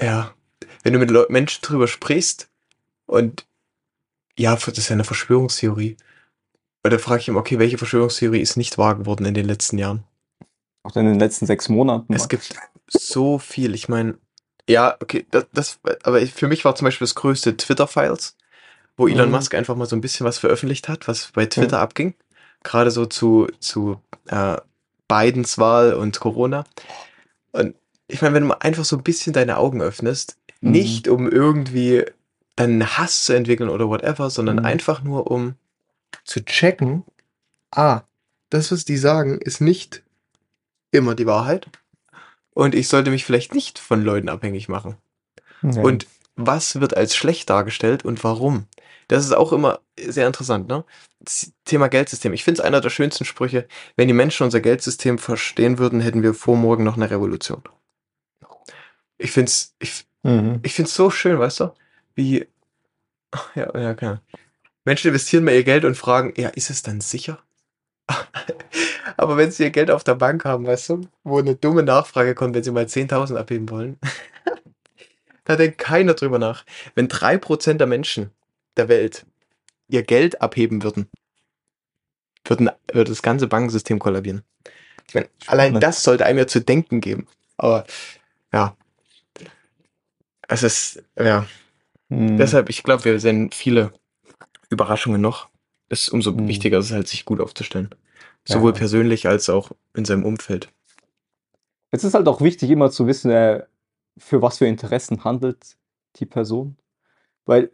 ja, 0.00 0.34
wenn 0.82 0.92
du 0.92 0.98
mit 0.98 1.10
Le 1.10 1.26
Menschen 1.30 1.62
drüber 1.62 1.86
sprichst 1.86 2.49
und 3.10 3.44
ja, 4.38 4.54
das 4.54 4.68
ist 4.68 4.88
ja 4.88 4.94
eine 4.94 5.04
Verschwörungstheorie. 5.04 5.96
Und 6.82 6.92
da 6.92 6.98
frage 6.98 7.20
ich 7.20 7.28
ihn, 7.28 7.36
okay, 7.36 7.58
welche 7.58 7.76
Verschwörungstheorie 7.76 8.40
ist 8.40 8.56
nicht 8.56 8.78
wahr 8.78 8.94
geworden 8.94 9.26
in 9.26 9.34
den 9.34 9.46
letzten 9.46 9.78
Jahren? 9.78 10.04
Auch 10.84 10.96
in 10.96 11.06
den 11.06 11.18
letzten 11.18 11.44
sechs 11.44 11.68
Monaten. 11.68 12.14
Es 12.14 12.28
gibt 12.28 12.54
so 12.86 13.38
viel. 13.38 13.74
Ich 13.74 13.88
meine, 13.88 14.16
ja, 14.68 14.96
okay, 15.00 15.26
das, 15.30 15.46
das, 15.52 15.80
aber 16.04 16.24
für 16.26 16.48
mich 16.48 16.64
war 16.64 16.74
zum 16.76 16.86
Beispiel 16.86 17.04
das 17.04 17.16
größte 17.16 17.56
Twitter-Files, 17.56 18.36
wo 18.96 19.08
Elon 19.08 19.26
mhm. 19.26 19.32
Musk 19.32 19.54
einfach 19.54 19.76
mal 19.76 19.86
so 19.86 19.96
ein 19.96 20.00
bisschen 20.00 20.24
was 20.24 20.38
veröffentlicht 20.38 20.88
hat, 20.88 21.08
was 21.08 21.32
bei 21.32 21.46
Twitter 21.46 21.78
mhm. 21.78 21.82
abging. 21.82 22.14
Gerade 22.62 22.92
so 22.92 23.06
zu, 23.06 23.48
zu 23.58 24.00
äh, 24.28 24.56
Bidens 25.08 25.58
Wahl 25.58 25.94
und 25.94 26.20
Corona. 26.20 26.64
Und 27.52 27.74
ich 28.06 28.22
meine, 28.22 28.36
wenn 28.36 28.48
du 28.48 28.60
einfach 28.60 28.84
so 28.84 28.96
ein 28.96 29.02
bisschen 29.02 29.32
deine 29.32 29.56
Augen 29.56 29.82
öffnest, 29.82 30.38
mhm. 30.60 30.70
nicht 30.70 31.08
um 31.08 31.28
irgendwie 31.28 32.04
deinen 32.60 32.98
Hass 32.98 33.24
zu 33.24 33.32
entwickeln 33.32 33.70
oder 33.70 33.88
whatever, 33.88 34.30
sondern 34.30 34.56
mhm. 34.56 34.64
einfach 34.64 35.02
nur 35.02 35.30
um 35.30 35.54
zu 36.24 36.44
checken, 36.44 37.04
ah, 37.70 38.02
das, 38.50 38.72
was 38.72 38.84
die 38.84 38.96
sagen, 38.96 39.38
ist 39.40 39.60
nicht 39.60 40.02
immer 40.90 41.14
die 41.14 41.26
Wahrheit 41.26 41.68
und 42.50 42.74
ich 42.74 42.88
sollte 42.88 43.10
mich 43.10 43.24
vielleicht 43.24 43.54
nicht 43.54 43.78
von 43.78 44.02
Leuten 44.02 44.28
abhängig 44.28 44.68
machen. 44.68 44.96
Ja. 45.62 45.80
Und 45.82 46.06
was 46.36 46.80
wird 46.80 46.96
als 46.96 47.14
schlecht 47.14 47.50
dargestellt 47.50 48.04
und 48.04 48.22
warum? 48.24 48.66
Das 49.08 49.24
ist 49.24 49.32
auch 49.32 49.52
immer 49.52 49.80
sehr 49.98 50.26
interessant, 50.26 50.68
ne? 50.68 50.84
Thema 51.64 51.88
Geldsystem. 51.88 52.32
Ich 52.32 52.44
finde 52.44 52.60
es 52.60 52.64
einer 52.64 52.80
der 52.80 52.90
schönsten 52.90 53.24
Sprüche. 53.24 53.66
Wenn 53.96 54.08
die 54.08 54.14
Menschen 54.14 54.44
unser 54.44 54.60
Geldsystem 54.60 55.18
verstehen 55.18 55.78
würden, 55.78 56.00
hätten 56.00 56.22
wir 56.22 56.32
vor 56.32 56.56
morgen 56.56 56.84
noch 56.84 56.96
eine 56.96 57.10
Revolution. 57.10 57.62
Ich 59.18 59.32
finde 59.32 59.50
es 59.50 59.74
ich, 59.78 60.06
mhm. 60.22 60.60
ich 60.62 60.72
find's 60.72 60.94
so 60.94 61.10
schön, 61.10 61.38
weißt 61.38 61.60
du? 61.60 61.72
Wie, 62.20 62.46
ja, 63.54 63.80
ja, 63.80 63.94
klar. 63.94 64.20
Menschen 64.84 65.08
investieren 65.08 65.42
mal 65.42 65.54
ihr 65.54 65.64
Geld 65.64 65.86
und 65.86 65.96
fragen, 65.96 66.34
ja, 66.36 66.50
ist 66.50 66.68
es 66.68 66.82
dann 66.82 67.00
sicher? 67.00 67.42
Aber 69.16 69.38
wenn 69.38 69.50
sie 69.50 69.62
ihr 69.62 69.70
Geld 69.70 69.90
auf 69.90 70.04
der 70.04 70.16
Bank 70.16 70.44
haben, 70.44 70.66
weißt 70.66 70.90
du, 70.90 71.08
wo 71.24 71.38
eine 71.38 71.54
dumme 71.54 71.82
Nachfrage 71.82 72.34
kommt, 72.34 72.54
wenn 72.54 72.62
sie 72.62 72.72
mal 72.72 72.84
10.000 72.84 73.36
abheben 73.36 73.70
wollen, 73.70 73.98
da 75.44 75.56
denkt 75.56 75.78
keiner 75.78 76.12
drüber 76.12 76.38
nach. 76.38 76.66
Wenn 76.94 77.08
3% 77.08 77.74
der 77.74 77.86
Menschen 77.86 78.30
der 78.76 78.90
Welt 78.90 79.24
ihr 79.88 80.02
Geld 80.02 80.42
abheben 80.42 80.82
würden, 80.82 81.08
würden 82.44 82.70
würde 82.92 83.12
das 83.12 83.22
ganze 83.22 83.46
Bankensystem 83.46 83.98
kollabieren. 83.98 84.42
Ich 85.08 85.14
meine, 85.14 85.28
allein 85.46 85.80
das 85.80 86.02
sollte 86.02 86.26
einem 86.26 86.38
ja 86.38 86.46
zu 86.46 86.60
denken 86.60 87.00
geben. 87.00 87.26
Aber 87.56 87.86
ja, 88.52 88.76
es 90.48 90.62
ist, 90.62 91.02
ja. 91.18 91.46
Hm. 92.10 92.36
Deshalb, 92.36 92.68
ich 92.68 92.82
glaube, 92.82 93.04
wir 93.04 93.18
sehen 93.18 93.50
viele 93.52 93.92
Überraschungen 94.68 95.20
noch. 95.20 95.48
Es 95.88 96.02
ist 96.02 96.08
umso 96.10 96.36
hm. 96.36 96.46
wichtiger 96.46 96.78
ist 96.78 96.86
es 96.86 96.92
halt, 96.92 97.08
sich 97.08 97.24
gut 97.24 97.40
aufzustellen. 97.40 97.88
Sowohl 98.44 98.72
ja. 98.72 98.78
persönlich 98.78 99.26
als 99.26 99.48
auch 99.48 99.70
in 99.94 100.04
seinem 100.04 100.24
Umfeld. 100.24 100.68
Es 101.90 102.04
ist 102.04 102.14
halt 102.14 102.28
auch 102.28 102.40
wichtig, 102.40 102.70
immer 102.70 102.90
zu 102.90 103.06
wissen, 103.06 103.30
äh, 103.30 103.64
für 104.16 104.42
was 104.42 104.58
für 104.58 104.66
Interessen 104.66 105.24
handelt 105.24 105.76
die 106.16 106.26
Person. 106.26 106.76
Weil. 107.46 107.70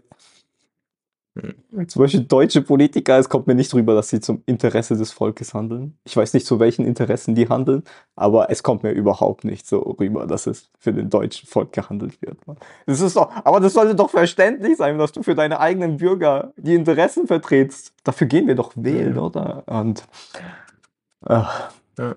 Zum 1.86 2.02
Beispiel 2.02 2.24
deutsche 2.24 2.62
Politiker, 2.62 3.18
es 3.18 3.28
kommt 3.28 3.46
mir 3.46 3.54
nicht 3.54 3.72
rüber, 3.74 3.94
dass 3.94 4.08
sie 4.08 4.20
zum 4.20 4.42
Interesse 4.46 4.96
des 4.96 5.12
Volkes 5.12 5.52
handeln. 5.52 5.98
Ich 6.04 6.16
weiß 6.16 6.32
nicht, 6.34 6.46
zu 6.46 6.58
welchen 6.60 6.84
Interessen 6.86 7.34
die 7.34 7.48
handeln, 7.48 7.82
aber 8.14 8.50
es 8.50 8.62
kommt 8.62 8.82
mir 8.82 8.92
überhaupt 8.92 9.44
nicht 9.44 9.66
so 9.66 9.80
rüber, 9.80 10.26
dass 10.26 10.46
es 10.46 10.70
für 10.78 10.92
den 10.92 11.10
deutschen 11.10 11.46
Volk 11.46 11.72
gehandelt 11.72 12.20
wird. 12.22 12.38
Das 12.86 13.00
ist 13.00 13.16
doch, 13.16 13.30
aber 13.44 13.60
das 13.60 13.74
sollte 13.74 13.94
doch 13.94 14.10
verständlich 14.10 14.76
sein, 14.78 14.98
dass 14.98 15.12
du 15.12 15.22
für 15.22 15.34
deine 15.34 15.60
eigenen 15.60 15.98
Bürger 15.98 16.52
die 16.56 16.74
Interessen 16.74 17.26
vertrittst. 17.26 17.92
Dafür 18.02 18.26
gehen 18.26 18.46
wir 18.46 18.54
doch 18.54 18.72
wählen, 18.74 19.16
ja. 19.16 19.20
oder? 19.20 19.64
Und 19.66 20.06
ach, 21.24 21.70
ja. 21.98 22.16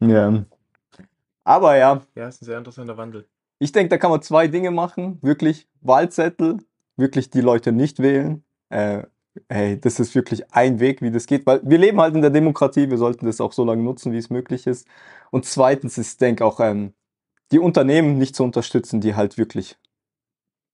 ja. 0.00 0.44
Aber 1.44 1.76
ja. 1.76 2.02
Ja, 2.14 2.28
ist 2.28 2.42
ein 2.42 2.46
sehr 2.46 2.58
interessanter 2.58 2.96
Wandel. 2.96 3.26
Ich 3.60 3.70
denke, 3.70 3.90
da 3.90 3.98
kann 3.98 4.10
man 4.10 4.22
zwei 4.22 4.48
Dinge 4.48 4.70
machen. 4.70 5.18
Wirklich 5.22 5.68
Wahlzettel 5.80 6.58
wirklich 6.96 7.30
die 7.30 7.40
Leute 7.40 7.72
nicht 7.72 8.00
wählen. 8.00 8.44
Äh, 8.70 9.04
hey, 9.48 9.80
das 9.80 10.00
ist 10.00 10.14
wirklich 10.14 10.52
ein 10.52 10.80
Weg, 10.80 11.02
wie 11.02 11.10
das 11.10 11.26
geht, 11.26 11.46
weil 11.46 11.60
wir 11.64 11.78
leben 11.78 12.00
halt 12.00 12.14
in 12.14 12.22
der 12.22 12.30
Demokratie, 12.30 12.90
wir 12.90 12.98
sollten 12.98 13.26
das 13.26 13.40
auch 13.40 13.52
so 13.52 13.64
lange 13.64 13.82
nutzen, 13.82 14.12
wie 14.12 14.18
es 14.18 14.30
möglich 14.30 14.66
ist. 14.66 14.86
Und 15.30 15.44
zweitens 15.44 15.98
ist, 15.98 16.20
denke 16.20 16.44
auch, 16.44 16.60
ähm, 16.60 16.94
die 17.52 17.58
Unternehmen 17.58 18.18
nicht 18.18 18.36
zu 18.36 18.44
unterstützen, 18.44 19.00
die 19.00 19.14
halt 19.14 19.38
wirklich 19.38 19.76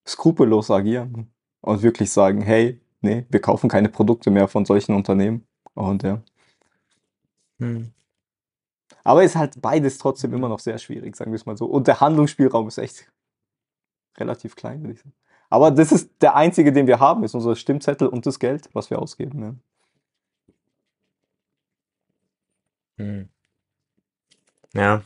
skrupellos 0.07 0.71
agieren 0.71 1.33
und 1.61 1.83
wirklich 1.83 2.11
sagen, 2.11 2.43
hey, 2.43 2.81
nee, 3.01 3.27
wir 3.29 3.41
kaufen 3.41 3.69
keine 3.69 3.89
Produkte 3.89 4.31
mehr 4.31 4.49
von 4.49 4.65
solchen 4.65 4.95
Unternehmen. 4.95 5.47
Und 5.75 6.03
ja. 6.03 6.23
Hm. 7.59 7.93
Aber 9.05 9.25
ist 9.25 9.37
halt 9.37 9.61
beides 9.61 9.99
trotzdem 9.99 10.35
immer 10.35 10.49
noch 10.49 10.61
sehr 10.61 10.79
schwierig, 10.79 11.17
sagen 11.17 11.33
wir 11.33 11.37
es 11.37 11.47
mal 11.47 11.57
so. 11.57 11.67
Und 11.67 11.87
der 11.87 12.01
Handlungsspielraum 12.01 12.69
ist 12.69 12.79
echt 12.79 13.11
relativ 14.19 14.57
klein, 14.57 14.83
würde 14.83 14.95
ich 14.95 15.01
sagen. 15.01 15.15
Aber 15.51 15.73
das 15.73 15.91
ist 15.91 16.11
der 16.21 16.37
einzige, 16.37 16.73
den 16.73 16.87
wir 16.87 17.01
haben, 17.01 17.25
ist 17.25 17.35
unser 17.35 17.57
Stimmzettel 17.57 18.07
und 18.07 18.25
das 18.25 18.39
Geld, 18.39 18.71
was 18.73 18.89
wir 18.89 19.01
ausgeben. 19.01 19.43
Ja. 19.43 19.55
Hm. 23.05 23.29
Ja. 24.75 25.03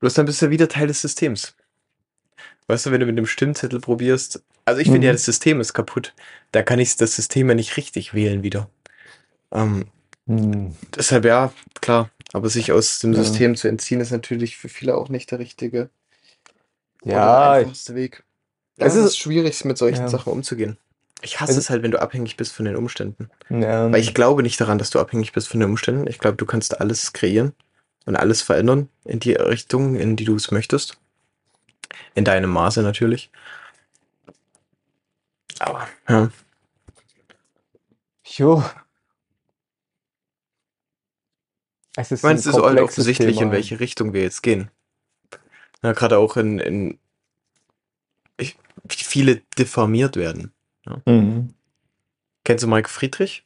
Bloß 0.00 0.14
dann 0.14 0.26
bist 0.26 0.42
du 0.42 0.50
wieder 0.50 0.68
Teil 0.68 0.86
des 0.86 1.00
Systems. 1.00 1.56
Weißt 2.66 2.84
du, 2.84 2.92
wenn 2.92 3.00
du 3.00 3.06
mit 3.06 3.16
dem 3.16 3.26
Stimmzettel 3.26 3.80
probierst, 3.80 4.44
also 4.66 4.80
ich 4.80 4.88
mhm. 4.88 4.92
finde 4.92 5.06
ja, 5.06 5.12
das 5.14 5.24
System 5.24 5.60
ist 5.60 5.72
kaputt. 5.72 6.14
Da 6.52 6.62
kann 6.62 6.78
ich 6.78 6.94
das 6.96 7.16
System 7.16 7.48
ja 7.48 7.54
nicht 7.54 7.78
richtig 7.78 8.12
wählen 8.12 8.42
wieder. 8.42 8.68
Ähm, 9.50 9.86
mhm. 10.26 10.76
Deshalb 10.94 11.24
ja, 11.24 11.52
klar. 11.80 12.10
Aber 12.34 12.50
sich 12.50 12.72
aus 12.72 12.98
dem 12.98 13.14
ja. 13.14 13.24
System 13.24 13.56
zu 13.56 13.68
entziehen, 13.68 14.00
ist 14.00 14.10
natürlich 14.10 14.58
für 14.58 14.68
viele 14.68 14.96
auch 14.96 15.08
nicht 15.08 15.30
der 15.30 15.38
richtige 15.38 15.88
ja, 17.02 17.12
oder 17.12 17.50
einfachste 17.52 17.94
Weg. 17.94 18.22
Es 18.78 18.94
ist 18.94 19.18
schwierig, 19.18 19.64
mit 19.64 19.78
solchen 19.78 20.02
ja. 20.02 20.08
Sachen 20.08 20.32
umzugehen. 20.32 20.78
Ich 21.20 21.40
hasse 21.40 21.50
also, 21.50 21.60
es 21.60 21.70
halt, 21.70 21.82
wenn 21.82 21.90
du 21.90 22.00
abhängig 22.00 22.36
bist 22.36 22.52
von 22.52 22.64
den 22.64 22.76
Umständen. 22.76 23.28
Ja. 23.50 23.90
Weil 23.90 24.00
ich 24.00 24.14
glaube 24.14 24.42
nicht 24.42 24.60
daran, 24.60 24.78
dass 24.78 24.90
du 24.90 25.00
abhängig 25.00 25.32
bist 25.32 25.48
von 25.48 25.58
den 25.58 25.68
Umständen. 25.68 26.06
Ich 26.06 26.18
glaube, 26.18 26.36
du 26.36 26.46
kannst 26.46 26.80
alles 26.80 27.12
kreieren 27.12 27.54
und 28.06 28.14
alles 28.14 28.42
verändern 28.42 28.88
in 29.04 29.18
die 29.18 29.32
Richtung, 29.32 29.96
in 29.96 30.16
die 30.16 30.24
du 30.24 30.36
es 30.36 30.50
möchtest. 30.50 30.98
In 32.14 32.24
deinem 32.24 32.50
Maße 32.50 32.82
natürlich. 32.82 33.30
Aber, 35.58 35.88
ja. 36.08 36.30
Jo. 38.24 38.62
Es 41.96 42.12
ist 42.12 42.20
ich 42.20 42.22
meine, 42.22 42.38
es 42.38 42.46
ist 42.46 42.54
offensichtlich, 42.54 43.38
Thema. 43.38 43.46
in 43.46 43.52
welche 43.52 43.80
Richtung 43.80 44.12
wir 44.12 44.22
jetzt 44.22 44.44
gehen. 44.44 44.70
Ja, 45.82 45.92
gerade 45.92 46.18
auch 46.18 46.36
in, 46.36 46.60
in 46.60 46.98
viele 48.88 49.36
diffamiert 49.58 50.16
werden. 50.16 50.52
Ja. 50.86 51.00
Mhm. 51.06 51.54
Kennst 52.44 52.64
du 52.64 52.68
Mike 52.68 52.88
Friedrich? 52.88 53.44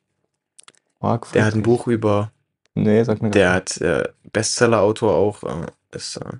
Mark 1.00 1.26
Friedrich? 1.26 1.32
Der 1.40 1.44
hat 1.46 1.54
ein 1.54 1.62
Buch 1.62 1.86
über. 1.86 2.30
Nee, 2.74 3.02
sag 3.04 3.20
mir 3.20 3.30
Der 3.30 3.52
hat 3.52 3.76
äh, 3.80 4.08
Bestseller-Autor 4.32 5.14
auch. 5.14 5.42
Äh, 5.42 5.66
ist 5.96 6.16
äh, 6.16 6.36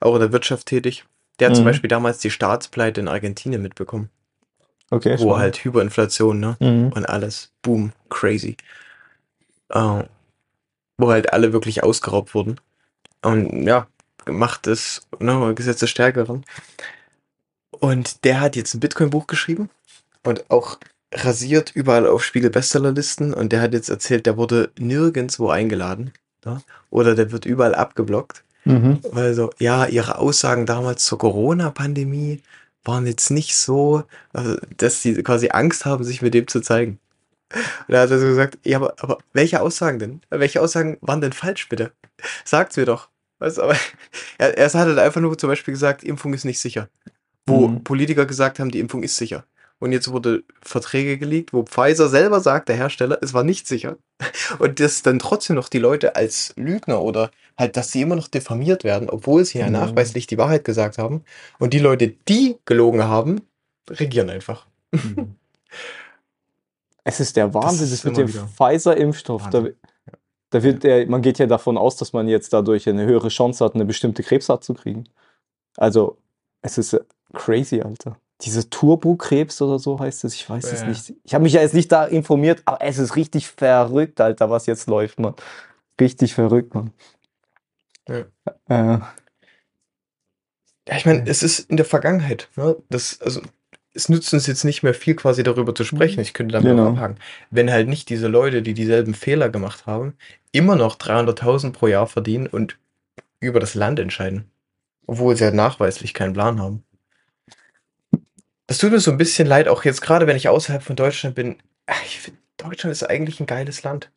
auch 0.00 0.14
in 0.14 0.20
der 0.20 0.32
Wirtschaft 0.32 0.66
tätig. 0.66 1.04
Der 1.38 1.48
hat 1.48 1.56
zum 1.56 1.64
Mhm. 1.64 1.68
Beispiel 1.68 1.88
damals 1.88 2.18
die 2.18 2.30
Staatspleite 2.30 3.00
in 3.00 3.08
Argentinien 3.08 3.60
mitbekommen, 3.62 4.08
Okay, 4.90 5.14
wo 5.14 5.22
spannend. 5.22 5.38
halt 5.38 5.64
Hyperinflation, 5.64 6.38
ne? 6.38 6.56
Mhm. 6.60 6.92
Und 6.92 7.06
alles, 7.06 7.50
boom, 7.62 7.92
crazy. 8.08 8.56
Äh, 9.70 10.04
wo 10.98 11.10
halt 11.10 11.32
alle 11.32 11.52
wirklich 11.52 11.82
ausgeraubt 11.82 12.34
wurden. 12.34 12.60
Und 13.22 13.66
ja, 13.66 13.88
Macht 14.26 14.66
ist, 14.68 15.08
ne, 15.18 15.54
Gesetz 15.54 15.80
des 15.80 15.90
Stärkeren. 15.90 16.44
Und 17.80 18.24
der 18.24 18.40
hat 18.40 18.56
jetzt 18.56 18.74
ein 18.74 18.80
Bitcoin-Buch 18.80 19.26
geschrieben 19.26 19.70
und 20.22 20.50
auch 20.50 20.78
rasiert 21.12 21.72
überall 21.74 22.06
auf 22.06 22.24
Spiegel-Bestsellerlisten. 22.24 23.34
Und 23.34 23.52
der 23.52 23.60
hat 23.60 23.72
jetzt 23.72 23.88
erzählt, 23.88 24.26
der 24.26 24.36
wurde 24.36 24.70
nirgendwo 24.78 25.48
eingeladen. 25.48 26.12
Ne? 26.44 26.60
Oder 26.90 27.14
der 27.14 27.32
wird 27.32 27.46
überall 27.46 27.74
abgeblockt. 27.74 28.42
Mhm. 28.64 29.00
Weil 29.10 29.34
so, 29.34 29.50
ja, 29.58 29.86
ihre 29.86 30.18
Aussagen 30.18 30.66
damals 30.66 31.04
zur 31.04 31.18
Corona-Pandemie 31.18 32.40
waren 32.82 33.06
jetzt 33.06 33.30
nicht 33.30 33.56
so, 33.56 34.04
also, 34.32 34.56
dass 34.76 35.02
sie 35.02 35.22
quasi 35.22 35.48
Angst 35.50 35.84
haben, 35.84 36.04
sich 36.04 36.22
mit 36.22 36.34
dem 36.34 36.48
zu 36.48 36.60
zeigen. 36.60 36.98
Und 37.52 37.92
da 37.94 38.00
hat 38.00 38.10
er 38.10 38.18
so 38.18 38.26
gesagt, 38.26 38.58
ja, 38.64 38.78
aber, 38.78 38.94
aber 38.98 39.18
welche 39.32 39.60
Aussagen 39.60 39.98
denn? 39.98 40.20
Welche 40.30 40.60
Aussagen 40.60 40.98
waren 41.00 41.20
denn 41.20 41.32
falsch, 41.32 41.68
bitte? 41.68 41.92
Sagt's 42.44 42.76
mir 42.76 42.86
doch. 42.86 43.08
Weißt, 43.38 43.60
aber 43.60 43.76
er, 44.38 44.56
er 44.56 44.64
hat 44.66 44.74
halt 44.74 44.98
einfach 44.98 45.20
nur 45.20 45.36
zum 45.38 45.48
Beispiel 45.48 45.72
gesagt, 45.72 46.04
Impfung 46.04 46.34
ist 46.34 46.44
nicht 46.44 46.60
sicher. 46.60 46.88
Wo 47.46 47.68
Mhm. 47.68 47.84
Politiker 47.84 48.26
gesagt 48.26 48.58
haben, 48.58 48.70
die 48.70 48.80
Impfung 48.80 49.02
ist 49.02 49.16
sicher. 49.16 49.44
Und 49.80 49.92
jetzt 49.92 50.10
wurde 50.10 50.44
Verträge 50.62 51.18
gelegt, 51.18 51.52
wo 51.52 51.62
Pfizer 51.64 52.08
selber 52.08 52.40
sagt, 52.40 52.68
der 52.68 52.76
Hersteller, 52.76 53.18
es 53.20 53.34
war 53.34 53.42
nicht 53.44 53.66
sicher. 53.66 53.96
Und 54.58 54.80
dass 54.80 55.02
dann 55.02 55.18
trotzdem 55.18 55.56
noch 55.56 55.68
die 55.68 55.78
Leute 55.80 56.16
als 56.16 56.54
Lügner 56.56 57.02
oder 57.02 57.30
halt, 57.58 57.76
dass 57.76 57.92
sie 57.92 58.00
immer 58.02 58.16
noch 58.16 58.28
diffamiert 58.28 58.82
werden, 58.84 59.10
obwohl 59.10 59.44
sie 59.44 59.58
ja 59.58 59.66
Ja. 59.66 59.70
nachweislich 59.70 60.26
die 60.26 60.38
Wahrheit 60.38 60.64
gesagt 60.64 60.96
haben. 60.98 61.22
Und 61.58 61.74
die 61.74 61.80
Leute, 61.80 62.08
die 62.08 62.56
gelogen 62.64 63.04
haben, 63.04 63.42
regieren 63.90 64.30
einfach. 64.30 64.66
Mhm. 64.92 65.34
Es 67.06 67.20
ist 67.20 67.36
der 67.36 67.52
Wahnsinn, 67.52 67.84
ist 67.84 67.92
das, 67.92 68.04
mit 68.04 68.16
dem 68.16 68.28
Pfizer-Impfstoff. 68.28 69.50
Da, 69.50 69.66
da 70.50 70.62
wird 70.62 70.84
der, 70.84 71.06
man 71.06 71.20
geht 71.20 71.38
ja 71.38 71.46
davon 71.46 71.76
aus, 71.76 71.96
dass 71.96 72.14
man 72.14 72.28
jetzt 72.28 72.52
dadurch 72.54 72.88
eine 72.88 73.04
höhere 73.04 73.28
Chance 73.28 73.62
hat, 73.62 73.74
eine 73.74 73.84
bestimmte 73.84 74.22
Krebsart 74.22 74.64
zu 74.64 74.72
kriegen. 74.72 75.04
Also, 75.76 76.16
es 76.62 76.78
ist 76.78 76.98
crazy, 77.34 77.80
Alter. 77.82 78.16
Diese 78.40 78.68
Turbokrebs 78.68 79.62
oder 79.62 79.78
so 79.78 79.98
heißt 79.98 80.24
es, 80.24 80.34
ich 80.34 80.48
weiß 80.48 80.64
es 80.72 80.80
Ja. 80.80 80.86
nicht. 80.88 81.14
Ich 81.24 81.34
habe 81.34 81.44
mich 81.44 81.52
ja 81.52 81.60
jetzt 81.60 81.74
nicht 81.74 81.90
da 81.92 82.04
informiert, 82.04 82.62
aber 82.64 82.82
es 82.82 82.98
ist 82.98 83.16
richtig 83.16 83.48
verrückt, 83.48 84.20
Alter, 84.20 84.50
was 84.50 84.66
jetzt 84.66 84.88
läuft, 84.88 85.18
Mann. 85.20 85.34
Richtig 86.00 86.34
verrückt, 86.34 86.74
Mann. 86.74 86.92
Ja. 88.08 88.24
Äh, 88.68 88.98
Ja, 90.86 90.96
ich 90.98 91.06
meine, 91.06 91.26
es 91.26 91.42
ist 91.42 91.60
in 91.70 91.76
der 91.78 91.86
Vergangenheit. 91.86 92.50
Ne? 92.56 92.76
Das, 92.90 93.18
also, 93.22 93.40
es 93.94 94.10
nützt 94.10 94.34
uns 94.34 94.46
jetzt 94.46 94.64
nicht 94.64 94.82
mehr 94.82 94.92
viel, 94.92 95.14
quasi 95.14 95.42
darüber 95.42 95.74
zu 95.74 95.82
sprechen. 95.84 96.20
Ich 96.20 96.34
könnte 96.34 96.52
damit 96.52 96.68
Genau. 96.72 96.90
abhaken. 96.90 97.16
Wenn 97.50 97.70
halt 97.70 97.88
nicht 97.88 98.10
diese 98.10 98.28
Leute, 98.28 98.60
die 98.60 98.74
dieselben 98.74 99.14
Fehler 99.14 99.48
gemacht 99.48 99.86
haben, 99.86 100.14
immer 100.52 100.76
noch 100.76 100.96
300.000 100.96 101.72
pro 101.72 101.86
Jahr 101.86 102.06
verdienen 102.06 102.46
und 102.48 102.78
über 103.40 103.60
das 103.60 103.74
Land 103.74 103.98
entscheiden. 103.98 104.50
Obwohl 105.06 105.36
sie 105.36 105.44
halt 105.44 105.54
nachweislich 105.54 106.12
keinen 106.12 106.34
Plan 106.34 106.60
haben. 106.60 106.82
Das 108.66 108.78
tut 108.78 108.92
mir 108.92 109.00
so 109.00 109.10
ein 109.10 109.18
bisschen 109.18 109.46
leid, 109.46 109.68
auch 109.68 109.84
jetzt 109.84 110.00
gerade, 110.00 110.26
wenn 110.26 110.36
ich 110.36 110.48
außerhalb 110.48 110.82
von 110.82 110.96
Deutschland 110.96 111.34
bin. 111.34 111.56
Ich 112.06 112.20
finde, 112.20 112.40
Deutschland 112.56 112.92
ist 112.92 113.02
eigentlich 113.02 113.40
ein 113.40 113.46
geiles 113.46 113.82
Land. 113.82 114.10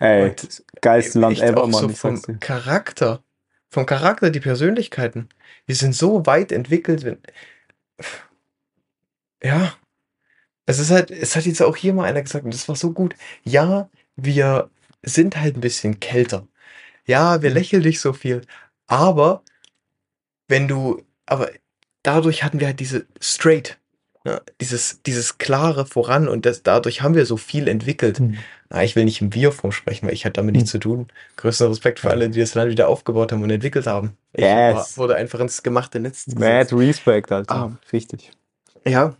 ey, 0.00 0.30
Und 0.30 0.64
geilste 0.80 1.20
Land 1.20 1.40
ever, 1.40 1.66
Mann, 1.66 1.72
so 1.72 1.88
vom. 1.90 2.40
Charakter. 2.40 3.22
Vom 3.70 3.86
Charakter, 3.86 4.30
die 4.30 4.40
Persönlichkeiten. 4.40 5.28
Wir 5.66 5.76
sind 5.76 5.94
so 5.94 6.26
weit 6.26 6.52
entwickelt. 6.52 7.04
Wenn, 7.04 7.18
ja. 9.42 9.74
Es 10.66 10.78
ist 10.78 10.90
halt, 10.90 11.10
es 11.10 11.36
hat 11.36 11.44
jetzt 11.44 11.62
auch 11.62 11.76
hier 11.76 11.92
mal 11.92 12.04
einer 12.04 12.22
gesagt, 12.22 12.44
und 12.44 12.54
das 12.54 12.68
war 12.68 12.76
so 12.76 12.92
gut. 12.92 13.14
Ja, 13.42 13.90
wir 14.16 14.70
sind 15.02 15.36
halt 15.36 15.56
ein 15.56 15.60
bisschen 15.60 16.00
kälter. 16.00 16.48
Ja, 17.06 17.42
wir 17.42 17.50
lächeln 17.50 17.82
nicht 17.82 18.00
so 18.00 18.12
viel. 18.12 18.42
Aber 18.86 19.42
wenn 20.48 20.68
du, 20.68 21.02
aber 21.26 21.50
dadurch 22.02 22.42
hatten 22.44 22.60
wir 22.60 22.68
halt 22.68 22.80
diese 22.80 23.06
straight, 23.20 23.78
ne, 24.24 24.40
dieses, 24.60 25.00
dieses 25.02 25.38
klare 25.38 25.86
Voran 25.86 26.28
und 26.28 26.46
das, 26.46 26.62
dadurch 26.62 27.02
haben 27.02 27.14
wir 27.14 27.26
so 27.26 27.36
viel 27.36 27.68
entwickelt. 27.68 28.18
Hm. 28.18 28.36
Ah, 28.70 28.82
ich 28.82 28.96
will 28.96 29.04
nicht 29.04 29.20
im 29.20 29.32
Wir-Form 29.34 29.70
sprechen, 29.72 30.06
weil 30.06 30.14
ich 30.14 30.24
hatte 30.24 30.34
damit 30.40 30.54
nichts 30.56 30.70
zu 30.72 30.78
tun. 30.78 31.06
Größten 31.36 31.68
Respekt 31.68 32.00
für 32.00 32.10
alle, 32.10 32.28
die 32.30 32.40
das 32.40 32.54
Land 32.54 32.70
wieder 32.70 32.88
aufgebaut 32.88 33.30
haben 33.30 33.42
und 33.42 33.50
entwickelt 33.50 33.86
haben. 33.86 34.16
Ich 34.32 34.42
Yes. 34.42 34.98
wurde 34.98 35.14
einfach 35.14 35.38
ins 35.40 35.62
gemachte 35.62 36.00
Netz 36.00 36.26
Mad 36.26 36.40
gesetzt. 36.40 36.72
Respect, 36.72 37.30
Alter. 37.30 37.54
Ah. 37.54 37.78
Richtig. 37.92 38.32
Ja. 38.84 39.14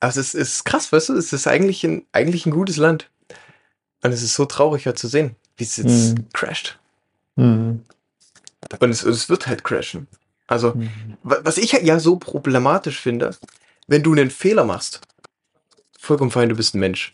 Also 0.00 0.20
es 0.20 0.34
ist 0.34 0.64
krass, 0.64 0.92
weißt 0.92 1.10
du, 1.10 1.16
es 1.16 1.32
ist 1.32 1.46
eigentlich 1.46 1.84
ein, 1.84 2.04
eigentlich 2.12 2.46
ein 2.46 2.52
gutes 2.52 2.76
Land. 2.78 3.10
Und 4.02 4.12
es 4.12 4.22
ist 4.22 4.34
so 4.34 4.44
traurig 4.46 4.86
halt 4.86 4.98
zu 4.98 5.08
sehen, 5.08 5.34
wie 5.56 5.64
es 5.64 5.76
jetzt 5.76 6.16
Mhm. 6.18 6.26
crasht. 6.32 6.78
Mhm. 7.36 7.82
Und 8.80 8.90
es, 8.90 9.02
es 9.02 9.28
wird 9.28 9.46
halt 9.46 9.64
crashen. 9.64 10.06
Also, 10.46 10.74
Mhm. 10.74 10.90
wa- 11.22 11.40
was 11.42 11.58
ich 11.58 11.72
ja 11.72 11.98
so 11.98 12.16
problematisch 12.16 13.00
finde, 13.00 13.34
wenn 13.86 14.02
du 14.02 14.12
einen 14.12 14.30
Fehler 14.30 14.64
machst, 14.64 15.00
vollkommen 15.98 16.30
fein, 16.30 16.48
du 16.48 16.56
bist 16.56 16.74
ein 16.74 16.80
Mensch. 16.80 17.12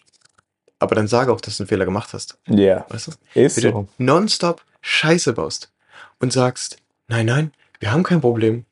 Aber 0.78 0.94
dann 0.94 1.08
sage 1.08 1.32
auch, 1.32 1.40
dass 1.40 1.56
du 1.58 1.62
einen 1.64 1.68
Fehler 1.68 1.84
gemacht 1.84 2.12
hast. 2.14 2.38
Ja, 2.48 2.86
Weißt 2.88 3.08
du? 3.08 3.12
ist 3.40 3.56
Wenn 3.56 3.64
du 3.64 3.78
so. 3.80 3.88
nonstop 3.98 4.62
Scheiße 4.80 5.34
baust 5.34 5.72
und 6.20 6.32
sagst, 6.32 6.78
nein, 7.08 7.26
nein, 7.26 7.52
wir 7.80 7.92
haben 7.92 8.02
kein 8.02 8.20
Problem. 8.20 8.64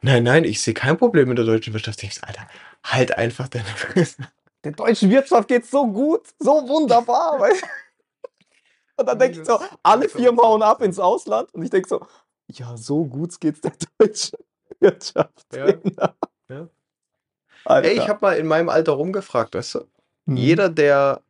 Nein, 0.00 0.22
nein, 0.22 0.44
ich 0.44 0.60
sehe 0.62 0.74
kein 0.74 0.96
Problem 0.96 1.28
in 1.30 1.36
der 1.36 1.44
deutschen 1.44 1.72
Wirtschaft. 1.74 2.00
Denkst, 2.02 2.18
Alter, 2.22 2.46
halt 2.84 3.16
einfach 3.18 3.48
deine 3.48 3.64
Fresse. 3.64 4.28
Der 4.62 4.72
deutschen 4.72 5.10
Wirtschaft 5.10 5.48
geht 5.48 5.66
so 5.66 5.86
gut, 5.86 6.22
so 6.38 6.68
wunderbar. 6.68 7.40
weißt 7.40 7.62
du? 7.62 7.66
Und 8.98 9.06
dann 9.06 9.18
denke 9.18 9.40
ich 9.40 9.46
so, 9.46 9.60
alle 9.82 10.08
Firmen 10.08 10.40
hauen 10.40 10.62
ab 10.62 10.80
ins 10.82 10.98
Ausland. 10.98 11.52
Und 11.52 11.62
ich 11.62 11.70
denke 11.70 11.88
so, 11.88 12.06
ja, 12.48 12.76
so 12.76 13.04
gut 13.04 13.38
geht's 13.40 13.60
der 13.60 13.72
deutschen 13.98 14.38
Wirtschaft. 14.80 15.46
Ja. 15.54 15.74
Ja. 16.48 16.68
Alter. 17.66 17.88
Ey, 17.88 17.98
ich 17.98 18.08
habe 18.08 18.18
mal 18.22 18.32
in 18.36 18.46
meinem 18.46 18.68
Alter 18.68 18.92
rumgefragt, 18.92 19.54
weißt 19.54 19.76
du? 19.76 19.80
Mhm. 20.26 20.36
Jeder, 20.36 20.68
der, 20.68 21.20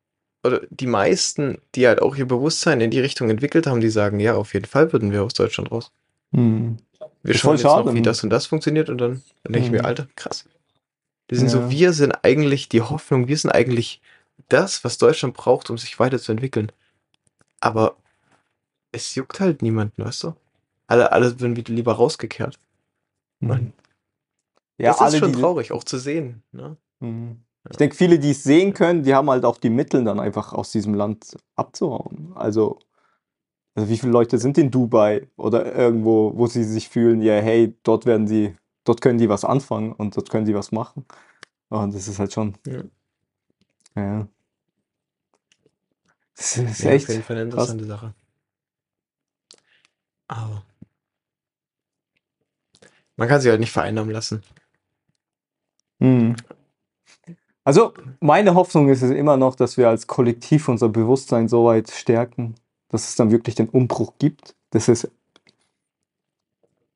oder 0.45 0.61
die 0.71 0.87
meisten, 0.87 1.59
die 1.75 1.87
halt 1.87 2.01
auch 2.03 2.17
ihr 2.17 2.27
Bewusstsein 2.27 2.81
in 2.81 2.91
die 2.91 3.01
Richtung 3.01 3.31
entwickelt 3.31 3.67
haben, 3.67 3.81
die 3.81 3.91
sagen, 3.91 4.21
ja, 4.21 4.35
auf 4.35 4.55
jeden 4.55 4.67
Fall 4.67 4.93
würden 4.93 5.13
wir 5.13 5.23
aus 5.23 5.35
Deutschland 5.35 5.71
raus. 5.71 5.91
Mhm. 6.31 6.79
Wir 7.23 7.35
Ist 7.35 7.41
schauen 7.41 7.53
jetzt 7.57 7.63
schade, 7.63 7.87
noch, 7.89 7.95
wie 7.95 8.03
das 8.03 8.23
und 8.23 8.31
das 8.31 8.47
funktioniert 8.47 8.89
und 8.89 8.99
dann, 8.99 9.23
dann 9.43 9.53
denke 9.53 9.67
ich 9.67 9.73
mir, 9.73 9.81
Mhm. 9.81 9.87
Alter, 9.87 10.07
krass. 10.17 10.45
Wir 11.29 11.39
sind 11.39 11.49
Ja. 11.49 11.53
so, 11.53 11.71
wir 11.71 11.93
sind 11.93 12.13
eigentlich 12.25 12.69
die 12.69 12.83
Hoffnung, 12.83 13.27
wir 13.27 13.37
sind 13.37 13.51
eigentlich 13.51 14.01
das, 14.49 14.85
was 14.85 14.99
Deutschland 14.99 15.35
braucht, 15.35 15.71
um 15.71 15.79
sich 15.79 15.99
weiterzuentwickeln. 15.99 16.71
Aber 17.61 17.97
es 18.93 19.15
juckt 19.15 19.41
halt 19.41 19.63
niemanden, 19.63 20.05
weißt 20.05 20.23
du? 20.25 20.35
Alle, 20.87 21.11
alle 21.11 21.41
werden 21.41 21.57
wieder 21.57 21.75
lieber 21.75 21.95
rausgekehrt. 21.95 22.59
Mhm. 23.41 23.73
Ja, 24.79 24.93
das 24.99 25.15
ist 25.15 25.19
schon 25.19 25.33
die, 25.33 25.41
traurig, 25.41 25.73
auch 25.73 25.85
zu 25.85 25.99
sehen. 25.99 26.43
Ne? 26.53 26.77
Mhm. 27.01 27.43
Ich 27.71 27.77
denke, 27.79 27.97
viele, 27.97 28.19
die 28.19 28.31
es 28.31 28.45
sehen 28.45 28.75
können, 28.75 29.03
die 29.03 29.15
haben 29.15 29.29
halt 29.29 29.45
auch 29.45 29.59
die 29.59 29.71
Mittel, 29.71 30.05
dann 30.05 30.21
einfach 30.21 30.53
aus 30.53 30.71
diesem 30.71 30.95
Land 30.95 31.37
abzuhauen. 31.57 32.33
Also, 32.37 32.79
also 33.75 33.89
wie 33.89 33.99
viele 33.99 34.13
Leute 34.13 34.39
sind 34.39 34.57
in 34.57 34.71
Dubai 34.71 35.29
oder 35.37 35.75
irgendwo, 35.75 36.33
wo 36.37 36.47
sie 36.47 36.63
sich 36.65 36.89
fühlen, 36.89 37.21
ja, 37.23 37.35
hey, 37.35 37.77
dort 37.83 38.07
werden 38.07 38.27
die, 38.27 38.55
dort 38.85 39.01
können 39.01 39.19
die 39.19 39.29
was 39.29 39.45
anfangen 39.45 39.93
und 39.93 40.17
dort 40.17 40.31
können 40.31 40.47
die 40.47 40.55
was 40.55 40.71
machen. 40.71 41.05
Und 41.69 41.95
das 41.95 42.07
ist 42.07 42.19
halt 42.19 42.33
schon, 42.33 42.57
Ja. 42.67 42.83
ja. 43.97 44.29
Das 46.37 46.57
ist 46.57 46.81
Ja, 46.81 46.91
echt 46.93 47.07
auf 47.07 47.11
jeden 47.11 47.23
Fall 47.25 47.37
eine 47.37 47.51
krass. 47.51 47.71
interessante 47.71 47.85
Sache. 47.87 48.15
Aber 50.29 50.63
man 53.17 53.29
kann 53.29 53.41
sich 53.41 53.51
halt 53.51 53.61
nicht 53.61 53.73
vereinnahmen 53.73 54.11
lassen. 54.13 54.43
Mhm. 55.99 56.37
Also, 57.65 57.93
meine 58.21 58.55
Hoffnung 58.55 58.89
ist 58.89 59.03
es 59.03 59.11
immer 59.11 59.37
noch, 59.37 59.57
dass 59.57 59.77
wir 59.77 59.89
als 59.89 60.07
Kollektiv 60.07 60.69
unser 60.69 60.89
Bewusstsein 60.89 61.49
so 61.49 61.65
weit 61.65 61.91
stärken, 61.91 62.55
dass 62.89 63.09
es 63.09 63.17
dann 63.17 63.33
wirklich 63.33 63.57
den 63.57 63.69
Umbruch 63.69 64.13
gibt. 64.19 64.55
Das 64.71 64.89
ist 64.89 65.11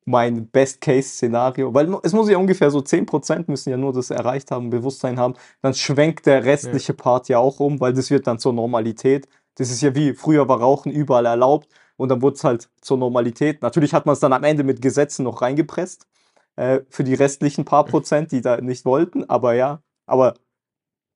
mein 0.05 0.47
Best-Case-Szenario, 0.47 1.73
weil 1.73 1.93
es 2.03 2.13
muss 2.13 2.29
ja 2.29 2.37
ungefähr 2.37 2.71
so 2.71 2.79
10% 2.79 3.45
müssen 3.47 3.69
ja 3.69 3.77
nur 3.77 3.93
das 3.93 4.09
erreicht 4.09 4.51
haben, 4.51 4.69
Bewusstsein 4.69 5.19
haben. 5.19 5.35
Dann 5.61 5.73
schwenkt 5.73 6.25
der 6.25 6.43
restliche 6.43 6.93
Part 6.93 7.29
ja 7.29 7.39
auch 7.39 7.59
um, 7.59 7.79
weil 7.79 7.93
das 7.93 8.09
wird 8.09 8.25
dann 8.27 8.39
zur 8.39 8.53
Normalität. 8.53 9.27
Das 9.55 9.69
ist 9.69 9.81
ja 9.81 9.93
wie 9.95 10.13
früher 10.13 10.47
war 10.47 10.59
Rauchen 10.59 10.91
überall 10.91 11.25
erlaubt 11.25 11.67
und 11.97 12.09
dann 12.09 12.21
wurde 12.21 12.35
es 12.35 12.43
halt 12.43 12.69
zur 12.81 12.97
Normalität. 12.97 13.61
Natürlich 13.61 13.93
hat 13.93 14.05
man 14.05 14.13
es 14.13 14.19
dann 14.19 14.33
am 14.33 14.43
Ende 14.43 14.63
mit 14.63 14.81
Gesetzen 14.81 15.23
noch 15.23 15.41
reingepresst 15.41 16.07
äh, 16.55 16.81
für 16.89 17.03
die 17.03 17.13
restlichen 17.13 17.65
paar 17.65 17.85
Prozent, 17.85 18.31
die 18.31 18.41
da 18.41 18.59
nicht 18.59 18.85
wollten, 18.85 19.29
aber 19.29 19.53
ja, 19.53 19.81
aber 20.05 20.35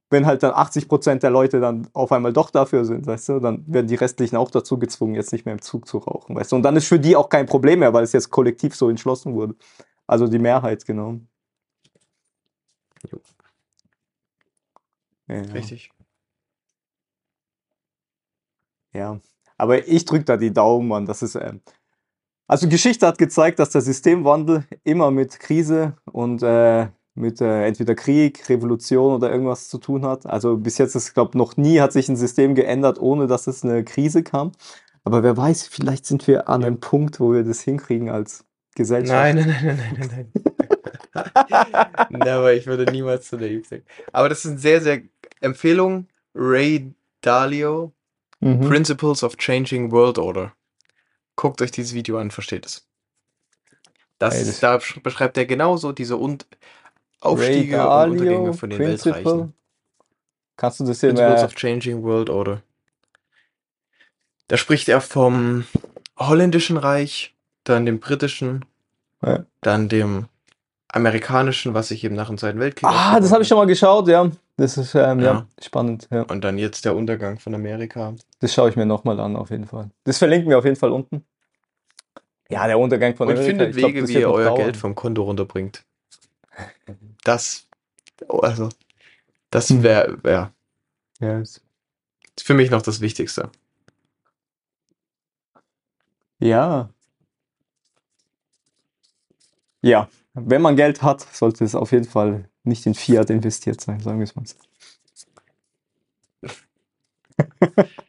wenn 0.09 0.25
halt 0.25 0.43
dann 0.43 0.53
80% 0.53 1.19
der 1.19 1.29
Leute 1.31 1.59
dann 1.59 1.87
auf 1.93 2.11
einmal 2.11 2.31
doch 2.31 2.51
dafür 2.51 2.85
sind, 2.85 3.07
weißt 3.07 3.29
du, 3.29 3.39
dann 3.39 3.65
werden 3.67 3.87
die 3.87 3.95
restlichen 3.95 4.37
auch 4.37 4.51
dazu 4.51 4.77
gezwungen, 4.77 5.15
jetzt 5.15 5.33
nicht 5.33 5.45
mehr 5.45 5.53
im 5.53 5.61
Zug 5.61 5.87
zu 5.87 5.97
rauchen, 5.97 6.35
weißt 6.35 6.51
du. 6.51 6.57
Und 6.57 6.63
dann 6.63 6.75
ist 6.75 6.87
für 6.87 6.99
die 6.99 7.15
auch 7.15 7.29
kein 7.29 7.47
Problem 7.47 7.79
mehr, 7.79 7.93
weil 7.93 8.03
es 8.03 8.13
jetzt 8.13 8.29
kollektiv 8.29 8.75
so 8.75 8.89
entschlossen 8.89 9.33
wurde. 9.33 9.55
Also 10.07 10.27
die 10.27 10.39
Mehrheit, 10.39 10.85
genau. 10.85 11.19
Ja, 15.27 15.41
Richtig. 15.41 15.91
ja. 18.93 19.19
Aber 19.57 19.87
ich 19.87 20.05
drücke 20.05 20.25
da 20.25 20.37
die 20.37 20.53
Daumen, 20.53 20.87
Mann. 20.87 21.05
Das 21.05 21.23
ist, 21.23 21.35
ähm, 21.35 21.61
also 22.47 22.67
Geschichte 22.69 23.07
hat 23.07 23.17
gezeigt, 23.17 23.59
dass 23.59 23.69
der 23.71 23.81
Systemwandel 23.81 24.65
immer 24.83 25.11
mit 25.11 25.39
Krise 25.39 25.93
und 26.11 26.43
äh, 26.43 26.87
mit 27.15 27.39
äh, 27.41 27.65
entweder 27.65 27.95
Krieg, 27.95 28.47
Revolution 28.49 29.13
oder 29.13 29.31
irgendwas 29.31 29.69
zu 29.69 29.77
tun 29.77 30.05
hat. 30.05 30.25
Also 30.25 30.57
bis 30.57 30.77
jetzt 30.77 30.95
ist, 30.95 31.13
glaube 31.13 31.37
noch 31.37 31.57
nie 31.57 31.79
hat 31.79 31.93
sich 31.93 32.09
ein 32.09 32.17
System 32.17 32.55
geändert, 32.55 32.99
ohne 32.99 33.27
dass 33.27 33.47
es 33.47 33.63
eine 33.63 33.83
Krise 33.83 34.21
kam. 34.23 34.51
Aber 35.03 35.23
wer 35.23 35.37
weiß, 35.37 35.67
vielleicht 35.67 36.05
sind 36.05 36.27
wir 36.27 36.49
an 36.49 36.63
einem 36.63 36.79
Punkt, 36.79 37.19
wo 37.19 37.31
wir 37.31 37.43
das 37.43 37.61
hinkriegen 37.61 38.09
als 38.09 38.43
Gesellschaft. 38.75 39.35
Nein, 39.35 39.35
nein, 39.37 39.77
nein, 39.77 39.97
nein, 39.99 40.09
nein, 40.09 40.31
nein. 41.13 42.09
Never, 42.09 42.53
ich 42.53 42.67
würde 42.67 42.91
niemals 42.91 43.29
zu 43.29 43.37
naiv 43.37 43.67
sein. 43.67 43.83
Aber 44.11 44.27
das 44.29 44.43
ist 44.43 44.51
eine 44.51 44.59
sehr, 44.59 44.81
sehr 44.81 45.01
Empfehlung. 45.39 46.07
Ray 46.33 46.93
Dalio, 47.21 47.93
Mhm. 48.41 48.67
Principles 48.67 49.23
of 49.23 49.37
Changing 49.37 49.91
World 49.91 50.17
Order. 50.17 50.53
Guckt 51.35 51.61
euch 51.61 51.71
dieses 51.71 51.93
Video 51.93 52.17
an, 52.17 52.31
versteht 52.31 52.65
es. 52.65 52.87
Das, 54.19 54.37
das- 54.45 54.59
da 54.59 54.75
sch- 54.77 55.01
beschreibt 55.01 55.37
er 55.37 55.45
genauso 55.45 55.91
diese 55.91 56.15
und 56.17 56.45
Aufstiege 57.19 57.77
Ray 57.79 58.05
und 58.05 58.11
Untergänge 58.19 58.53
von 58.53 58.69
den 58.69 58.77
Principle. 58.79 59.15
Weltreichen. 59.25 59.53
Kannst 60.57 60.79
du 60.79 60.85
das 60.85 60.99
hier 61.01 61.09
Principles 61.09 61.35
mehr? 61.41 61.45
of 61.45 61.55
Changing 61.55 62.03
World 62.03 62.29
Order. 62.29 62.61
Da 64.47 64.57
spricht 64.57 64.87
er 64.87 65.01
vom 65.01 65.65
holländischen 66.17 66.77
Reich, 66.77 67.35
dann 67.63 67.85
dem 67.85 67.99
britischen, 67.99 68.63
Ja. 69.21 69.45
dann 69.61 69.89
dem 69.89 70.27
amerikanischen, 70.95 71.73
was 71.73 71.89
sich 71.89 72.03
eben 72.03 72.15
nach 72.15 72.27
dem 72.27 72.37
Zweiten 72.37 72.59
Weltkrieg 72.59 72.89
Ah, 72.89 73.19
das 73.19 73.31
habe 73.31 73.41
ich 73.43 73.47
schon 73.47 73.57
mal 73.57 73.65
geschaut, 73.67 74.07
ja. 74.07 74.29
Das 74.57 74.77
ist 74.77 74.95
ähm, 74.95 75.19
ja. 75.19 75.25
Ja. 75.25 75.47
spannend. 75.61 76.07
Ja. 76.11 76.21
Und 76.23 76.43
dann 76.43 76.57
jetzt 76.57 76.85
der 76.85 76.95
Untergang 76.95 77.37
von 77.39 77.53
Amerika. 77.53 78.13
Das 78.39 78.53
schaue 78.53 78.69
ich 78.69 78.75
mir 78.77 78.85
nochmal 78.85 79.19
an, 79.19 79.35
auf 79.35 79.49
jeden 79.51 79.65
Fall. 79.67 79.89
Das 80.05 80.17
verlinken 80.17 80.49
wir 80.49 80.57
auf 80.57 80.63
jeden 80.65 80.77
Fall 80.77 80.91
unten. 80.91 81.25
Ja, 82.49 82.65
der 82.67 82.79
Untergang 82.79 83.15
von 83.15 83.27
Und 83.27 83.33
Amerika. 83.33 83.49
findet 83.49 83.69
ich 83.71 83.77
glaub, 83.77 83.89
Wege, 83.89 84.01
das 84.01 84.09
wie 84.09 84.13
ihr 84.19 84.29
euer 84.31 84.45
dauern. 84.45 84.57
Geld 84.61 84.77
vom 84.77 84.95
Konto 84.95 85.23
runterbringt. 85.23 85.83
Das, 87.23 87.67
oh, 88.29 88.39
also, 88.39 88.69
das 89.51 89.69
Hm. 89.69 89.83
wäre 89.83 90.23
wär 90.23 90.51
Ja, 91.19 91.39
ist- 91.39 91.61
für 92.39 92.53
mich 92.53 92.69
noch 92.71 92.81
das 92.81 93.01
Wichtigste. 93.01 93.49
ja. 96.39 96.89
Ja, 99.81 100.09
wenn 100.35 100.61
man 100.61 100.75
Geld 100.75 101.01
hat, 101.03 101.21
sollte 101.33 101.63
es 101.65 101.75
auf 101.75 101.91
jeden 101.91 102.05
Fall 102.05 102.49
nicht 102.63 102.85
in 102.85 102.93
Fiat 102.95 103.29
investiert 103.29 103.81
sein, 103.81 103.99
sagen 104.01 104.19
wir 104.19 104.25
es 104.25 104.35
mal 104.35 104.45
so. 104.45 104.55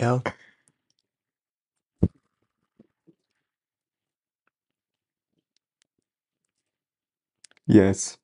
Ja. 0.00 0.22
Yes. 7.66 8.18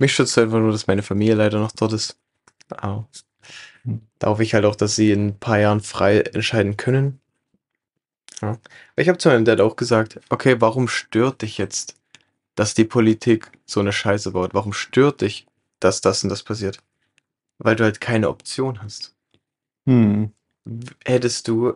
Mich 0.00 0.12
schützt 0.14 0.36
einfach 0.38 0.58
nur, 0.58 0.72
dass 0.72 0.86
meine 0.88 1.02
Familie 1.02 1.34
leider 1.34 1.60
noch 1.60 1.70
dort 1.72 1.92
ist. 1.92 2.18
Hm. 3.84 4.00
Da 4.18 4.28
hoffe 4.28 4.42
ich 4.42 4.54
halt 4.54 4.64
auch, 4.64 4.76
dass 4.76 4.96
sie 4.96 5.12
in 5.12 5.28
ein 5.28 5.38
paar 5.38 5.58
Jahren 5.58 5.80
frei 5.80 6.20
entscheiden 6.20 6.76
können. 6.76 7.19
Ja. 8.42 8.58
Ich 8.96 9.08
habe 9.08 9.18
zu 9.18 9.28
meinem 9.28 9.44
Dad 9.44 9.60
auch 9.60 9.76
gesagt, 9.76 10.20
okay, 10.28 10.60
warum 10.60 10.88
stört 10.88 11.42
dich 11.42 11.58
jetzt, 11.58 11.96
dass 12.54 12.74
die 12.74 12.84
Politik 12.84 13.50
so 13.66 13.80
eine 13.80 13.92
Scheiße 13.92 14.32
baut? 14.32 14.54
Warum 14.54 14.72
stört 14.72 15.20
dich, 15.20 15.46
dass 15.78 16.00
das 16.00 16.22
und 16.22 16.30
das 16.30 16.42
passiert? 16.42 16.78
Weil 17.58 17.76
du 17.76 17.84
halt 17.84 18.00
keine 18.00 18.28
Option 18.28 18.82
hast. 18.82 19.14
Hm. 19.86 20.32
Hättest 21.04 21.48
du 21.48 21.74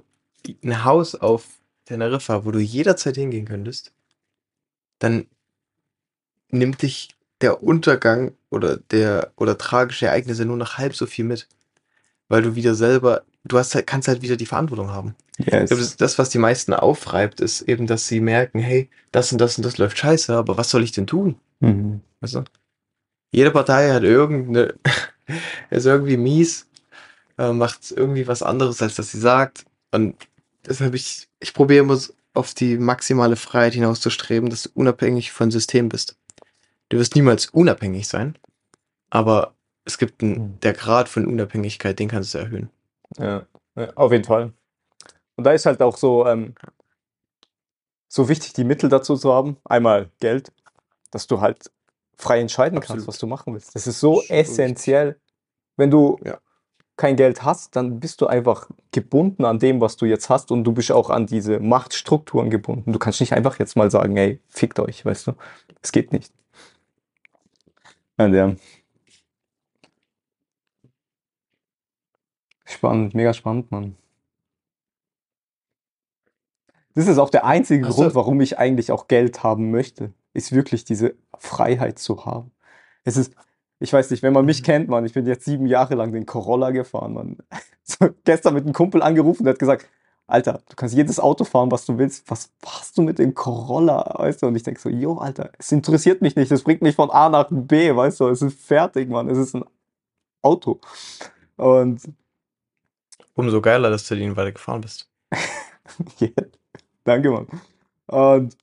ein 0.63 0.85
Haus 0.85 1.15
auf 1.15 1.47
Teneriffa, 1.85 2.45
wo 2.45 2.51
du 2.51 2.59
jederzeit 2.59 3.17
hingehen 3.17 3.47
könntest, 3.47 3.93
dann 4.99 5.27
nimmt 6.49 6.83
dich 6.83 7.15
der 7.41 7.63
Untergang 7.63 8.33
oder 8.51 8.77
der 8.77 9.33
oder 9.37 9.59
tragische 9.59 10.07
Ereignisse 10.07 10.45
nur 10.45 10.57
noch 10.57 10.79
halb 10.79 10.95
so 10.95 11.07
viel 11.07 11.25
mit. 11.25 11.49
Weil 12.29 12.43
du 12.43 12.55
wieder 12.55 12.75
selber, 12.75 13.25
du 13.45 13.59
hast 13.59 13.75
halt, 13.75 13.87
kannst 13.87 14.09
halt 14.09 14.23
wieder 14.23 14.37
die 14.37 14.47
Verantwortung 14.47 14.91
haben. 14.91 15.15
Yes. 15.39 15.69
glaube, 15.69 15.83
das, 15.83 15.97
das, 15.97 16.19
was 16.19 16.31
die 16.31 16.39
meisten 16.39 16.73
aufreibt, 16.73 17.41
ist 17.41 17.63
eben, 17.63 17.87
dass 17.87 18.07
sie 18.09 18.21
merken, 18.21 18.61
hey, 18.61 18.89
das 19.13 19.33
und 19.33 19.41
das 19.41 19.57
und 19.57 19.65
das 19.65 19.79
läuft 19.79 19.99
scheiße, 19.99 20.35
aber 20.35 20.57
was 20.57 20.71
soll 20.71 20.83
ich 20.83 20.93
denn 20.93 21.07
tun? 21.07 21.37
Mhm. 21.61 22.01
Weißt 22.21 22.37
du? 22.37 22.45
Jede 23.33 23.51
Partei 23.51 23.93
hat 23.93 24.05
irgendeine, 24.05 24.75
ist 25.71 25.87
irgendwie 25.87 26.17
mies, 26.17 26.69
äh, 27.39 27.53
macht 27.53 27.91
irgendwie 27.91 28.27
was 28.29 28.43
anderes, 28.43 28.81
als 28.81 28.95
das 28.95 29.11
sie 29.11 29.19
sagt. 29.19 29.65
Und 29.91 30.15
deshalb 30.67 30.95
ich, 30.95 31.29
ich 31.41 31.53
probiere 31.53 31.85
immer 31.85 31.99
auf 32.33 32.55
die 32.55 32.79
maximale 32.79 33.37
Freiheit 33.37 33.75
hinauszustreben, 33.75 34.51
dass 34.51 34.65
du 34.65 34.71
unabhängig 34.75 35.33
von 35.33 35.51
System 35.51 35.89
bist. 35.89 36.17
Du 36.89 36.99
wirst 36.99 37.15
niemals 37.15 37.47
unabhängig 37.47 38.07
sein, 38.09 38.37
aber 39.11 39.55
es 39.85 39.99
gibt 39.99 40.23
einen, 40.23 40.35
Mhm. 40.35 40.61
der 40.61 40.73
Grad 40.73 41.09
von 41.09 41.27
Unabhängigkeit, 41.27 41.99
den 41.99 42.09
kannst 42.09 42.35
du 42.35 42.39
erhöhen. 42.39 42.71
Ja, 43.19 43.47
ja, 43.77 43.93
auf 43.95 44.13
jeden 44.13 44.25
Fall. 44.25 44.53
Und 45.37 45.45
da 45.45 45.53
ist 45.53 45.67
halt 45.67 45.83
auch 45.83 45.97
so, 45.97 46.27
ähm, 46.27 46.55
so 48.09 48.29
wichtig, 48.29 48.53
die 48.53 48.65
Mittel 48.65 48.89
dazu 48.89 49.17
zu 49.17 49.33
haben. 49.33 49.57
Einmal 49.65 50.11
Geld, 50.21 50.53
dass 51.11 51.27
du 51.27 51.41
halt 51.41 51.71
frei 52.17 52.41
entscheiden 52.41 52.79
kannst, 52.79 52.91
Absolut. 52.93 53.09
was 53.09 53.19
du 53.19 53.27
machen 53.27 53.53
willst. 53.53 53.75
Das 53.75 53.87
ist 53.87 53.99
so 54.01 54.21
Super 54.21 54.35
essentiell. 54.35 55.21
Wenn 55.77 55.91
du 55.91 56.19
Ja. 56.25 56.39
kein 56.97 57.17
Geld 57.17 57.43
hast, 57.43 57.75
dann 57.75 57.99
bist 57.99 58.21
du 58.21 58.29
einfach 58.29 58.71
gebunden 58.93 59.45
an 59.45 59.59
dem, 59.59 59.81
was 59.81 59.97
du 59.97 60.07
jetzt 60.07 60.31
hast 60.31 60.53
und 60.53 60.63
du 60.63 60.73
bist 60.73 60.93
auch 60.93 61.11
an 61.11 61.27
diese 61.27 61.59
Machtstrukturen 61.59 62.51
gebunden. 62.51 62.93
Du 62.93 63.01
kannst 63.01 63.19
nicht 63.21 63.33
einfach 63.33 63.59
jetzt 63.59 63.75
mal 63.75 63.91
sagen, 63.91 64.17
ey, 64.17 64.41
fickt 64.49 64.79
euch, 64.79 65.05
weißt 65.05 65.27
du? 65.27 65.33
Es 65.83 65.91
geht 65.91 66.13
nicht. 66.13 66.33
Ja, 68.17 68.55
Spannend, 72.75 73.15
mega 73.15 73.33
spannend, 73.33 73.71
Mann. 73.71 73.97
Das 76.95 77.09
ist 77.09 77.19
auch 77.19 77.31
der 77.31 77.45
einzige 77.45 77.87
du- 77.87 77.93
Grund, 77.93 78.15
warum 78.15 78.41
ich 78.41 78.59
eigentlich 78.59 78.91
auch 78.93 79.09
Geld 79.09 79.43
haben 79.43 79.71
möchte, 79.71 80.13
ist 80.33 80.53
wirklich 80.53 80.85
diese 80.85 81.15
Freiheit 81.39 81.99
zu 81.99 82.25
haben. 82.25 82.51
Es 83.05 83.17
ist, 83.17 83.35
ich 83.81 83.93
weiß 83.93 84.11
nicht, 84.11 84.23
wenn 84.23 84.33
man 84.33 84.45
mich 84.45 84.61
Mhm. 84.63 84.65
kennt, 84.65 84.89
Mann, 84.89 85.05
ich 85.05 85.13
bin 85.13 85.27
jetzt 85.27 85.45
sieben 85.45 85.67
Jahre 85.67 85.95
lang 85.95 86.13
den 86.13 86.27
Corolla 86.27 86.71
gefahren, 86.71 87.15
Mann. 87.15 87.37
So, 87.87 88.09
gestern 88.25 88.55
mit 88.55 88.65
einem 88.65 88.73
Kumpel 88.73 89.03
angerufen, 89.03 89.45
der 89.45 89.53
hat 89.53 89.59
gesagt, 89.59 89.87
Alter, 90.27 90.63
du 90.71 90.75
kannst 90.75 90.95
jedes 90.95 91.21
Auto 91.21 91.45
fahren, 91.45 91.71
was 91.71 91.85
du 91.85 91.99
willst. 91.99 92.31
Was 92.31 92.51
machst 92.65 92.97
du 92.97 93.03
mit 93.03 93.19
dem 93.19 93.35
Corolla? 93.35 94.11
Weißt 94.21 94.41
du? 94.43 94.47
Und 94.47 94.57
ich 94.57 94.63
denke 94.63 94.81
so, 94.81 94.89
jo, 94.89 95.19
Alter, 95.19 95.53
es 95.59 95.71
interessiert 95.71 96.23
mich 96.23 96.35
nicht. 96.35 96.51
Das 96.51 96.63
bringt 96.63 96.81
mich 96.81 96.95
von 96.97 97.11
A 97.11 97.29
nach 97.29 97.49
B, 97.51 97.95
weißt 97.95 98.21
du? 98.21 98.29
Es 98.29 98.41
ist 98.41 98.59
fertig, 98.59 99.11
Mann. 99.11 99.29
Es 99.29 99.37
ist 99.37 99.55
ein 99.55 99.65
Auto. 100.41 100.81
Und 101.59 102.01
Umso 103.35 103.61
geiler, 103.61 103.91
dass 103.91 104.07
du 104.07 104.15
den 104.15 104.37
weiter 104.37 104.53
gefahren 104.53 104.81
bist. 104.81 105.11
Ja, 106.19 106.29
danke, 107.05 107.31
Mann. 107.31 107.47
Und, 108.07 108.57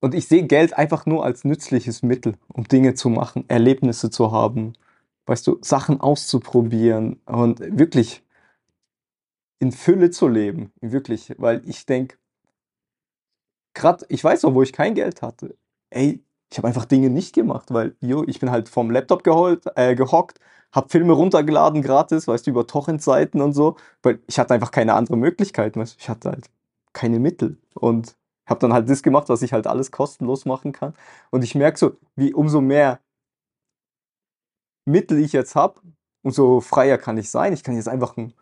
und 0.00 0.14
ich 0.14 0.28
sehe 0.28 0.46
Geld 0.46 0.74
einfach 0.74 1.06
nur 1.06 1.24
als 1.24 1.44
nützliches 1.44 2.02
Mittel, 2.02 2.34
um 2.48 2.68
Dinge 2.68 2.94
zu 2.94 3.08
machen, 3.08 3.46
Erlebnisse 3.48 4.10
zu 4.10 4.30
haben, 4.30 4.74
weißt 5.24 5.46
du, 5.46 5.58
Sachen 5.62 5.98
auszuprobieren 5.98 7.18
und 7.24 7.60
wirklich 7.60 8.22
in 9.58 9.72
Fülle 9.72 10.10
zu 10.10 10.28
leben. 10.28 10.70
Wirklich, 10.82 11.34
weil 11.38 11.62
ich 11.66 11.86
denke, 11.86 12.18
gerade, 13.74 14.04
ich 14.08 14.22
weiß 14.22 14.42
noch, 14.42 14.54
wo 14.54 14.62
ich 14.62 14.72
kein 14.72 14.94
Geld 14.94 15.22
hatte. 15.22 15.56
Ey, 15.90 16.22
ich 16.50 16.58
habe 16.58 16.68
einfach 16.68 16.84
Dinge 16.84 17.10
nicht 17.10 17.34
gemacht, 17.34 17.72
weil, 17.72 17.96
jo, 18.00 18.24
ich 18.26 18.40
bin 18.40 18.50
halt 18.50 18.68
vom 18.68 18.90
Laptop 18.90 19.24
geholt, 19.24 19.64
äh, 19.76 19.94
gehockt, 19.94 20.40
habe 20.76 20.90
Filme 20.90 21.14
runtergeladen 21.14 21.82
gratis, 21.82 22.28
weißt 22.28 22.46
du, 22.46 22.50
über 22.52 22.66
Torrent-Seiten 22.66 23.40
und 23.40 23.54
so, 23.54 23.76
weil 24.02 24.20
ich 24.26 24.38
hatte 24.38 24.54
einfach 24.54 24.70
keine 24.70 24.94
andere 24.94 25.16
Möglichkeit, 25.16 25.76
weißt 25.76 25.94
du, 25.94 25.98
ich 26.00 26.08
hatte 26.10 26.30
halt 26.30 26.50
keine 26.92 27.18
Mittel 27.18 27.58
und 27.74 28.16
habe 28.46 28.60
dann 28.60 28.72
halt 28.72 28.88
das 28.88 29.02
gemacht, 29.02 29.28
was 29.28 29.42
ich 29.42 29.52
halt 29.52 29.66
alles 29.66 29.90
kostenlos 29.90 30.44
machen 30.44 30.72
kann. 30.72 30.94
Und 31.30 31.42
ich 31.42 31.54
merke 31.54 31.78
so, 31.78 31.96
wie 32.14 32.34
umso 32.34 32.60
mehr 32.60 33.00
Mittel 34.84 35.18
ich 35.18 35.32
jetzt 35.32 35.56
habe, 35.56 35.80
umso 36.22 36.60
freier 36.60 36.98
kann 36.98 37.18
ich 37.18 37.30
sein. 37.30 37.52
Ich 37.52 37.64
kann 37.64 37.74
jetzt 37.74 37.88
einfach 37.88 38.16
einen 38.16 38.34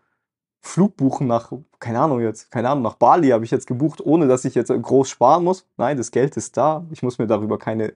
Flug 0.61 0.97
buchen 0.97 1.27
nach, 1.27 1.51
keine 1.79 1.99
Ahnung 2.01 2.19
jetzt, 2.21 2.51
keine 2.51 2.69
Ahnung, 2.69 2.83
nach 2.83 2.95
Bali 2.95 3.29
habe 3.29 3.45
ich 3.45 3.51
jetzt 3.51 3.67
gebucht, 3.67 4.01
ohne 4.01 4.27
dass 4.27 4.45
ich 4.45 4.55
jetzt 4.55 4.69
groß 4.69 5.09
sparen 5.09 5.43
muss. 5.43 5.67
Nein, 5.77 5.97
das 5.97 6.11
Geld 6.11 6.37
ist 6.37 6.57
da. 6.57 6.85
Ich 6.91 7.01
muss 7.03 7.17
mir 7.17 7.27
darüber 7.27 7.57
keine, 7.59 7.95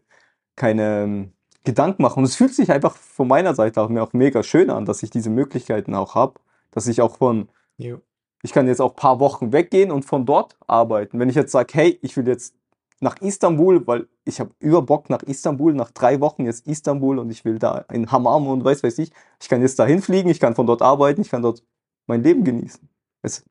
keine 0.56 1.04
ähm, 1.04 1.34
Gedanken 1.70 2.02
machen. 2.02 2.20
Und 2.20 2.26
es 2.26 2.36
fühlt 2.36 2.54
sich 2.54 2.72
einfach 2.72 2.96
von 2.96 3.28
meiner 3.28 3.54
Seite 3.54 3.82
auch 3.82 3.90
mir 3.90 4.02
auch 4.04 4.14
mega 4.14 4.42
schön 4.44 4.70
an, 4.70 4.86
dass 4.86 5.04
ich 5.04 5.10
diese 5.12 5.30
Möglichkeiten 5.30 5.94
auch 5.94 6.16
habe, 6.16 6.40
dass 6.72 6.88
ich 6.88 7.02
auch 7.02 7.18
von, 7.18 7.50
Jo. 7.78 8.02
ich 8.42 8.52
kann 8.54 8.68
jetzt 8.68 8.82
auch 8.82 8.92
ein 8.92 8.96
paar 8.96 9.20
Wochen 9.20 9.54
weggehen 9.54 9.92
und 9.92 10.04
von 10.04 10.26
dort 10.26 10.58
arbeiten. 10.68 11.20
Wenn 11.20 11.30
ich 11.30 11.36
jetzt 11.36 11.52
sage, 11.52 11.72
hey, 11.74 12.00
ich 12.02 12.18
will 12.18 12.28
jetzt 12.28 12.56
nach 13.02 13.18
Istanbul, 13.22 13.86
weil 13.88 14.08
ich 14.26 14.40
habe 14.40 14.52
über 14.60 14.82
Bock 14.82 15.10
nach 15.10 15.24
Istanbul, 15.24 15.74
nach 15.74 15.92
drei 15.92 16.20
Wochen 16.20 16.46
jetzt 16.46 16.68
Istanbul 16.68 17.20
und 17.20 17.30
ich 17.30 17.46
will 17.46 17.60
da 17.60 17.86
in 17.92 18.12
Hammam 18.12 18.48
und 18.48 18.64
weiß 18.64 18.84
weiß 18.84 18.98
ich, 19.00 19.12
ich 19.42 19.48
kann 19.48 19.62
jetzt 19.62 19.80
dahin 19.80 20.02
fliegen, 20.02 20.30
ich 20.30 20.40
kann 20.40 20.56
von 20.56 20.68
dort 20.68 20.82
arbeiten, 20.82 21.22
ich 21.22 21.30
kann 21.30 21.42
dort 21.42 21.64
mein 22.08 22.24
Leben 22.24 22.44
genießen. 22.44 22.90
Es 23.22 23.46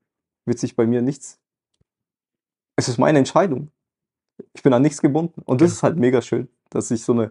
wird 0.45 0.59
sich 0.59 0.77
bei 0.77 0.87
mir 0.87 1.03
nichts, 1.03 1.39
es 2.77 2.89
ist 2.89 2.99
meine 2.99 3.19
Entscheidung. 3.19 3.71
Ich 4.53 4.63
bin 4.63 4.73
an 4.73 4.83
nichts 4.83 5.01
gebunden 5.01 5.43
und 5.47 5.61
das 5.61 5.71
Ja. 5.71 5.75
ist 5.75 5.83
halt 5.83 5.97
mega 5.97 6.21
schön, 6.23 6.49
dass 6.71 6.91
ich 6.91 7.03
so 7.03 7.13
eine 7.13 7.29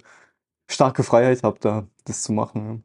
starke 0.68 1.04
Freiheit 1.04 1.44
habe, 1.44 1.60
da 1.60 1.88
das 2.06 2.24
zu 2.24 2.32
machen. 2.34 2.84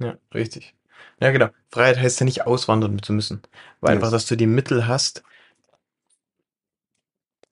Ja, 0.00 0.16
richtig. 0.32 0.74
Ja, 1.20 1.30
genau. 1.30 1.48
Freiheit 1.70 1.98
heißt 1.98 2.20
ja 2.20 2.24
nicht 2.24 2.46
auswandern 2.46 3.02
zu 3.02 3.12
müssen. 3.12 3.42
Weil 3.80 3.94
Yes. 3.94 4.02
einfach, 4.02 4.12
dass 4.12 4.26
du 4.26 4.36
die 4.36 4.46
Mittel 4.46 4.86
hast, 4.86 5.22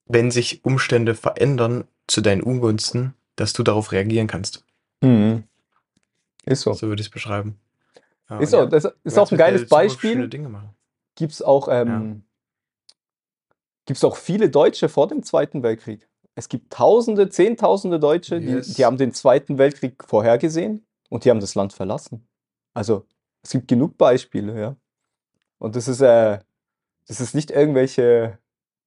wenn 0.05 0.31
sich 0.31 0.63
Umstände 0.63 1.15
verändern 1.15 1.85
zu 2.07 2.21
deinen 2.21 2.41
Ungunsten, 2.41 3.13
dass 3.35 3.53
du 3.53 3.63
darauf 3.63 3.91
reagieren 3.91 4.27
kannst. 4.27 4.63
Ja. 5.03 5.09
Mhm. 5.09 5.43
Ist 6.45 6.61
so. 6.61 6.73
So 6.73 6.87
würde 6.87 7.01
ich 7.01 7.07
es 7.07 7.11
beschreiben. 7.11 7.59
Ja, 8.29 8.39
Ist 8.39 8.51
so. 8.51 8.57
ja, 8.57 8.65
Das 8.65 8.85
ist 9.03 9.17
auch 9.17 9.29
ein 9.31 9.37
geiles 9.37 9.67
Beispiel. 9.67 10.29
Gibt 11.15 11.33
es 11.33 11.41
auch, 11.41 11.67
ähm, 11.69 12.23
gibt's 13.85 14.03
auch 14.03 14.15
viele 14.15 14.49
Deutsche 14.49 14.87
vor 14.87 15.07
dem 15.07 15.23
Zweiten 15.23 15.63
Weltkrieg. 15.63 16.07
Es 16.37 16.49
gibt 16.49 16.71
Tausende, 16.71 17.29
Zehntausende 17.29 17.99
Deutsche, 17.99 18.39
die, 18.39 18.47
Yes. 18.49 18.75
die 18.75 18.85
haben 18.85 18.97
den 18.97 19.11
Zweiten 19.11 19.57
Weltkrieg 19.57 20.03
vorhergesehen 20.03 20.85
und 21.09 21.25
die 21.25 21.31
haben 21.31 21.39
das 21.39 21.55
Land 21.55 21.73
verlassen. 21.73 22.27
Also 22.75 23.07
es 23.41 23.49
gibt 23.49 23.67
genug 23.67 23.97
Beispiele, 23.97 24.59
ja. 24.59 24.75
Und 25.57 25.75
das 25.75 25.87
ist, 25.87 25.99
äh, 26.01 26.37
das 27.07 27.21
ist 27.21 27.33
nicht 27.33 27.49
irgendwelche 27.49 28.37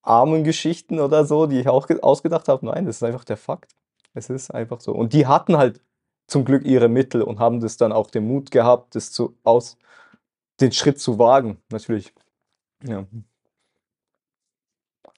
armen 0.02 0.44
Geschichten 0.44 1.00
oder 1.00 1.24
so, 1.24 1.46
die 1.46 1.58
ich 1.58 1.68
auch 1.68 1.88
ge- 1.88 2.00
ausgedacht 2.00 2.46
habe. 2.46 2.64
Nein, 2.66 2.86
das 2.86 2.96
ist 2.98 3.02
einfach 3.02 3.24
der 3.24 3.36
Fakt. 3.36 3.74
Es 4.14 4.30
ist 4.30 4.50
einfach 4.52 4.80
so. 4.80 4.92
Und 4.92 5.12
die 5.12 5.26
hatten 5.26 5.56
halt 5.56 5.80
zum 6.28 6.44
Glück 6.44 6.64
ihre 6.64 6.88
Mittel 6.88 7.20
und 7.22 7.40
haben 7.40 7.58
das 7.58 7.76
dann 7.78 7.90
auch 7.90 8.10
den 8.10 8.28
Mut 8.28 8.52
gehabt, 8.52 8.94
das 8.94 9.10
zu 9.10 9.36
aus, 9.42 9.76
den 10.60 10.70
Schritt 10.70 11.00
zu 11.00 11.18
wagen. 11.18 11.60
Natürlich. 11.72 12.14
Ja. 12.84 13.04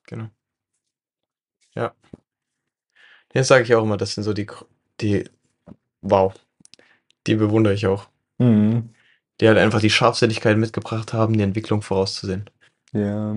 Genau. 0.07 0.29
Ja. 1.75 1.95
Jetzt 3.33 3.49
sage 3.49 3.65
ich 3.65 3.75
auch 3.75 3.83
immer, 3.83 3.97
das 3.97 4.15
sind 4.15 4.25
so 4.25 4.33
die, 4.33 4.47
die, 5.01 5.25
wow, 6.03 6.35
die 7.27 7.35
bewundere 7.35 7.75
ich 7.75 7.87
auch. 7.87 8.09
Mhm. 8.39 8.91
Die 9.41 9.49
halt 9.49 9.59
einfach 9.59 9.81
die 9.81 9.91
Scharfsinnigkeit 9.91 10.57
mitgebracht 10.59 11.13
haben, 11.13 11.35
die 11.35 11.43
Entwicklung 11.43 11.83
vorauszusehen. 11.83 12.49
Ja. 12.93 13.37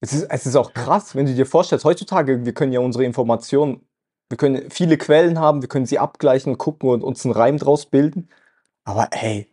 Es 0.00 0.12
ist, 0.12 0.24
es 0.24 0.46
ist 0.46 0.56
auch 0.56 0.72
krass, 0.72 1.14
wenn 1.14 1.26
du 1.26 1.34
dir 1.34 1.46
vorstellst, 1.46 1.84
heutzutage, 1.84 2.44
wir 2.44 2.54
können 2.54 2.72
ja 2.72 2.80
unsere 2.80 3.04
Informationen, 3.04 3.86
wir 4.28 4.36
können 4.36 4.70
viele 4.70 4.98
Quellen 4.98 5.38
haben, 5.38 5.62
wir 5.62 5.68
können 5.68 5.86
sie 5.86 5.98
abgleichen 5.98 6.52
und 6.52 6.58
gucken 6.58 6.88
und 6.88 7.02
uns 7.02 7.24
einen 7.24 7.34
Reim 7.34 7.58
draus 7.58 7.86
bilden. 7.86 8.28
Aber 8.84 9.08
ey, 9.12 9.48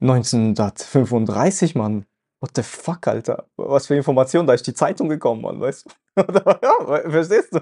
1935, 0.00 1.74
Mann, 1.74 2.06
what 2.40 2.50
the 2.54 2.62
fuck, 2.62 3.06
Alter? 3.06 3.46
Was 3.56 3.86
für 3.86 3.96
Informationen, 3.96 4.46
da 4.46 4.54
ist 4.54 4.66
die 4.66 4.74
Zeitung 4.74 5.08
gekommen, 5.08 5.42
Mann, 5.42 5.60
weißt 5.60 5.86
du? 5.86 6.22
verstehst 7.10 7.54
du? 7.54 7.60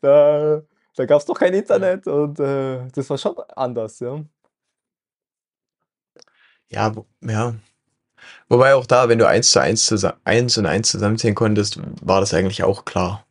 Da, 0.00 0.62
da 0.96 1.06
gab 1.06 1.20
es 1.20 1.26
doch 1.26 1.38
kein 1.38 1.54
Internet 1.54 2.06
und 2.06 2.38
äh, 2.40 2.86
das 2.94 3.10
war 3.10 3.18
schon 3.18 3.36
anders, 3.56 4.00
ja. 4.00 4.22
Ja, 6.68 6.92
ja. 7.20 7.54
Wobei 8.48 8.74
auch 8.74 8.86
da, 8.86 9.08
wenn 9.08 9.18
du 9.18 9.28
eins 9.28 9.50
zu 9.50 9.60
eins, 9.60 9.92
eins 10.24 10.58
und 10.58 10.66
eins 10.66 10.90
zusammenzählen 10.90 11.34
konntest, 11.34 11.78
war 12.06 12.20
das 12.20 12.34
eigentlich 12.34 12.62
auch 12.64 12.84
klar 12.84 13.26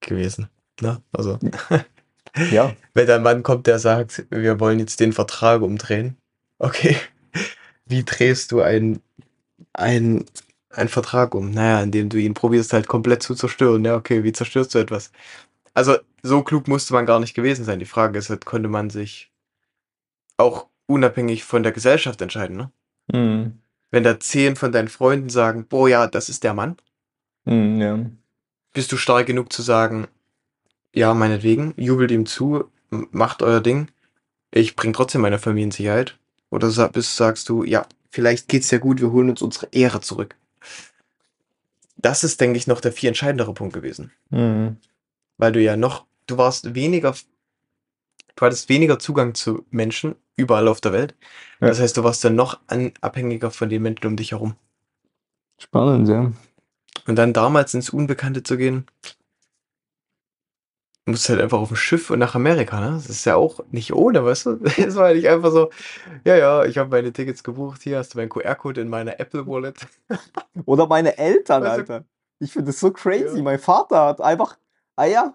gewesen. 0.00 0.48
Ne? 0.80 1.02
Also, 1.12 1.38
Ja. 2.50 2.74
wenn 2.94 3.06
dann 3.06 3.18
ein 3.20 3.22
Mann 3.22 3.42
kommt, 3.42 3.66
der 3.66 3.78
sagt, 3.78 4.26
wir 4.30 4.60
wollen 4.60 4.78
jetzt 4.78 5.00
den 5.00 5.12
Vertrag 5.12 5.62
umdrehen. 5.62 6.16
Okay. 6.58 6.96
Wie 7.86 8.04
drehst 8.04 8.52
du 8.52 8.60
einen, 8.60 9.02
einen, 9.72 10.26
einen 10.78 10.88
Vertrag 10.88 11.34
um? 11.34 11.50
Naja, 11.50 11.82
indem 11.82 12.08
du 12.08 12.18
ihn 12.18 12.34
probierst 12.34 12.72
halt 12.72 12.88
komplett 12.88 13.22
zu 13.22 13.34
zerstören. 13.34 13.84
Ja, 13.84 13.96
okay, 13.96 14.24
wie 14.24 14.32
zerstörst 14.32 14.74
du 14.74 14.78
etwas? 14.78 15.12
Also, 15.74 15.96
so 16.22 16.42
klug 16.42 16.68
musste 16.68 16.94
man 16.94 17.06
gar 17.06 17.20
nicht 17.20 17.34
gewesen 17.34 17.64
sein. 17.64 17.78
Die 17.78 17.84
Frage 17.84 18.18
ist 18.18 18.30
halt, 18.30 18.44
konnte 18.44 18.68
man 18.68 18.90
sich 18.90 19.30
auch 20.36 20.66
unabhängig 20.86 21.44
von 21.44 21.62
der 21.62 21.72
Gesellschaft 21.72 22.20
entscheiden, 22.22 22.56
ne? 22.56 22.72
Mhm. 23.12 23.58
Wenn 23.90 24.04
da 24.04 24.20
zehn 24.20 24.56
von 24.56 24.72
deinen 24.72 24.88
Freunden 24.88 25.30
sagen, 25.30 25.66
boah, 25.66 25.88
ja, 25.88 26.06
das 26.06 26.28
ist 26.28 26.44
der 26.44 26.54
Mann, 26.54 26.76
Mhm, 27.44 27.80
ja. 27.80 27.98
bist 28.74 28.92
du 28.92 28.96
stark 28.98 29.26
genug 29.26 29.52
zu 29.52 29.62
sagen, 29.62 30.06
ja, 30.94 31.14
meinetwegen, 31.14 31.74
jubelt 31.76 32.10
ihm 32.10 32.26
zu, 32.26 32.70
macht 32.90 33.42
euer 33.42 33.60
Ding, 33.60 33.90
ich 34.50 34.76
bring 34.76 34.92
trotzdem 34.92 35.22
meine 35.22 35.38
Familie 35.38 35.64
in 35.66 35.70
Sicherheit. 35.70 36.18
Oder 36.50 36.70
sa- 36.70 36.88
bist, 36.88 37.16
sagst 37.16 37.48
du, 37.48 37.64
ja, 37.64 37.86
vielleicht 38.10 38.48
geht's 38.48 38.70
ja 38.70 38.78
gut, 38.78 39.00
wir 39.00 39.12
holen 39.12 39.30
uns 39.30 39.42
unsere 39.42 39.68
Ehre 39.72 40.00
zurück. 40.00 40.36
Das 41.98 42.24
ist, 42.24 42.40
denke 42.40 42.56
ich, 42.56 42.66
noch 42.66 42.80
der 42.80 42.92
viel 42.92 43.08
entscheidendere 43.08 43.52
Punkt 43.52 43.74
gewesen. 43.74 44.12
Mhm. 44.30 44.78
Weil 45.36 45.52
du 45.52 45.60
ja 45.60 45.76
noch, 45.76 46.06
du 46.26 46.38
warst 46.38 46.74
weniger, 46.74 47.14
du 48.36 48.46
hattest 48.46 48.68
weniger 48.68 48.98
Zugang 48.98 49.34
zu 49.34 49.66
Menschen 49.70 50.14
überall 50.36 50.68
auf 50.68 50.80
der 50.80 50.92
Welt. 50.92 51.16
Ja. 51.60 51.68
Das 51.68 51.80
heißt, 51.80 51.96
du 51.96 52.04
warst 52.04 52.24
dann 52.24 52.36
noch 52.36 52.60
abhängiger 53.00 53.50
von 53.50 53.68
den 53.68 53.82
Menschen 53.82 54.06
um 54.06 54.16
dich 54.16 54.30
herum. 54.30 54.54
Spannend, 55.60 56.08
ja. 56.08 56.32
Und 57.06 57.16
dann 57.16 57.32
damals 57.32 57.74
ins 57.74 57.90
Unbekannte 57.90 58.42
zu 58.42 58.56
gehen, 58.56 58.86
musst 61.08 61.28
halt 61.28 61.40
einfach 61.40 61.58
auf 61.58 61.70
ein 61.70 61.76
Schiff 61.76 62.10
und 62.10 62.18
nach 62.20 62.34
Amerika, 62.34 62.80
ne? 62.80 62.92
Das 62.92 63.08
ist 63.08 63.24
ja 63.24 63.34
auch 63.36 63.60
nicht 63.70 63.92
ohne, 63.92 64.24
weißt 64.24 64.46
du? 64.46 64.60
Es 64.76 64.94
war 64.96 65.08
ja 65.10 65.14
nicht 65.16 65.28
einfach 65.28 65.50
so, 65.50 65.70
ja, 66.24 66.36
ja, 66.36 66.64
ich 66.64 66.78
habe 66.78 66.90
meine 66.90 67.12
Tickets 67.12 67.42
gebucht, 67.42 67.82
hier 67.82 67.98
hast 67.98 68.14
du 68.14 68.18
meinen 68.18 68.28
QR-Code 68.28 68.80
in 68.80 68.88
meiner 68.88 69.18
Apple 69.18 69.46
Wallet. 69.46 69.76
Oder 70.66 70.86
meine 70.86 71.18
Eltern, 71.18 71.62
Weißt 71.64 71.88
du- 71.88 71.92
Alter. 71.94 72.04
Ich 72.40 72.52
finde 72.52 72.66
das 72.70 72.78
so 72.78 72.92
crazy. 72.92 73.36
Ja. 73.38 73.42
Mein 73.42 73.58
Vater 73.58 74.06
hat 74.06 74.20
einfach, 74.20 74.56
ah 74.94 75.06
ja, 75.06 75.34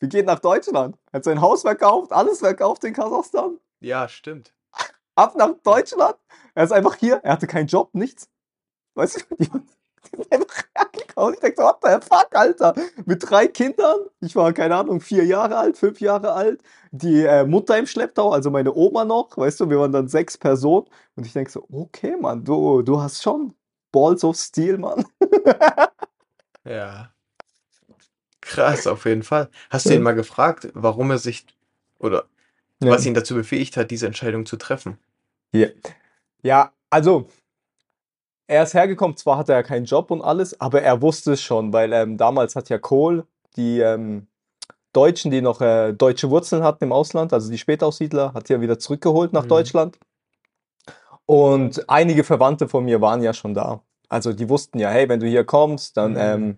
wir 0.00 0.08
gehen 0.08 0.24
nach 0.24 0.38
Deutschland. 0.38 0.96
Er 1.12 1.18
hat 1.18 1.24
sein 1.24 1.40
Haus 1.42 1.62
verkauft, 1.62 2.12
alles 2.12 2.38
verkauft 2.38 2.82
in 2.84 2.94
Kasachstan. 2.94 3.58
Ja, 3.80 4.08
stimmt. 4.08 4.54
Ab 5.16 5.34
nach 5.36 5.50
Deutschland. 5.62 6.16
Er 6.54 6.64
ist 6.64 6.72
einfach 6.72 6.94
hier. 6.94 7.16
Er 7.24 7.32
hatte 7.32 7.46
keinen 7.46 7.66
Job, 7.66 7.90
nichts. 7.92 8.28
Weißt 8.94 9.26
du, 9.28 9.46
die, 10.12 10.16
sind 10.16 10.32
einfach 10.32 10.62
hergekommen. 10.74 11.34
Ich 11.34 11.40
denke, 11.40 11.56
so, 11.58 11.62
what 11.64 11.78
the 11.82 12.06
fuck, 12.06 12.28
Alter. 12.32 12.74
Mit 13.06 13.28
drei 13.28 13.46
Kindern. 13.48 13.98
Ich 14.20 14.34
war, 14.36 14.52
keine 14.52 14.76
Ahnung, 14.76 15.00
vier 15.00 15.24
Jahre 15.24 15.56
alt, 15.56 15.76
fünf 15.78 16.00
Jahre 16.00 16.32
alt. 16.32 16.62
Die 16.90 17.24
äh, 17.24 17.44
Mutter 17.44 17.78
im 17.78 17.86
Schlepptau, 17.86 18.32
also 18.32 18.50
meine 18.50 18.74
Oma 18.74 19.04
noch. 19.04 19.36
Weißt 19.36 19.60
du, 19.60 19.68
wir 19.70 19.78
waren 19.78 19.92
dann 19.92 20.08
sechs 20.08 20.38
Personen. 20.38 20.86
Und 21.16 21.26
ich 21.26 21.32
denke 21.32 21.50
so, 21.50 21.66
okay, 21.70 22.16
Mann, 22.16 22.44
du, 22.44 22.82
du 22.82 23.00
hast 23.00 23.22
schon 23.22 23.54
Balls 23.92 24.24
of 24.24 24.36
Steel, 24.36 24.78
Mann. 24.78 25.04
Ja. 26.64 27.10
Krass, 28.40 28.86
auf 28.86 29.04
jeden 29.04 29.22
Fall. 29.22 29.48
Hast 29.70 29.86
du 29.86 29.94
ihn 29.94 30.02
mal 30.02 30.14
gefragt, 30.14 30.68
warum 30.74 31.10
er 31.10 31.18
sich 31.18 31.46
oder 31.98 32.24
Ja. 32.82 32.90
was 32.90 33.04
ihn 33.06 33.14
dazu 33.14 33.34
befähigt 33.34 33.76
hat, 33.76 33.90
diese 33.90 34.06
Entscheidung 34.06 34.46
zu 34.46 34.56
treffen? 34.56 34.98
Ja. 35.52 35.68
ja, 36.42 36.72
also 36.90 37.28
er 38.48 38.64
ist 38.64 38.74
hergekommen, 38.74 39.16
zwar 39.16 39.38
hatte 39.38 39.52
er 39.52 39.62
keinen 39.62 39.84
Job 39.84 40.10
und 40.10 40.20
alles, 40.22 40.60
aber 40.60 40.82
er 40.82 41.00
wusste 41.02 41.32
es 41.34 41.42
schon, 41.42 41.72
weil 41.72 41.92
ähm, 41.92 42.16
damals 42.16 42.56
hat 42.56 42.68
ja 42.70 42.78
Kohl 42.78 43.24
die 43.56 43.78
ähm, 43.80 44.26
Deutschen, 44.92 45.30
die 45.30 45.42
noch 45.42 45.60
äh, 45.60 45.92
deutsche 45.92 46.30
Wurzeln 46.30 46.64
hatten 46.64 46.84
im 46.84 46.92
Ausland, 46.92 47.32
also 47.32 47.50
die 47.50 47.58
Spätaussiedler, 47.58 48.32
hat 48.34 48.50
er 48.50 48.60
wieder 48.60 48.78
zurückgeholt 48.78 49.32
nach 49.32 49.44
Mhm. 49.44 49.48
Deutschland. 49.48 49.98
Und 51.26 51.88
einige 51.90 52.24
Verwandte 52.24 52.68
von 52.68 52.84
mir 52.84 53.00
waren 53.00 53.22
ja 53.22 53.34
schon 53.34 53.54
da. 53.54 53.82
Also 54.08 54.32
die 54.32 54.48
wussten 54.48 54.78
ja, 54.78 54.88
hey, 54.88 55.08
wenn 55.08 55.20
du 55.20 55.26
hier 55.26 55.44
kommst, 55.44 55.96
dann 55.96 56.12
Mhm. 56.12 56.18
ähm, 56.18 56.56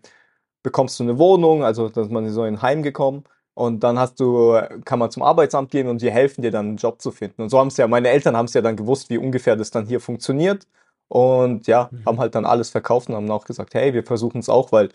bekommst 0.62 0.98
du 1.00 1.04
eine 1.04 1.18
Wohnung, 1.18 1.64
also 1.64 1.88
dass 1.88 2.08
man 2.08 2.28
so 2.30 2.44
in 2.44 2.54
ein 2.54 2.62
Heim 2.62 2.82
gekommen. 2.82 3.24
Und 3.54 3.80
dann 3.82 3.98
hast 3.98 4.20
du, 4.20 4.58
kann 4.84 5.00
man 5.00 5.10
zum 5.10 5.22
Arbeitsamt 5.24 5.70
gehen 5.72 5.88
und 5.88 6.00
die 6.00 6.10
helfen 6.10 6.42
dir 6.42 6.52
dann 6.52 6.66
einen 6.68 6.76
Job 6.76 7.02
zu 7.02 7.10
finden. 7.10 7.42
Und 7.42 7.48
so 7.50 7.58
haben 7.58 7.66
es 7.68 7.76
ja, 7.76 7.88
meine 7.88 8.08
Eltern 8.08 8.36
haben 8.36 8.46
es 8.46 8.54
ja 8.54 8.62
dann 8.62 8.76
gewusst, 8.76 9.10
wie 9.10 9.18
ungefähr 9.18 9.56
das 9.56 9.70
dann 9.72 9.86
hier 9.86 10.00
funktioniert. 10.00 10.66
Und 11.10 11.66
ja, 11.66 11.88
Mhm. 11.90 12.04
haben 12.06 12.18
halt 12.20 12.34
dann 12.36 12.46
alles 12.46 12.70
verkauft 12.70 13.08
und 13.08 13.16
haben 13.16 13.30
auch 13.32 13.44
gesagt, 13.44 13.74
hey, 13.74 13.92
wir 13.92 14.04
versuchen 14.04 14.38
es 14.38 14.48
auch, 14.48 14.70
weil 14.70 14.90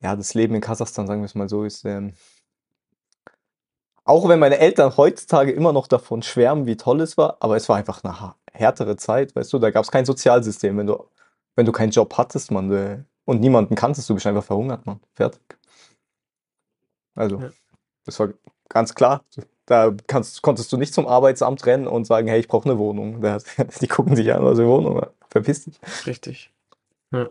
ja, 0.00 0.14
das 0.14 0.34
Leben 0.34 0.54
in 0.54 0.60
Kasachstan, 0.60 1.08
sagen 1.08 1.20
wir 1.20 1.26
es 1.26 1.34
mal 1.34 1.48
so, 1.48 1.64
ist, 1.64 1.84
ähm, 1.84 2.14
auch 4.04 4.28
wenn 4.28 4.38
meine 4.38 4.58
Eltern 4.58 4.96
heutzutage 4.96 5.50
immer 5.50 5.72
noch 5.72 5.88
davon 5.88 6.22
schwärmen, 6.22 6.66
wie 6.66 6.76
toll 6.76 7.00
es 7.00 7.16
war, 7.16 7.38
aber 7.40 7.56
es 7.56 7.68
war 7.68 7.76
einfach 7.76 8.02
eine 8.04 8.34
härtere 8.52 8.96
Zeit, 8.96 9.34
weißt 9.34 9.52
du, 9.52 9.58
da 9.58 9.70
gab 9.70 9.84
es 9.84 9.90
kein 9.90 10.04
Sozialsystem. 10.04 10.76
Wenn 10.78 10.86
du, 10.86 11.04
wenn 11.56 11.66
du 11.66 11.72
keinen 11.72 11.90
Job 11.90 12.16
hattest, 12.16 12.50
man, 12.52 13.06
und 13.24 13.40
niemanden 13.40 13.74
kanntest, 13.74 14.08
du 14.10 14.14
bist 14.14 14.26
einfach 14.26 14.44
verhungert, 14.44 14.86
man. 14.86 15.00
Fertig. 15.14 15.58
Also, 17.14 17.38
Ja. 17.38 17.50
das 18.04 18.18
war 18.20 18.28
ganz 18.68 18.94
klar. 18.94 19.24
Da 19.72 19.90
kannst, 20.06 20.42
konntest 20.42 20.70
du 20.70 20.76
nicht 20.76 20.92
zum 20.92 21.06
Arbeitsamt 21.06 21.64
rennen 21.64 21.86
und 21.86 22.04
sagen, 22.06 22.28
hey, 22.28 22.38
ich 22.38 22.46
brauche 22.46 22.68
eine 22.68 22.78
Wohnung. 22.78 23.22
Da- 23.22 23.38
Die 23.80 23.88
gucken 23.88 24.14
sich 24.16 24.30
an, 24.30 24.44
was 24.44 24.58
eine 24.58 24.68
Wohnung 24.68 25.00
hat. 25.00 25.14
Verpiss 25.30 25.64
dich. 25.64 25.80
Richtig. 26.06 26.52
Ja. 27.10 27.30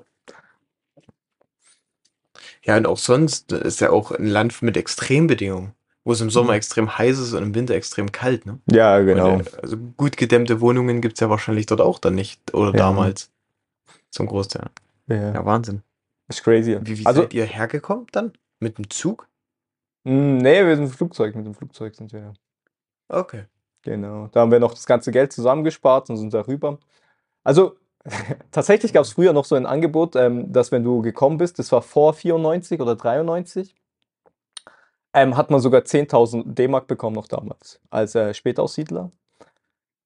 Ja, 2.64 2.78
und 2.78 2.88
auch 2.88 2.98
sonst 2.98 3.52
ist 3.52 3.80
ja 3.82 3.92
auch 3.92 4.12
ein 4.12 4.26
Land 4.26 4.62
mit 4.64 4.76
Extrembedingungen, 4.76 5.74
wo 6.04 6.14
es 6.14 6.22
im 6.22 6.32
Sommer 6.32 6.54
Mhm. 6.54 6.58
extrem 6.58 6.98
heiß 6.98 7.20
ist 7.20 7.34
und 7.34 7.44
im 7.44 7.54
Winter 7.56 7.76
extrem 7.76 8.12
kalt, 8.12 8.48
ne? 8.48 8.58
Ja, 8.72 9.00
genau. 9.02 9.34
Und, 9.36 9.54
äh, 9.54 9.58
also 9.62 9.78
gut 9.78 10.18
gedämmte 10.18 10.62
Wohnungen 10.62 11.00
gibt's 11.02 11.20
ja 11.20 11.30
wahrscheinlich 11.30 11.68
dort 11.68 11.82
auch 11.82 12.00
dann 12.00 12.16
nicht. 12.16 12.54
Oder 12.56 12.70
Ja. 12.72 12.78
damals. 12.78 13.30
Zum 14.10 14.26
Großteil. 14.26 14.66
Ja, 15.08 15.34
Ja, 15.34 15.46
Wahnsinn. 15.46 15.84
ist 16.28 16.44
crazy. 16.44 16.78
Wie, 16.82 16.98
wie 17.00 17.06
also, 17.06 17.22
seid 17.22 17.34
ihr 17.36 17.46
hergekommen 17.46 18.08
dann? 18.12 18.34
Mit 18.60 18.80
dem 18.80 18.90
Zug? 18.90 19.28
Mh, 20.04 20.42
nee, 20.42 20.66
wir 20.66 20.76
sind 20.76 20.86
im 20.86 20.92
Flugzeug. 20.92 21.36
Mit 21.36 21.46
dem 21.46 21.54
Flugzeug 21.56 21.96
sind 21.96 22.12
wir. 22.14 22.34
Okay. 23.10 23.46
Genau. 23.84 24.28
Da 24.30 24.42
haben 24.42 24.52
wir 24.52 24.60
noch 24.60 24.74
das 24.74 24.86
ganze 24.86 25.12
Geld 25.12 25.34
zusammengespart 25.34 26.10
und 26.10 26.18
sind 26.18 26.34
da 26.34 26.42
rüber. 26.48 26.80
Also, 27.44 27.78
tatsächlich 28.52 28.94
gab 28.94 29.04
es 29.06 29.14
früher 29.14 29.34
noch 29.34 29.46
so 29.46 29.56
ein 29.56 29.66
Angebot, 29.68 30.16
ähm, 30.18 30.52
dass 30.54 30.72
wenn 30.72 30.84
du 30.84 31.02
gekommen 31.04 31.38
bist, 31.38 31.60
das 31.60 31.72
war 31.72 31.82
vor 31.84 32.14
94 32.16 32.82
oder 32.82 32.96
93, 32.96 33.76
ähm, 35.14 35.36
hat 35.38 35.50
man 35.52 35.60
sogar 35.60 35.82
10.000 35.86 36.54
D-Mark 36.56 36.88
bekommen 36.88 37.16
noch 37.16 37.28
damals, 37.28 37.80
als 37.90 38.16
äh, 38.16 38.34
Spätaussiedler. 38.34 39.12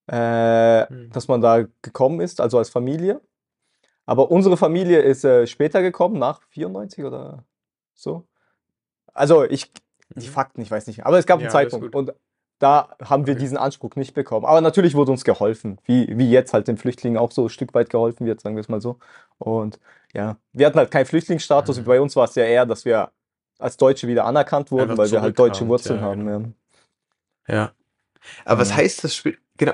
Äh, 0.08 0.88
Hm. 0.88 1.10
dass 1.12 1.28
man 1.28 1.42
da 1.42 1.64
gekommen 1.82 2.20
ist, 2.20 2.40
also 2.40 2.60
als 2.60 2.70
Familie. 2.70 3.22
Aber 4.06 4.32
unsere 4.32 4.58
Familie 4.58 5.00
ist 5.02 5.26
äh, 5.26 5.48
später 5.48 5.82
gekommen, 5.82 6.20
nach 6.20 6.42
94 6.50 7.06
oder 7.06 7.46
so. 7.96 8.28
Also 9.14 9.46
ich, 9.46 9.72
die 10.16 10.28
Mhm. 10.28 10.32
Fakten, 10.32 10.62
ich 10.62 10.72
weiß 10.72 10.88
nicht. 10.88 11.06
Aber 11.06 11.18
es 11.20 11.26
gab 11.26 11.40
Ja, 11.40 11.46
einen 11.46 11.52
Zeitpunkt. 11.52 11.94
Und 11.96 12.14
da 12.60 12.96
haben 13.04 13.28
wir 13.28 13.34
Okay. 13.34 13.42
diesen 13.42 13.58
Anspruch 13.58 13.96
nicht 13.96 14.14
bekommen. 14.14 14.46
Aber 14.46 14.62
natürlich 14.62 14.96
wurde 14.96 15.12
uns 15.12 15.24
geholfen. 15.26 15.78
Wie, 15.86 16.18
wie 16.18 16.30
jetzt 16.32 16.54
halt 16.54 16.68
den 16.68 16.78
Flüchtlingen 16.78 17.18
auch 17.18 17.32
so 17.32 17.44
ein 17.44 17.50
Stück 17.50 17.74
weit 17.74 17.90
geholfen 17.90 18.26
wird, 18.26 18.40
sagen 18.42 18.56
wir 18.56 18.62
es 18.62 18.70
mal 18.70 18.82
so. 18.82 18.98
Und 19.38 19.80
ja, 20.14 20.38
wir 20.54 20.66
hatten 20.68 20.78
halt 20.78 20.90
keinen 20.92 21.06
Flüchtlingsstatus. 21.06 21.80
Mhm. 21.82 21.84
Bei 21.86 22.00
uns 22.02 22.16
war 22.16 22.26
es 22.26 22.36
ja 22.36 22.44
eher, 22.46 22.66
dass 22.66 22.86
wir 22.86 23.12
als 23.60 23.76
Deutsche 23.78 24.08
wieder 24.08 24.26
anerkannt 24.26 24.72
wurden, 24.72 24.92
Einfach 24.92 24.98
weil 25.04 25.12
wir 25.12 25.22
halt 25.22 25.38
deutsche 25.38 25.68
Wurzeln 25.68 26.00
ja, 26.00 26.06
haben. 26.06 26.26
genau. 26.26 26.40
Ja. 27.48 27.56
Ja. 27.56 27.72
Aber 28.46 28.62
was 28.62 28.70
Ja. 28.70 28.78
heißt 28.78 29.04
das 29.04 29.16
Spiel? 29.16 29.38
Genau. 29.58 29.74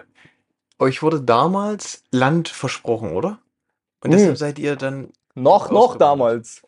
Euch 0.80 1.02
wurde 1.04 1.22
damals 1.22 2.04
Land 2.12 2.50
versprochen, 2.50 3.12
oder? 3.14 3.40
Und 4.04 4.12
deshalb 4.12 4.38
seid 4.38 4.58
ihr 4.60 4.76
dann. 4.76 5.12
Noch, 5.36 5.70
noch 5.72 5.96
damals. 5.96 6.64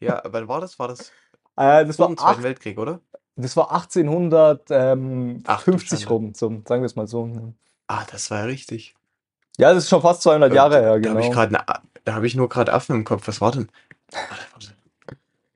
Ja, 0.00 0.20
wann 0.26 0.46
war 0.48 0.60
das? 0.60 0.78
War 0.78 0.88
das 0.88 1.10
Äh, 1.56 1.86
das, 1.86 1.96
vor 1.96 2.06
war 2.06 2.14
dem 2.14 2.18
Zweiten 2.18 2.38
acht, 2.38 2.42
Weltkrieg, 2.42 2.78
oder? 2.78 3.00
das 3.36 3.56
war 3.56 3.68
Ach, 3.70 3.86
1850 3.86 6.02
du 6.02 6.08
rum, 6.08 6.34
so, 6.34 6.48
sagen 6.66 6.82
wir 6.82 6.86
es 6.86 6.96
mal 6.96 7.06
so. 7.06 7.54
Ah, 7.86 8.04
das 8.10 8.30
war 8.30 8.40
ja 8.40 8.44
richtig. 8.44 8.94
Ja, 9.58 9.74
das 9.74 9.84
ist 9.84 9.90
schon 9.90 10.02
fast 10.02 10.22
200 10.22 10.52
Jahre 10.52 10.76
Und 10.76 10.82
her, 10.82 11.00
Da 11.00 11.10
habe 11.10 11.20
ich 11.20 11.30
genau. 11.30 11.46
ne, 11.46 11.64
da 12.04 12.14
habe 12.14 12.26
ich 12.26 12.34
nur 12.34 12.48
gerade 12.48 12.72
Affen 12.72 12.96
im 12.96 13.04
Kopf. 13.04 13.28
Was 13.28 13.40
war 13.40 13.52
denn? 13.52 13.68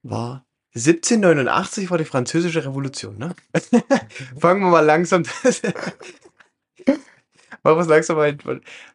War 0.02 0.44
1789 0.74 1.90
war 1.90 1.96
die 1.96 2.04
französische 2.04 2.64
Revolution, 2.64 3.16
ne? 3.16 3.34
Fangen 4.38 4.60
wir 4.60 4.70
mal 4.70 4.84
langsam. 4.84 5.22
Machen 7.62 7.62
wir 7.62 7.78
es 7.78 7.88
langsam 7.88 8.16
mal. 8.16 8.36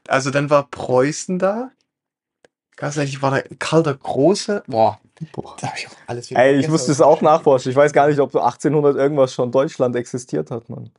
Also 0.07 0.29
dann 0.29 0.51
war 0.51 0.69
Preußen 0.69 1.39
da. 1.39 1.71
Ganz 2.75 2.97
ehrlich, 2.97 3.23
war 3.23 3.31
da 3.31 3.41
Karl 3.57 3.83
der 3.83 3.95
Große. 3.95 4.63
Boah, 4.67 5.00
Boah. 5.31 5.55
da 5.59 5.71
ich 5.75 5.87
alles 6.07 6.29
wieder 6.29 6.41
Ey, 6.41 6.59
ich 6.59 6.67
musste 6.67 6.91
es 6.91 7.01
auch 7.01 7.21
nachforschen. 7.21 7.71
Ich 7.71 7.75
weiß 7.75 7.93
gar 7.93 8.07
nicht, 8.07 8.19
ob 8.19 8.31
so 8.31 8.39
1800 8.39 8.95
irgendwas 8.95 9.33
schon 9.33 9.51
Deutschland 9.51 9.95
existiert 9.95 10.51
hat, 10.51 10.69
Mann. 10.69 10.91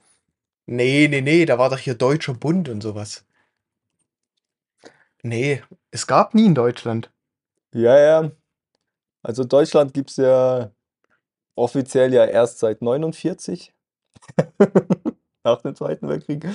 Nee, 0.66 1.08
nee, 1.08 1.20
nee, 1.20 1.44
da 1.44 1.58
war 1.58 1.70
doch 1.70 1.78
hier 1.78 1.94
Deutscher 1.94 2.34
Bund 2.34 2.68
und 2.68 2.82
sowas. 2.82 3.24
Nee, 5.22 5.62
es 5.90 6.06
gab 6.06 6.34
nie 6.34 6.46
in 6.46 6.54
Deutschland. 6.54 7.10
Ja, 7.74 7.98
ja. 7.98 8.30
Also 9.22 9.44
Deutschland 9.44 9.94
gibt 9.94 10.10
es 10.10 10.16
ja 10.16 10.70
offiziell 11.54 12.12
ja 12.12 12.24
erst 12.24 12.58
seit 12.58 12.82
49. 12.82 13.72
Nach 15.44 15.62
dem 15.62 15.74
Zweiten 15.74 16.08
Weltkrieg. 16.08 16.46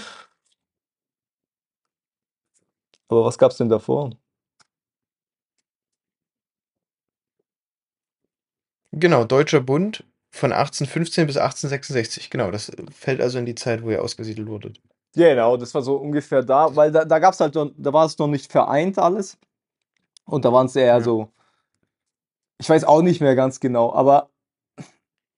Aber 3.10 3.26
was 3.26 3.38
gab 3.38 3.52
es 3.52 3.58
denn 3.58 3.70
davor? 3.70 4.12
Genau, 8.92 9.26
Deutscher 9.26 9.62
Bund 9.62 10.04
von 10.30 10.52
1815 10.52 11.28
bis 11.28 11.38
1866. 11.38 12.30
Genau, 12.30 12.52
das 12.52 12.72
fällt 12.92 13.22
also 13.22 13.40
in 13.40 13.46
die 13.46 13.56
Zeit, 13.56 13.84
wo 13.84 13.90
ihr 13.90 14.02
ausgesiedelt 14.04 14.48
wurdet. 14.48 14.80
Genau, 15.16 15.58
das 15.58 15.74
war 15.74 15.82
so 15.82 15.96
ungefähr 15.96 16.44
da, 16.44 16.76
weil 16.76 16.92
da, 16.92 17.06
da 17.06 17.20
gab 17.20 17.34
es 17.34 17.40
halt, 17.40 17.56
noch, 17.56 17.72
da 17.76 17.92
war 17.94 18.06
es 18.06 18.18
noch 18.18 18.28
nicht 18.28 18.52
vereint 18.52 19.00
alles. 19.00 19.38
Und 20.26 20.46
da 20.46 20.54
waren 20.54 20.68
es 20.68 20.76
eher 20.76 20.86
Ja. 20.98 21.02
so, 21.02 21.32
ich 22.60 22.70
weiß 22.70 22.84
auch 22.84 23.02
nicht 23.02 23.22
mehr 23.22 23.36
ganz 23.36 23.60
genau, 23.60 23.94
aber 23.94 24.30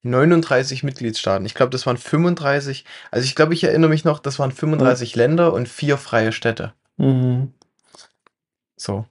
39 0.02 0.84
Mitgliedstaaten. 0.84 1.46
Ich 1.46 1.56
glaube, 1.56 1.72
das 1.72 1.86
waren 1.86 1.98
35. 1.98 2.86
Also 3.12 3.26
ich 3.26 3.36
glaube, 3.36 3.54
ich 3.54 3.64
erinnere 3.66 3.90
mich 3.90 4.06
noch, 4.06 4.20
das 4.20 4.40
waren 4.40 4.52
35 4.52 5.16
Länder 5.16 5.54
und 5.54 5.68
vier 5.68 5.98
freie 5.98 6.32
Städte. 6.32 6.74
So. 8.78 9.06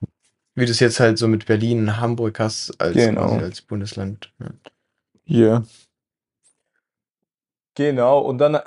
Wie 0.59 0.67
du 0.67 0.73
es 0.73 0.81
jetzt 0.81 0.99
halt 1.01 1.19
so 1.19 1.29
mit 1.29 1.47
Berlin 1.47 1.81
und 1.81 2.01
Hamburg 2.01 2.41
hast, 2.41 2.81
als, 2.81 2.95
Genau. 2.95 3.37
als 3.37 3.63
Bundesland. 3.63 4.33
Ja. 4.41 4.51
Ja. 5.27 5.63
Genau, 7.75 8.21
und 8.21 8.39
dann, 8.39 8.59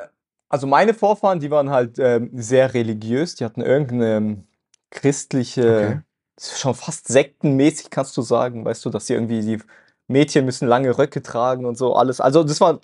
also 0.49 0.67
meine 0.67 0.93
Vorfahren, 0.93 1.39
die 1.39 1.51
waren 1.51 1.69
halt 1.69 1.99
ähm, 1.99 2.29
sehr 2.33 2.73
religiös, 2.73 3.35
die 3.35 3.43
hatten 3.43 3.61
irgendeine 3.61 4.15
ähm, 4.17 4.47
christliche, 4.89 5.61
Okay. 5.75 5.99
schon 6.39 6.75
fast 6.75 7.07
sektenmäßig, 7.07 7.89
kannst 7.89 8.15
du 8.15 8.21
sagen, 8.21 8.63
weißt 8.63 8.85
du, 8.85 8.89
dass 8.89 9.07
sie 9.07 9.13
irgendwie, 9.13 9.41
die 9.41 9.59
Mädchen 10.07 10.45
müssen 10.45 10.67
lange 10.67 10.97
Röcke 10.97 11.21
tragen 11.21 11.65
und 11.65 11.77
so 11.77 11.93
alles. 11.95 12.21
Also 12.21 12.43
das 12.43 12.61
war, 12.61 12.79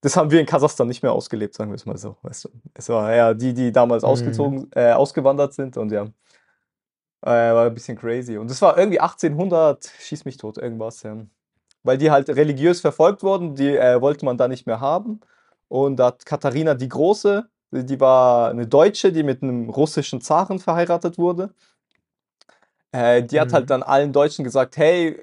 das 0.00 0.16
haben 0.16 0.30
wir 0.30 0.40
in 0.40 0.46
Kasachstan 0.46 0.88
nicht 0.88 1.02
mehr 1.02 1.12
ausgelebt, 1.12 1.54
sagen 1.54 1.70
wir 1.70 1.76
es 1.76 1.86
mal 1.86 1.98
so, 1.98 2.16
weißt 2.22 2.44
du. 2.46 2.48
Es 2.74 2.88
war 2.88 3.14
ja 3.14 3.34
die, 3.34 3.52
die 3.52 3.70
damals 3.70 4.02
Mhm. 4.02 4.08
ausgezogen, 4.08 4.70
äh, 4.74 4.92
ausgewandert 4.92 5.52
sind 5.52 5.76
und 5.76 5.92
ja, 5.92 6.06
äh, 7.24 7.54
war 7.54 7.66
ein 7.66 7.74
bisschen 7.74 7.96
crazy. 7.98 8.36
Und 8.38 8.50
das 8.50 8.60
war 8.62 8.76
irgendwie 8.78 9.00
1800, 9.00 9.90
schieß 10.00 10.24
mich 10.24 10.36
tot, 10.36 10.58
irgendwas, 10.58 11.02
ja. 11.02 11.16
Weil 11.82 11.98
die 11.98 12.10
halt 12.10 12.28
religiös 12.30 12.80
verfolgt 12.80 13.22
wurden, 13.22 13.54
die 13.54 13.76
äh, 13.76 14.00
wollte 14.00 14.24
man 14.24 14.38
da 14.38 14.48
nicht 14.48 14.66
mehr 14.66 14.80
haben. 14.80 15.20
Und 15.68 15.96
da 15.96 16.06
hat 16.06 16.24
Katharina 16.26 16.74
die 16.74 16.88
Große, 16.88 17.48
die 17.72 18.00
war 18.00 18.50
eine 18.50 18.66
Deutsche, 18.66 19.12
die 19.12 19.22
mit 19.22 19.42
einem 19.42 19.68
russischen 19.70 20.20
Zaren 20.20 20.58
verheiratet 20.60 21.18
wurde. 21.18 21.52
Äh, 22.92 23.22
die 23.22 23.40
hat 23.40 23.48
Mhm. 23.48 23.52
halt 23.54 23.70
dann 23.70 23.82
allen 23.82 24.12
Deutschen 24.12 24.44
gesagt, 24.44 24.76
hey, 24.76 25.20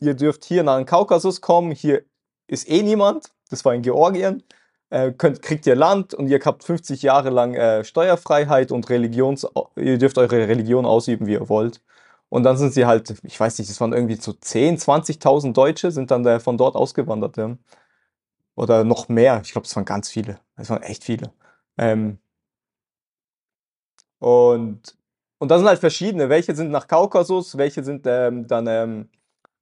ihr 0.00 0.14
dürft 0.14 0.44
hier 0.44 0.62
nach 0.62 0.76
dem 0.76 0.86
Kaukasus 0.86 1.40
kommen, 1.40 1.72
hier 1.72 2.04
ist 2.48 2.68
eh 2.68 2.82
niemand, 2.82 3.32
das 3.50 3.64
war 3.64 3.74
in 3.74 3.82
Georgien, 3.82 4.42
äh, 4.90 5.12
könnt, 5.12 5.42
kriegt 5.42 5.66
ihr 5.66 5.74
Land 5.74 6.14
und 6.14 6.28
ihr 6.28 6.40
habt 6.44 6.64
50 6.64 7.02
Jahre 7.02 7.30
lang 7.30 7.54
äh, 7.54 7.84
Steuerfreiheit 7.84 8.72
und 8.72 8.88
Religions, 8.90 9.46
ihr 9.76 9.98
dürft 9.98 10.18
eure 10.18 10.48
Religion 10.48 10.86
ausüben, 10.86 11.26
wie 11.26 11.32
ihr 11.32 11.48
wollt. 11.48 11.82
Und 12.28 12.42
dann 12.42 12.56
sind 12.56 12.72
sie 12.74 12.86
halt, 12.86 13.14
ich 13.22 13.38
weiß 13.38 13.58
nicht, 13.58 13.70
das 13.70 13.80
waren 13.80 13.92
irgendwie 13.92 14.16
so 14.16 14.32
10, 14.32 14.78
20.000 14.78 15.52
Deutsche, 15.52 15.90
sind 15.90 16.10
dann 16.10 16.26
äh, 16.26 16.40
von 16.40 16.58
dort 16.58 16.74
ausgewandert. 16.76 17.36
Ja. 17.36 17.56
Oder 18.56 18.84
noch 18.84 19.08
mehr, 19.08 19.40
ich 19.44 19.52
glaube, 19.52 19.66
es 19.66 19.76
waren 19.76 19.84
ganz 19.84 20.08
viele, 20.10 20.40
es 20.56 20.70
waren 20.70 20.82
echt 20.82 21.04
viele. 21.04 21.32
Ähm, 21.78 22.18
und, 24.18 24.96
und 25.38 25.50
da 25.50 25.58
sind 25.58 25.68
halt 25.68 25.78
verschiedene, 25.78 26.28
welche 26.28 26.54
sind 26.54 26.70
nach 26.70 26.88
Kaukasus, 26.88 27.56
welche 27.58 27.84
sind 27.84 28.06
ähm, 28.06 28.46
dann 28.46 28.66
ähm, 28.66 29.08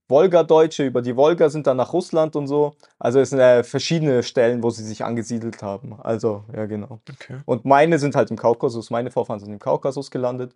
Wolgadeutsche, 0.08 0.84
über 0.84 1.00
die 1.00 1.16
Wolga 1.16 1.48
sind 1.48 1.66
dann 1.66 1.78
nach 1.78 1.92
Russland 1.92 2.36
und 2.36 2.46
so. 2.46 2.74
Also 2.98 3.20
es 3.20 3.30
sind 3.30 3.38
äh, 3.40 3.64
verschiedene 3.64 4.22
Stellen, 4.22 4.62
wo 4.62 4.70
sie 4.70 4.84
sich 4.84 5.04
angesiedelt 5.04 5.62
haben. 5.62 5.98
Also, 6.00 6.44
ja, 6.54 6.66
genau. 6.66 7.00
Okay. 7.10 7.40
Und 7.46 7.64
meine 7.64 7.98
sind 7.98 8.14
halt 8.14 8.30
im 8.30 8.36
Kaukasus, 8.36 8.90
meine 8.90 9.10
Vorfahren 9.10 9.40
sind 9.40 9.52
im 9.52 9.58
Kaukasus 9.58 10.10
gelandet. 10.10 10.54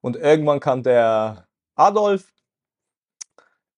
Und 0.00 0.16
irgendwann 0.16 0.60
kam 0.60 0.82
der 0.82 1.46
Adolf, 1.76 2.32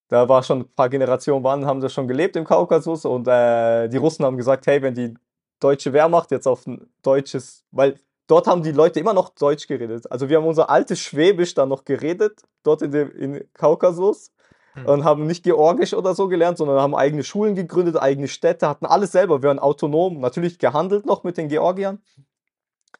da 0.09 0.29
war 0.29 0.43
schon 0.43 0.61
ein 0.61 0.75
paar 0.75 0.89
Generationen 0.89 1.45
waren, 1.45 1.67
haben 1.67 1.81
sie 1.81 1.89
schon 1.89 2.09
gelebt 2.09 2.35
im 2.37 2.45
Kaukasus 2.45 3.05
und 3.05 3.29
äh, 3.29 3.89
die 3.89 3.97
Russen 3.97 4.25
haben 4.25 4.37
gesagt, 4.37 4.67
hey, 4.67 4.83
wenn 4.83 4.95
die 4.95 5.15
deutsche 5.61 5.93
Wehrmacht 5.93 6.31
jetzt 6.33 6.49
auf 6.49 6.67
ein 6.67 6.91
deutsches, 7.03 7.65
weil 7.71 8.01
dort 8.27 8.47
haben 8.47 8.63
die 8.63 8.73
Leute 8.73 8.99
immer 8.99 9.13
noch 9.13 9.29
Deutsch 9.31 9.67
geredet. 9.69 10.11
Also 10.11 10.29
wir 10.29 10.39
haben 10.39 10.47
unser 10.47 10.69
altes 10.71 10.99
Schwäbisch 10.99 11.55
dann 11.55 11.69
noch 11.69 11.85
geredet, 11.85 12.43
dort 12.63 12.83
in 12.83 12.91
dem 12.91 13.11
in 13.13 13.45
Kaukasus 13.55 14.33
Hm. 14.75 14.87
und 14.87 15.05
haben 15.05 15.27
nicht 15.27 15.43
Georgisch 15.43 15.95
oder 15.95 16.15
so 16.15 16.29
gelernt, 16.29 16.59
sondern 16.59 16.81
haben 16.81 16.95
eigene 16.95 17.25
Schulen 17.25 17.55
gegründet, 17.55 17.97
eigene 17.97 18.29
Städte, 18.29 18.69
hatten 18.69 18.87
alles 18.87 19.13
selber. 19.13 19.43
Waren 19.43 19.59
autonom, 19.59 20.21
natürlich 20.21 20.59
gehandelt 20.59 21.07
noch 21.07 21.25
mit 21.25 21.37
den 21.37 21.49
Georgiern, 21.49 22.01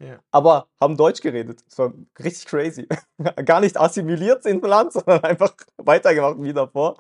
Ja. 0.01 0.19
aber 0.31 0.67
haben 0.81 0.97
Deutsch 0.97 1.21
geredet. 1.21 1.61
Das 1.69 1.79
war 1.79 1.93
richtig 2.19 2.47
crazy. 2.47 2.89
Gar 3.45 3.61
nicht 3.61 3.79
assimiliert 3.79 4.47
im 4.47 4.61
Land, 4.63 4.93
sondern 4.95 5.23
einfach 5.23 5.53
weitergemacht 5.77 6.37
wie 6.43 6.53
davor. 6.53 6.97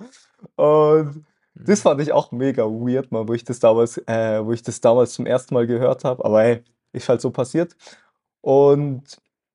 Und 0.56 1.24
Das 1.54 1.80
fand 1.82 2.00
ich 2.00 2.12
auch 2.12 2.30
mega 2.32 2.64
weird, 2.64 3.10
mal, 3.12 3.26
wo 3.28 3.34
ich 3.34 3.44
das 3.44 3.58
damals, 3.60 3.98
äh, 4.06 4.44
wo 4.44 4.52
ich 4.52 4.62
das 4.62 4.80
damals 4.80 5.14
zum 5.14 5.26
ersten 5.26 5.54
Mal 5.54 5.66
gehört 5.66 6.04
habe. 6.04 6.24
Aber 6.24 6.42
hey, 6.42 6.62
ist 6.92 7.08
halt 7.08 7.20
so 7.20 7.30
passiert. 7.30 7.76
Und 8.40 9.02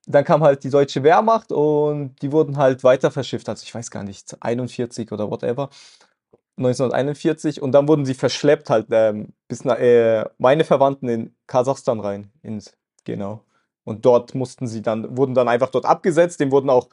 dann 0.07 0.23
kam 0.23 0.43
halt 0.43 0.63
die 0.63 0.69
deutsche 0.69 1.03
Wehrmacht 1.03 1.51
und 1.51 2.15
die 2.21 2.31
wurden 2.31 2.57
halt 2.57 2.83
weiter 2.83 3.11
verschifft. 3.11 3.49
Also 3.49 3.63
ich 3.63 3.73
weiß 3.73 3.91
gar 3.91 4.03
nicht, 4.03 4.35
41 4.39 5.11
oder 5.11 5.29
whatever. 5.29 5.69
1941 6.57 7.61
und 7.61 7.73
dann 7.73 7.87
wurden 7.87 8.05
sie 8.05 8.13
verschleppt 8.13 8.69
halt 8.69 8.87
ähm, 8.91 9.33
bis 9.47 9.65
nach, 9.65 9.77
äh, 9.77 10.23
meine 10.37 10.63
Verwandten 10.63 11.09
in 11.09 11.35
Kasachstan 11.47 11.99
rein, 11.99 12.31
ins, 12.43 12.77
genau. 13.03 13.41
Und 13.83 14.05
dort 14.05 14.35
mussten 14.35 14.67
sie 14.67 14.81
dann, 14.81 15.17
wurden 15.17 15.33
dann 15.35 15.49
einfach 15.49 15.69
dort 15.69 15.85
abgesetzt, 15.85 16.39
dem 16.39 16.51
wurden 16.51 16.69
auch 16.69 16.89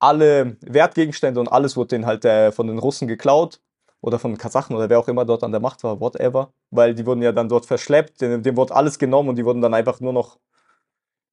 alle 0.00 0.56
Wertgegenstände 0.60 1.40
und 1.40 1.48
alles 1.48 1.76
wurde 1.76 1.88
denen 1.88 2.06
halt 2.06 2.24
äh, 2.24 2.52
von 2.52 2.66
den 2.66 2.78
Russen 2.78 3.08
geklaut 3.08 3.60
oder 4.00 4.18
von 4.18 4.36
Kasachen 4.36 4.76
oder 4.76 4.88
wer 4.90 4.98
auch 4.98 5.08
immer 5.08 5.24
dort 5.24 5.44
an 5.44 5.52
der 5.52 5.60
Macht 5.60 5.84
war, 5.84 6.00
whatever, 6.00 6.52
weil 6.70 6.94
die 6.94 7.06
wurden 7.06 7.22
ja 7.22 7.32
dann 7.32 7.48
dort 7.48 7.66
verschleppt, 7.66 8.20
dem, 8.20 8.42
dem 8.42 8.56
wurde 8.56 8.74
alles 8.74 8.98
genommen 8.98 9.28
und 9.28 9.36
die 9.36 9.44
wurden 9.44 9.62
dann 9.62 9.74
einfach 9.74 10.00
nur 10.00 10.12
noch 10.12 10.38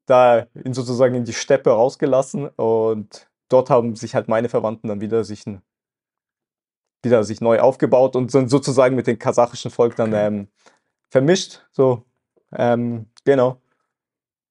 da 0.05 0.47
in 0.53 0.73
sozusagen 0.73 1.15
in 1.15 1.25
die 1.25 1.33
Steppe 1.33 1.71
rausgelassen 1.71 2.47
und 2.49 3.29
dort 3.49 3.69
haben 3.69 3.95
sich 3.95 4.15
halt 4.15 4.27
meine 4.27 4.49
Verwandten 4.49 4.87
dann 4.87 5.01
wieder 5.01 5.23
sich 5.23 5.45
wieder 7.01 7.23
sich 7.23 7.41
neu 7.41 7.59
aufgebaut 7.59 8.15
und 8.15 8.31
sind 8.31 8.49
sozusagen 8.49 8.95
mit 8.95 9.07
dem 9.07 9.19
kasachischen 9.19 9.71
Volk 9.71 9.95
dann 9.95 10.13
ähm, 10.13 10.47
vermischt. 11.09 11.61
So, 11.71 12.03
ähm, 12.51 13.05
genau. 13.23 13.61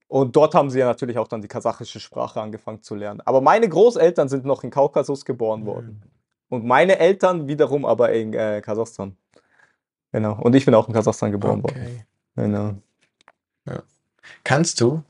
Und 0.06 0.36
dort 0.36 0.54
haben 0.54 0.70
sie 0.70 0.78
ja 0.78 0.86
natürlich 0.86 1.18
auch 1.18 1.26
dann 1.26 1.42
die 1.42 1.48
kasachische 1.48 1.98
Sprache 1.98 2.40
angefangen 2.40 2.82
zu 2.82 2.94
lernen. 2.94 3.20
Aber 3.24 3.40
meine 3.40 3.68
Großeltern 3.68 4.28
sind 4.28 4.44
noch 4.44 4.62
in 4.62 4.70
Kaukasus 4.70 5.24
geboren 5.24 5.66
worden. 5.66 6.02
Mhm. 6.04 6.10
Und 6.56 6.64
meine 6.64 6.98
Eltern 6.98 7.48
wiederum 7.48 7.84
aber 7.84 8.12
in 8.12 8.32
äh, 8.32 8.60
Kasachstan. 8.60 9.16
Genau. 10.12 10.38
Und 10.40 10.54
ich 10.54 10.64
bin 10.64 10.74
auch 10.74 10.86
in 10.86 10.94
Kasachstan 10.94 11.32
geboren 11.32 11.62
okay. 11.64 11.74
worden. 11.74 12.06
Genau. 12.36 12.74
Ja. 13.66 13.82
Kannst 14.44 14.80
du 14.80 15.02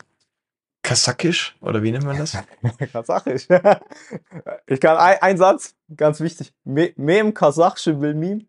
Kasakisch 0.85 1.57
oder 1.61 1.82
wie 1.82 1.91
nennt 1.91 2.05
man 2.05 2.18
das? 2.18 2.37
Kasachisch. 2.93 3.49
ich 4.66 4.80
kann 4.80 4.99
ein, 4.99 5.16
ein 5.22 5.39
Satz, 5.39 5.74
ganz 5.97 6.20
wichtig. 6.20 6.53
Mem 6.64 7.32
Kasachsche 7.32 8.01
will 8.01 8.14
Mim. 8.14 8.47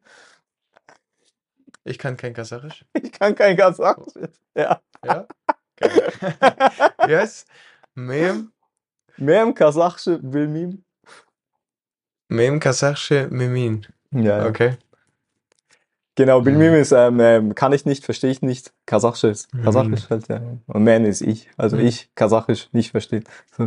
Ich 1.85 1.97
kann 1.97 2.17
kein 2.17 2.33
Kasachisch. 2.33 2.85
Ich 3.01 3.11
kann 3.13 3.33
kein 3.35 3.55
Kasachisch. 3.55 4.13
Ja. 4.53 4.81
Ja? 5.03 5.27
wie 7.07 7.15
heißt 7.15 7.47
Mem? 7.95 8.51
Mem 9.17 9.53
Kasachsche 9.55 10.19
will 10.21 10.49
Mim. 10.49 10.83
Mem 12.27 12.59
Kasachsche 12.59 13.29
Mimin. 13.31 13.87
Ja. 14.11 14.45
Okay. 14.45 14.77
Genau, 16.15 16.39
Bilmim 16.41 16.73
ist, 16.73 16.93
ähm, 16.93 17.19
ähm, 17.19 17.53
kann 17.55 17.73
ich 17.73 17.85
nicht, 17.85 18.05
verstehe 18.05 18.31
ich 18.31 18.41
nicht. 18.41 18.71
Kasachisch 18.85 19.25
ist, 19.25 19.53
mhm. 19.53 19.63
Kasachisch 19.63 20.09
halt, 20.09 20.29
ja. 20.29 20.39
Und 20.67 20.83
Man 20.83 21.03
ist 21.03 21.21
ich. 21.21 21.49
Also 21.57 21.75
mhm. 21.75 21.85
ich, 21.85 22.09
Kasachisch, 22.15 22.69
nicht 22.71 22.91
verstehen. 22.91 23.25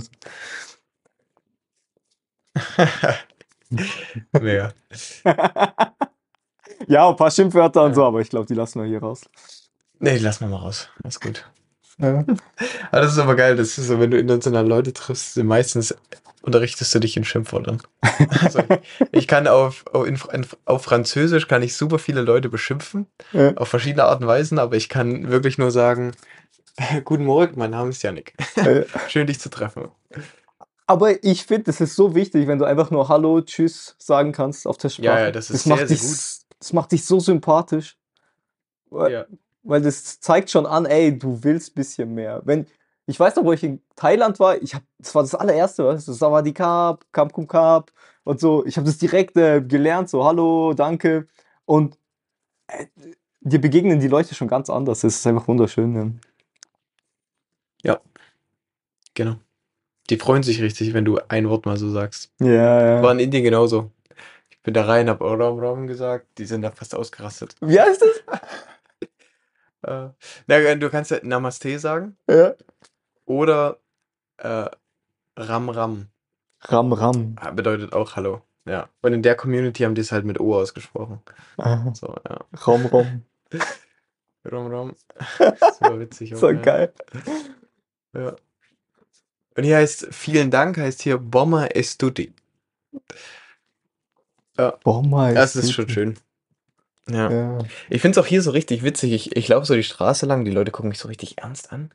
Mega. 4.32 4.72
ja, 6.86 7.08
ein 7.08 7.16
paar 7.16 7.30
Schimpfwörter 7.30 7.84
und 7.84 7.94
so, 7.94 8.04
aber 8.04 8.20
ich 8.20 8.30
glaube, 8.30 8.46
die 8.46 8.54
lassen 8.54 8.80
wir 8.80 8.88
hier 8.88 9.00
raus. 9.00 9.28
Nee, 9.98 10.16
die 10.16 10.24
lassen 10.24 10.46
wir 10.46 10.48
mal 10.48 10.62
raus. 10.62 10.88
Alles 11.04 11.20
gut. 11.20 11.44
Ja. 11.98 12.24
Aber 12.90 13.00
das 13.02 13.12
ist 13.12 13.18
aber 13.18 13.34
geil, 13.34 13.56
das 13.56 13.76
ist 13.76 13.88
so, 13.88 14.00
wenn 14.00 14.10
du 14.10 14.18
internationale 14.18 14.68
Leute 14.68 14.94
triffst, 14.94 15.34
sind 15.34 15.46
meistens 15.46 15.94
unterrichtest 16.48 16.94
du 16.94 16.98
dich 16.98 17.16
in 17.16 17.24
Schimpfwörtern. 17.24 17.80
Also 18.42 18.62
ich 19.12 19.26
kann 19.26 19.46
auf, 19.46 19.84
auf 19.92 20.82
Französisch 20.82 21.48
kann 21.48 21.62
ich 21.62 21.76
super 21.76 21.98
viele 21.98 22.20
Leute 22.20 22.48
beschimpfen, 22.48 23.06
ja. 23.32 23.56
auf 23.56 23.68
verschiedene 23.68 24.04
Arten 24.04 24.24
und 24.24 24.28
Weisen, 24.28 24.58
aber 24.58 24.76
ich 24.76 24.88
kann 24.88 25.28
wirklich 25.28 25.58
nur 25.58 25.70
sagen, 25.70 26.12
guten 27.04 27.24
Morgen, 27.24 27.58
mein 27.58 27.70
Name 27.70 27.90
ist 27.90 28.02
Janik. 28.02 28.34
Ja. 28.56 28.82
Schön 29.08 29.26
dich 29.26 29.40
zu 29.40 29.50
treffen. 29.50 29.88
Aber 30.86 31.22
ich 31.22 31.44
finde, 31.44 31.64
das 31.64 31.80
ist 31.80 31.96
so 31.96 32.14
wichtig, 32.14 32.46
wenn 32.48 32.58
du 32.58 32.64
einfach 32.64 32.90
nur 32.90 33.08
Hallo, 33.08 33.40
Tschüss 33.40 33.94
sagen 33.98 34.32
kannst 34.32 34.66
auf 34.66 34.78
der 34.78 34.88
Sprache. 34.88 35.06
Ja, 35.06 35.20
ja 35.26 35.30
das 35.30 35.50
ist 35.50 35.54
das 35.54 35.64
sehr, 35.64 35.76
macht 35.76 35.88
sehr 35.88 35.96
dich, 35.96 36.06
gut. 36.06 36.18
Das 36.58 36.72
macht 36.72 36.92
dich 36.92 37.04
so 37.04 37.20
sympathisch. 37.20 37.96
Weil, 38.90 39.12
ja. 39.12 39.26
weil 39.62 39.82
das 39.82 40.20
zeigt 40.20 40.50
schon 40.50 40.66
an, 40.66 40.86
ey, 40.86 41.16
du 41.16 41.42
willst 41.42 41.72
ein 41.72 41.74
bisschen 41.74 42.14
mehr. 42.14 42.40
Wenn, 42.44 42.66
ich 43.08 43.18
weiß 43.18 43.36
noch, 43.36 43.44
wo 43.44 43.54
ich 43.54 43.64
in 43.64 43.80
Thailand 43.96 44.38
war, 44.38 44.60
ich 44.60 44.74
hab, 44.74 44.82
das 44.98 45.14
war 45.14 45.22
das 45.22 45.34
allererste, 45.34 45.86
was? 45.86 46.04
Das 46.04 46.20
war 46.20 46.42
die 46.42 46.52
Kap, 46.52 47.06
Kam 47.10 47.32
Kum 47.32 47.48
Kap 47.48 47.90
und 48.22 48.38
so. 48.38 48.66
Ich 48.66 48.76
habe 48.76 48.86
das 48.86 48.98
direkt 48.98 49.34
äh, 49.38 49.62
gelernt, 49.62 50.10
so 50.10 50.26
Hallo, 50.26 50.74
danke. 50.74 51.26
Und 51.64 51.98
äh, 52.66 52.84
dir 53.40 53.62
begegnen 53.62 53.98
die 53.98 54.08
Leute 54.08 54.34
schon 54.34 54.46
ganz 54.46 54.68
anders. 54.68 55.00
Das 55.00 55.14
ist 55.14 55.26
einfach 55.26 55.48
wunderschön. 55.48 56.20
Ja. 57.82 57.92
ja. 57.92 58.00
Genau. 59.14 59.36
Die 60.10 60.18
freuen 60.18 60.42
sich 60.42 60.60
richtig, 60.60 60.92
wenn 60.92 61.06
du 61.06 61.18
ein 61.28 61.48
Wort 61.48 61.64
mal 61.64 61.78
so 61.78 61.88
sagst. 61.88 62.30
Ja, 62.40 62.96
ja. 62.96 63.02
War 63.02 63.12
in 63.12 63.20
Indien 63.20 63.42
genauso. 63.42 63.90
Ich 64.50 64.60
bin 64.62 64.74
da 64.74 64.84
rein, 64.84 65.08
hab 65.08 65.22
Ram 65.22 65.58
Ram 65.58 65.86
gesagt, 65.86 66.26
die 66.36 66.44
sind 66.44 66.60
da 66.60 66.70
fast 66.72 66.94
ausgerastet. 66.94 67.54
Wie 67.62 67.80
heißt 67.80 68.02
das? 68.02 69.08
äh, 69.82 70.10
na, 70.46 70.74
du 70.74 70.90
kannst 70.90 71.10
ja 71.10 71.20
Namaste 71.22 71.78
sagen. 71.78 72.18
Ja. 72.28 72.52
Oder 73.28 73.76
äh, 74.38 74.64
Ram 75.36 75.68
Ram. 75.68 76.06
Ram 76.62 76.92
Ram. 76.94 77.36
Bedeutet 77.54 77.92
auch 77.92 78.16
Hallo. 78.16 78.40
Ja. 78.64 78.88
Und 79.02 79.12
in 79.12 79.22
der 79.22 79.34
Community 79.34 79.82
haben 79.82 79.94
die 79.94 80.00
es 80.00 80.12
halt 80.12 80.24
mit 80.24 80.40
O 80.40 80.54
ausgesprochen. 80.54 81.20
Aha. 81.58 81.92
So, 81.94 82.16
ja. 82.26 82.38
Rom 82.66 82.86
Rom. 82.86 83.24
Rom 84.50 84.72
Rom. 84.72 84.94
Super 85.38 86.00
witzig. 86.00 86.34
so 86.36 86.48
ja. 86.50 86.60
geil. 86.60 86.92
Ja. 88.14 88.34
Und 89.56 89.64
hier 89.64 89.76
heißt 89.76 90.08
vielen 90.10 90.50
Dank, 90.50 90.78
heißt 90.78 91.02
hier 91.02 91.18
Bomber 91.18 91.76
Estuti. 91.76 92.32
Ja. 94.56 94.70
Bomber 94.84 95.34
Das 95.34 95.54
ist 95.54 95.72
schon 95.72 95.88
schön. 95.90 96.18
Ja. 97.10 97.30
ja. 97.30 97.58
Ich 97.90 98.00
finde 98.00 98.18
es 98.18 98.24
auch 98.24 98.28
hier 98.28 98.40
so 98.40 98.52
richtig 98.52 98.82
witzig. 98.82 99.12
Ich, 99.12 99.36
ich 99.36 99.48
laufe 99.48 99.66
so 99.66 99.74
die 99.74 99.82
Straße 99.82 100.24
lang, 100.24 100.46
die 100.46 100.50
Leute 100.50 100.70
gucken 100.70 100.88
mich 100.88 100.98
so 100.98 101.08
richtig 101.08 101.38
ernst 101.38 101.72
an. 101.72 101.90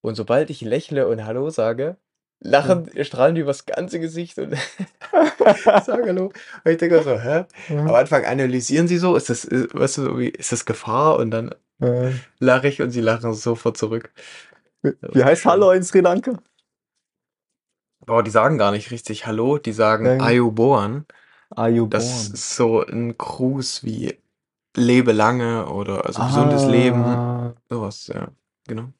Und 0.00 0.14
sobald 0.14 0.50
ich 0.50 0.60
lächle 0.60 1.08
und 1.08 1.24
Hallo 1.24 1.50
sage, 1.50 1.96
lachen, 2.40 2.88
mhm. 2.94 3.04
strahlen 3.04 3.34
die 3.34 3.40
übers 3.40 3.66
ganze 3.66 4.00
Gesicht 4.00 4.38
und 4.38 4.54
sagen 5.84 6.06
Hallo. 6.06 6.32
Und 6.64 6.70
ich 6.70 6.78
denke 6.78 7.02
so, 7.02 7.18
hä? 7.18 7.44
Mhm. 7.68 7.88
Am 7.88 7.94
Anfang 7.94 8.24
analysieren 8.24 8.88
sie 8.88 8.98
so, 8.98 9.16
ist 9.16 9.30
das, 9.30 9.44
ist, 9.44 9.74
weißt 9.74 9.98
du, 9.98 10.18
wie, 10.18 10.28
ist 10.28 10.52
das 10.52 10.64
Gefahr? 10.64 11.18
Und 11.18 11.30
dann 11.30 11.54
mhm. 11.78 12.20
lache 12.38 12.68
ich 12.68 12.80
und 12.80 12.90
sie 12.90 13.00
lachen 13.00 13.34
sofort 13.34 13.76
zurück. 13.76 14.12
Wie, 14.82 14.92
wie 15.12 15.24
heißt 15.24 15.42
schön. 15.42 15.52
Hallo 15.52 15.72
in 15.72 15.82
Sri 15.82 16.00
Lanka? 16.00 16.38
Boah, 18.06 18.22
die 18.22 18.30
sagen 18.30 18.58
gar 18.58 18.70
nicht 18.70 18.90
richtig 18.90 19.26
Hallo, 19.26 19.58
die 19.58 19.72
sagen. 19.72 20.20
Ayuboan. 20.20 21.06
Ayuboan. 21.50 21.90
Das 21.90 22.28
ist 22.28 22.56
so 22.56 22.84
ein 22.84 23.18
Gruß 23.18 23.84
wie 23.84 24.16
Lebe 24.76 25.12
lange 25.12 25.66
oder 25.66 26.06
also 26.06 26.22
gesundes 26.22 26.62
ah. 26.62 26.68
Leben. 26.68 27.54
Sowas, 27.68 28.06
ja, 28.06 28.28
genau. 28.66 28.92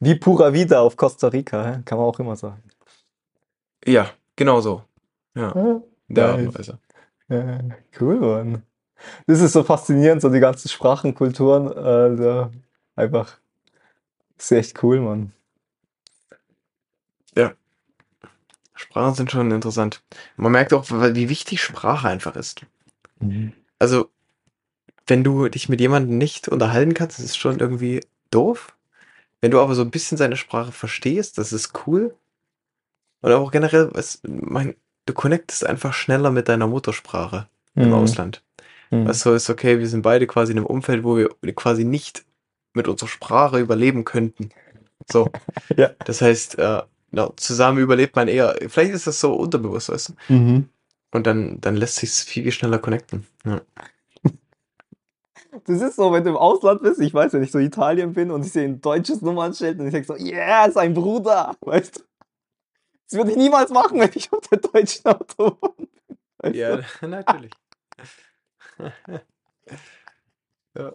Wie 0.00 0.14
Pura 0.14 0.52
Vida 0.52 0.80
auf 0.80 0.96
Costa 0.96 1.28
Rica, 1.28 1.82
kann 1.84 1.98
man 1.98 2.06
auch 2.06 2.18
immer 2.18 2.36
sagen. 2.36 2.62
Ja, 3.86 4.10
genau 4.34 4.60
so. 4.60 4.82
Ja, 5.34 5.54
ja 5.56 5.82
der 6.08 6.36
nice. 6.38 6.74
Ja, 7.28 7.60
cool, 8.00 8.20
Mann. 8.20 8.62
Das 9.26 9.40
ist 9.40 9.52
so 9.52 9.62
faszinierend, 9.62 10.22
so 10.22 10.28
die 10.28 10.40
ganzen 10.40 10.68
Sprachen, 10.68 11.14
Kulturen. 11.14 11.72
Also 11.72 12.50
einfach, 12.94 13.38
ist 14.38 14.52
echt 14.52 14.82
cool, 14.82 15.00
Mann. 15.00 15.32
Ja. 17.36 17.52
Sprachen 18.74 19.14
sind 19.14 19.30
schon 19.30 19.50
interessant. 19.50 20.02
Man 20.36 20.52
merkt 20.52 20.72
auch, 20.74 20.84
wie 20.90 21.28
wichtig 21.28 21.62
Sprache 21.62 22.08
einfach 22.08 22.36
ist. 22.36 22.62
Mhm. 23.20 23.52
Also, 23.78 24.10
wenn 25.06 25.24
du 25.24 25.48
dich 25.48 25.68
mit 25.68 25.80
jemandem 25.80 26.18
nicht 26.18 26.48
unterhalten 26.48 26.94
kannst, 26.94 27.18
ist 27.18 27.24
es 27.24 27.36
schon 27.36 27.60
irgendwie 27.60 28.04
doof. 28.30 28.75
Wenn 29.40 29.50
du 29.50 29.60
aber 29.60 29.74
so 29.74 29.82
ein 29.82 29.90
bisschen 29.90 30.18
seine 30.18 30.36
Sprache 30.36 30.72
verstehst, 30.72 31.38
das 31.38 31.52
ist 31.52 31.72
cool. 31.86 32.14
Und 33.20 33.32
auch 33.32 33.50
generell, 33.50 33.90
was, 33.92 34.20
mein, 34.24 34.76
du 35.06 35.14
connectest 35.14 35.66
einfach 35.66 35.92
schneller 35.92 36.30
mit 36.30 36.48
deiner 36.48 36.66
Muttersprache 36.66 37.48
mhm. 37.74 37.84
im 37.84 37.92
Ausland. 37.92 38.42
Mhm. 38.90 39.06
Was 39.06 39.20
so 39.20 39.34
ist, 39.34 39.50
okay, 39.50 39.78
wir 39.78 39.88
sind 39.88 40.02
beide 40.02 40.26
quasi 40.26 40.52
in 40.52 40.58
einem 40.58 40.66
Umfeld, 40.66 41.04
wo 41.04 41.16
wir 41.16 41.28
quasi 41.54 41.84
nicht 41.84 42.24
mit 42.72 42.88
unserer 42.88 43.08
Sprache 43.08 43.58
überleben 43.58 44.04
könnten. 44.04 44.50
So. 45.10 45.30
ja. 45.76 45.90
Das 46.04 46.20
heißt, 46.20 46.58
äh, 46.58 46.82
ja, 47.12 47.30
zusammen 47.36 47.78
überlebt 47.78 48.16
man 48.16 48.28
eher. 48.28 48.56
Vielleicht 48.68 48.92
ist 48.92 49.06
das 49.06 49.20
so 49.20 49.34
unterbewusst, 49.34 49.88
weißt 49.88 50.10
du? 50.10 50.32
Mhm. 50.32 50.68
Und 51.12 51.26
dann, 51.26 51.60
dann 51.60 51.76
lässt 51.76 51.96
sich 51.96 52.10
viel 52.10 52.50
schneller 52.52 52.78
connecten. 52.78 53.26
Ja. 53.44 53.62
Das 55.64 55.80
ist 55.80 55.96
so, 55.96 56.12
wenn 56.12 56.24
du 56.24 56.30
im 56.30 56.36
Ausland 56.36 56.82
bist, 56.82 57.00
ich 57.00 57.12
weiß, 57.14 57.32
wenn 57.32 57.42
ich 57.42 57.50
so 57.50 57.58
Italien 57.58 58.12
bin 58.12 58.30
und 58.30 58.44
ich 58.44 58.52
sehe 58.52 58.64
ein 58.64 58.80
deutsches 58.80 59.22
Nummernschild 59.22 59.78
und 59.78 59.86
ich 59.86 59.92
denke 59.92 60.06
so, 60.06 60.16
yeah, 60.16 60.70
sein 60.70 60.94
Bruder, 60.94 61.56
weißt 61.60 61.98
du? 61.98 62.02
Das 63.08 63.18
würde 63.18 63.30
ich 63.30 63.36
niemals 63.36 63.70
machen, 63.70 64.00
wenn 64.00 64.10
ich 64.14 64.32
auf 64.32 64.46
der 64.48 64.58
deutschen 64.58 65.06
Autobahn 65.06 65.88
bin. 66.42 66.54
Ja, 66.54 66.80
natürlich. 67.02 67.52
Ja. 70.78 70.92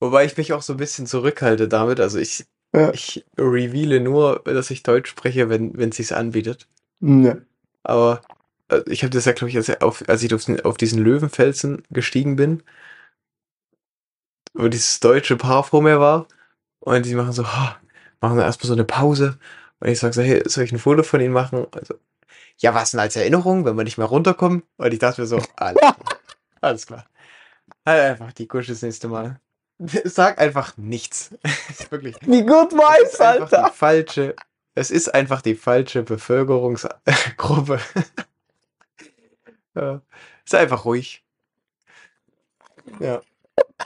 Wobei 0.00 0.24
ich 0.24 0.36
mich 0.36 0.52
auch 0.52 0.62
so 0.62 0.74
ein 0.74 0.76
bisschen 0.78 1.06
zurückhalte 1.06 1.68
damit. 1.68 2.00
Also 2.00 2.18
ich, 2.18 2.46
Ja. 2.74 2.92
ich 2.92 3.24
reveale 3.38 4.00
nur, 4.00 4.40
dass 4.44 4.70
ich 4.70 4.82
Deutsch 4.82 5.10
spreche, 5.10 5.48
wenn 5.48 5.76
wenn 5.78 5.92
sich's 5.92 6.12
anbietet. 6.12 6.68
Ja. 7.00 7.36
Aber 7.84 8.20
äh, 8.68 8.82
ich 8.86 9.02
habe 9.02 9.10
das 9.10 9.24
ja, 9.24 9.32
glaube 9.32 9.50
ich, 9.50 9.56
als, 9.56 9.80
auf, 9.80 10.02
als 10.08 10.22
ich 10.22 10.34
auf 10.34 10.76
diesen 10.76 10.98
Löwenfelsen 10.98 11.82
gestiegen 11.90 12.36
bin, 12.36 12.62
wo 14.58 14.68
dieses 14.68 15.00
deutsche 15.00 15.36
Paar 15.36 15.64
vor 15.64 15.82
mir 15.82 16.00
war 16.00 16.26
und 16.80 17.06
die 17.06 17.14
machen 17.14 17.32
so, 17.32 17.46
"Ha, 17.46 17.78
machen 18.20 18.38
erstmal 18.38 18.66
so 18.68 18.72
eine 18.74 18.84
Pause 18.84 19.38
und 19.80 19.88
ich 19.88 19.98
sage 19.98 20.12
so, 20.14 20.22
hey, 20.22 20.42
soll 20.46 20.64
ich 20.64 20.72
ein 20.72 20.78
Foto 20.78 21.02
von 21.02 21.20
ihnen 21.20 21.32
machen? 21.32 21.66
Also, 21.72 21.94
ja, 22.58 22.74
was 22.74 22.90
denn 22.90 23.00
als 23.00 23.14
Erinnerung, 23.16 23.64
wenn 23.64 23.76
wir 23.76 23.84
nicht 23.84 23.98
mehr 23.98 24.06
runterkommen? 24.08 24.64
Und 24.76 24.92
ich 24.92 24.98
dachte 24.98 25.20
mir 25.20 25.26
so, 25.26 25.40
alles. 25.56 25.80
Alles 26.60 26.86
klar. 26.88 27.06
Halt 27.86 28.02
einfach 28.02 28.32
die 28.32 28.48
Kusch 28.48 28.66
das 28.66 28.82
nächste 28.82 29.06
Mal. 29.06 29.40
Sag 30.04 30.40
einfach 30.40 30.76
nichts. 30.76 31.30
Wirklich. 31.90 32.16
Wie 32.22 32.42
gut 32.44 32.72
weiß, 32.72 33.20
Alter. 33.20 33.66
die 33.70 33.76
falsche, 33.76 34.34
es 34.74 34.90
ist 34.90 35.14
einfach 35.14 35.40
die 35.40 35.54
falsche 35.54 36.02
Bevölkerungsgruppe. 36.02 37.78
ja. 39.76 40.02
Ist 40.44 40.54
einfach 40.56 40.84
ruhig. 40.84 41.24
Ja. 42.98 43.20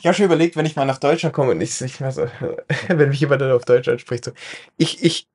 Ich 0.01 0.07
habe 0.07 0.14
schon 0.14 0.25
überlegt, 0.27 0.57
wenn 0.57 0.66
ich 0.66 0.77
mal 0.77 0.85
nach 0.85 0.99
Deutschland 0.99 1.35
komme 1.35 1.53
und 1.53 1.61
ich, 1.61 1.81
ich 1.81 1.97
so, 1.97 2.27
wenn 2.89 3.09
mich 3.11 3.20
jemand 3.20 3.41
dann 3.43 3.53
auf 3.53 3.64
Deutsch 3.64 3.89
anspricht, 3.89 4.25
so, 4.25 4.33
ich, 4.77 5.03
ich, 5.05 5.29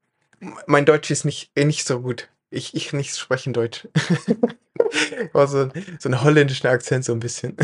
mein 0.66 0.86
Deutsch 0.86 1.10
ist 1.12 1.26
nicht, 1.26 1.52
eh 1.56 1.66
nicht 1.66 1.86
so 1.86 2.02
gut. 2.02 2.30
Ich, 2.50 2.76
ich 2.76 2.94
nicht 2.94 3.16
sprechen 3.18 3.54
Deutsch. 3.54 3.88
War 5.34 5.48
so, 5.48 5.64
ein- 5.64 5.98
so 6.00 6.10
einen 6.10 6.24
holländischen 6.24 6.68
Akzent 6.70 7.04
so 7.06 7.14
ein 7.14 7.20
bisschen. 7.20 7.58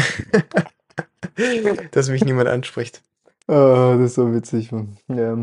Dass 1.91 2.09
mich 2.09 2.23
niemand 2.25 2.49
anspricht. 2.49 3.01
Oh, 3.47 3.95
das 3.97 4.11
ist 4.11 4.15
so 4.15 4.33
witzig, 4.33 4.71
Mann. 4.71 4.97
Ja. 5.07 5.37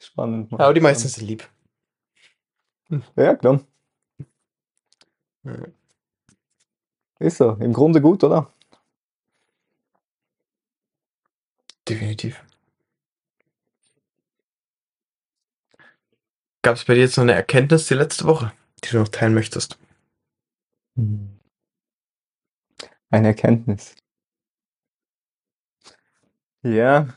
Spannend, 0.00 0.50
Mann. 0.50 0.60
Aber 0.60 0.74
die 0.74 0.80
meisten 0.80 1.08
sind 1.08 1.26
lieb. 1.26 1.48
Ja, 3.16 3.34
klar. 3.36 3.60
Ist 7.18 7.38
so. 7.38 7.52
Im 7.60 7.72
Grunde 7.72 8.00
gut, 8.00 8.22
oder? 8.24 8.52
Definitiv. 11.88 12.44
Gab 16.62 16.76
es 16.76 16.84
bei 16.84 16.94
dir 16.94 17.00
jetzt 17.00 17.16
noch 17.16 17.22
eine 17.22 17.34
Erkenntnis 17.34 17.86
die 17.88 17.94
letzte 17.94 18.24
Woche, 18.24 18.52
die 18.84 18.90
du 18.90 18.98
noch 18.98 19.08
teilen 19.08 19.34
möchtest? 19.34 19.78
Hm. 20.96 21.38
Eine 23.10 23.28
Erkenntnis. 23.28 23.94
Ja. 26.62 27.08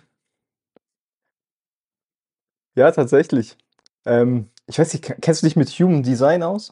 Ja, 2.76 2.92
tatsächlich. 2.92 3.58
Ähm, 4.06 4.50
ich 4.68 4.80
weiß 4.80 4.94
nicht, 4.94 5.04
kennst 5.22 5.42
du 5.42 5.48
dich 5.48 5.56
mit 5.56 5.70
Human 5.70 6.04
Design 6.04 6.44
aus? 6.44 6.72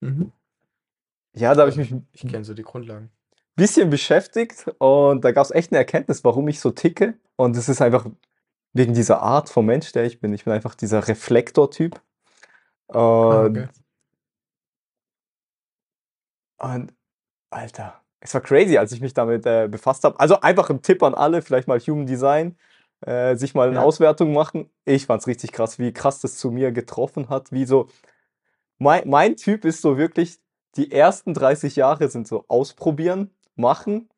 Mhm. 0.00 0.32
Ja, 1.34 1.54
da 1.54 1.62
habe 1.62 1.70
ich 1.70 1.76
mich 1.76 1.94
Ich 2.12 2.26
kenne 2.28 2.44
so 2.44 2.54
die 2.54 2.62
Grundlagen. 2.62 3.10
Bisschen 3.58 3.90
beschäftigt 3.90 4.66
und 4.78 5.24
da 5.24 5.32
gab 5.32 5.44
es 5.44 5.50
echt 5.52 5.72
eine 5.72 5.78
Erkenntnis, 5.80 6.24
warum 6.24 6.48
ich 6.48 6.60
so 6.60 6.70
ticke. 6.72 7.14
Und 7.36 7.56
es 7.56 7.68
ist 7.68 7.82
einfach 7.82 8.06
wegen 8.74 8.94
dieser 8.94 9.22
Art 9.22 9.50
vom 9.50 9.66
Mensch, 9.66 9.92
der 9.92 10.04
ich 10.06 10.20
bin. 10.20 10.32
Ich 10.34 10.44
bin 10.44 10.54
einfach 10.54 10.74
dieser 10.76 11.08
Reflektor-Typ. 11.08 12.00
Ah, 12.88 13.44
Und, 13.44 13.58
okay. 13.58 13.68
und 16.58 16.92
Alter, 17.50 18.02
es 18.20 18.34
war 18.34 18.40
crazy, 18.42 18.78
als 18.78 18.92
ich 18.92 19.00
mich 19.00 19.14
damit 19.14 19.46
äh, 19.46 19.68
befasst 19.68 20.04
habe. 20.04 20.18
Also 20.20 20.40
einfach 20.40 20.70
ein 20.70 20.82
Tipp 20.82 21.02
an 21.02 21.14
alle, 21.14 21.42
vielleicht 21.42 21.68
mal 21.68 21.80
Human 21.80 22.06
Design, 22.06 22.58
äh, 23.02 23.36
sich 23.36 23.54
mal 23.54 23.68
eine 23.68 23.76
Ja. 23.76 23.82
Auswertung 23.82 24.32
machen. 24.32 24.70
Ich 24.84 25.06
fand's 25.06 25.26
richtig 25.26 25.52
krass, 25.52 25.78
wie 25.78 25.92
krass 25.92 26.20
das 26.20 26.36
zu 26.38 26.50
mir 26.50 26.72
getroffen 26.72 27.30
hat. 27.30 27.52
Wie 27.52 27.66
so, 27.66 27.88
mein, 28.78 29.08
mein 29.08 29.36
Typ 29.36 29.64
ist 29.64 29.82
so 29.82 29.98
wirklich, 29.98 30.38
die 30.76 30.92
ersten 30.92 31.34
30 31.34 31.76
Jahre 31.76 32.08
sind 32.08 32.28
so 32.28 32.44
ausprobieren, 32.48 33.30
machen. 33.58 34.08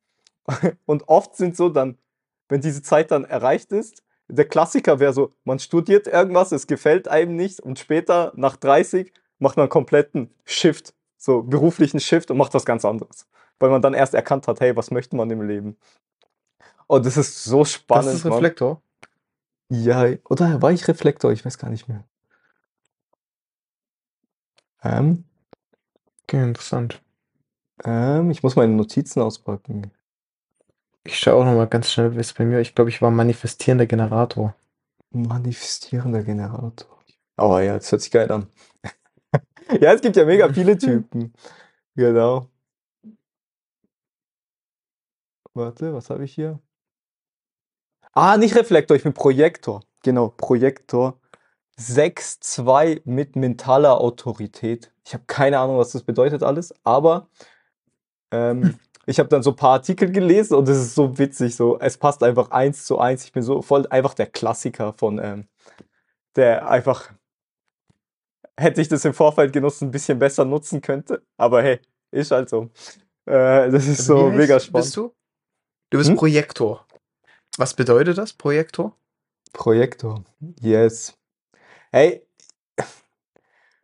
Und 0.86 1.08
oft 1.08 1.36
sind 1.36 1.56
so 1.56 1.68
dann, 1.68 1.98
wenn 2.48 2.60
diese 2.60 2.82
Zeit 2.82 3.10
dann 3.10 3.24
erreicht 3.24 3.72
ist, 3.72 4.02
der 4.28 4.46
Klassiker 4.46 5.00
wäre 5.00 5.12
so, 5.12 5.34
man 5.44 5.58
studiert 5.58 6.06
irgendwas, 6.06 6.52
es 6.52 6.68
gefällt 6.68 7.08
einem 7.08 7.34
nicht 7.34 7.58
und 7.58 7.80
später, 7.80 8.32
nach 8.36 8.54
30, 8.54 9.12
macht 9.40 9.56
man 9.56 9.64
einen 9.64 9.70
kompletten 9.70 10.32
Shift, 10.44 10.94
so 11.16 11.42
beruflichen 11.42 11.98
Shift 11.98 12.30
und 12.30 12.36
macht 12.36 12.54
was 12.54 12.64
ganz 12.64 12.84
anderes. 12.84 13.26
Weil 13.58 13.70
man 13.70 13.82
dann 13.82 13.92
erst 13.92 14.14
erkannt 14.14 14.46
hat, 14.46 14.60
hey, 14.60 14.76
was 14.76 14.92
möchte 14.92 15.16
man 15.16 15.28
im 15.30 15.42
Leben? 15.42 15.76
Und 16.86 17.06
das 17.06 17.16
ist 17.16 17.42
so 17.42 17.64
spannend. 17.64 18.06
das 18.06 18.14
ist 18.14 18.24
Mann. 18.24 18.34
Reflektor. 18.34 18.82
Ja, 19.68 20.06
oder 20.28 20.62
war 20.62 20.70
ich 20.70 20.86
Reflektor? 20.86 21.32
Ich 21.32 21.44
weiß 21.44 21.58
gar 21.58 21.70
nicht 21.70 21.88
mehr. 21.88 22.04
Ähm, 24.84 25.24
Okay, 26.30 26.44
interessant. 26.44 27.02
Ähm, 27.84 28.30
ich 28.30 28.42
muss 28.42 28.56
meine 28.56 28.72
Notizen 28.72 29.20
auspacken. 29.20 29.90
Ich 31.04 31.18
schaue 31.18 31.34
auch 31.34 31.44
noch 31.44 31.54
mal 31.54 31.66
ganz 31.66 31.90
schnell, 31.90 32.14
wie 32.14 32.20
es 32.20 32.32
bei 32.32 32.44
mir. 32.44 32.60
Ich 32.60 32.74
glaube, 32.74 32.90
ich 32.90 33.00
war 33.00 33.10
manifestierender 33.10 33.86
Generator. 33.86 34.54
Manifestierender 35.10 36.22
Generator. 36.22 36.98
Oh 37.38 37.58
ja, 37.58 37.74
das 37.74 37.90
hört 37.90 38.02
sich 38.02 38.10
geil 38.10 38.30
an. 38.30 38.46
ja, 39.80 39.92
es 39.92 40.02
gibt 40.02 40.16
ja 40.16 40.24
mega 40.24 40.48
viele 40.52 40.76
Typen. 40.76 41.32
Genau. 41.96 42.48
Warte, 45.54 45.92
was 45.94 46.10
habe 46.10 46.24
ich 46.24 46.34
hier? 46.34 46.60
Ah, 48.12 48.36
nicht 48.36 48.56
Reflektor, 48.56 48.96
ich 48.96 49.02
bin 49.04 49.14
Projektor. 49.14 49.82
Genau, 50.02 50.28
Projektor. 50.28 51.18
6-2 51.78 53.02
mit 53.04 53.36
mentaler 53.36 54.00
Autorität. 54.00 54.92
Ich 55.04 55.14
habe 55.14 55.24
keine 55.26 55.58
Ahnung, 55.58 55.78
was 55.78 55.92
das 55.92 56.02
bedeutet 56.02 56.42
alles, 56.42 56.74
aber 56.84 57.28
ähm, 58.30 58.78
ich 59.06 59.18
habe 59.18 59.28
dann 59.28 59.42
so 59.42 59.50
ein 59.50 59.56
paar 59.56 59.72
Artikel 59.72 60.10
gelesen 60.12 60.54
und 60.54 60.68
es 60.68 60.78
ist 60.78 60.94
so 60.94 61.18
witzig. 61.18 61.56
So, 61.56 61.78
es 61.78 61.98
passt 61.98 62.22
einfach 62.22 62.50
eins 62.50 62.84
zu 62.84 62.98
eins. 62.98 63.24
Ich 63.24 63.32
bin 63.32 63.42
so 63.42 63.62
voll 63.62 63.86
einfach 63.88 64.14
der 64.14 64.26
Klassiker 64.26 64.92
von, 64.92 65.18
ähm, 65.18 65.48
der 66.36 66.68
einfach, 66.68 67.12
hätte 68.56 68.80
ich 68.80 68.88
das 68.88 69.04
im 69.04 69.14
Vorfeld 69.14 69.52
genutzt, 69.52 69.82
ein 69.82 69.90
bisschen 69.90 70.18
besser 70.18 70.44
nutzen 70.44 70.80
könnte. 70.80 71.22
Aber 71.36 71.62
hey, 71.62 71.80
ist 72.12 72.30
halt 72.30 72.48
so. 72.48 72.70
Äh, 73.26 73.70
das 73.70 73.86
ist 73.86 74.06
so 74.06 74.32
wie 74.32 74.36
mega 74.36 74.60
spannend. 74.60 74.86
Bist 74.86 74.96
du? 74.96 75.14
Du 75.90 75.98
bist 75.98 76.10
Hm? 76.10 76.16
Projektor. 76.16 76.86
Was 77.56 77.74
bedeutet 77.74 78.16
das, 78.16 78.32
Projektor? 78.32 78.96
Projektor. 79.52 80.22
Yes. 80.60 81.18
Hey, 81.90 82.24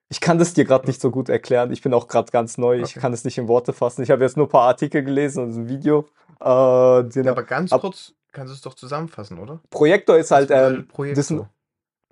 ich 0.08 0.20
kann 0.20 0.38
das 0.38 0.54
dir 0.54 0.64
gerade 0.64 0.86
nicht 0.86 1.00
so 1.00 1.10
gut 1.10 1.28
erklären. 1.28 1.72
Ich 1.72 1.82
bin 1.82 1.92
auch 1.94 2.06
gerade 2.08 2.30
ganz 2.30 2.58
neu. 2.58 2.76
Ich 2.80 2.90
Okay. 2.92 3.00
kann 3.00 3.12
es 3.12 3.24
nicht 3.24 3.38
in 3.38 3.48
Worte 3.48 3.72
fassen. 3.72 4.02
Ich 4.02 4.10
habe 4.10 4.22
jetzt 4.22 4.36
nur 4.36 4.46
ein 4.46 4.50
paar 4.50 4.68
Artikel 4.68 5.02
gelesen 5.02 5.42
und 5.44 5.50
ein 5.56 5.68
Video. 5.68 6.06
Äh, 6.40 7.04
den, 7.10 7.28
Aber 7.28 7.42
ganz 7.42 7.72
Ab- 7.72 7.80
kurz 7.80 8.12
kannst 8.32 8.50
du 8.52 8.54
es 8.54 8.60
doch 8.60 8.74
zusammenfassen, 8.74 9.38
oder? 9.38 9.60
Projektor 9.70 10.16
ist 10.18 10.30
halt, 10.30 10.50
ähm, 10.50 10.86
Projektor. 10.88 11.16
das 11.16 11.26
sind, 11.28 11.46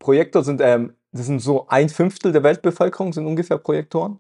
Projektor 0.01 0.43
sind, 0.43 0.61
ähm, 0.61 0.95
das 1.13 1.27
sind 1.27 1.41
so 1.41 1.69
ein 1.69 1.89
Fünftel 1.89 2.33
der 2.33 2.43
Weltbevölkerung 2.43 3.13
sind 3.13 3.27
ungefähr 3.27 3.59
Projektoren. 3.59 4.19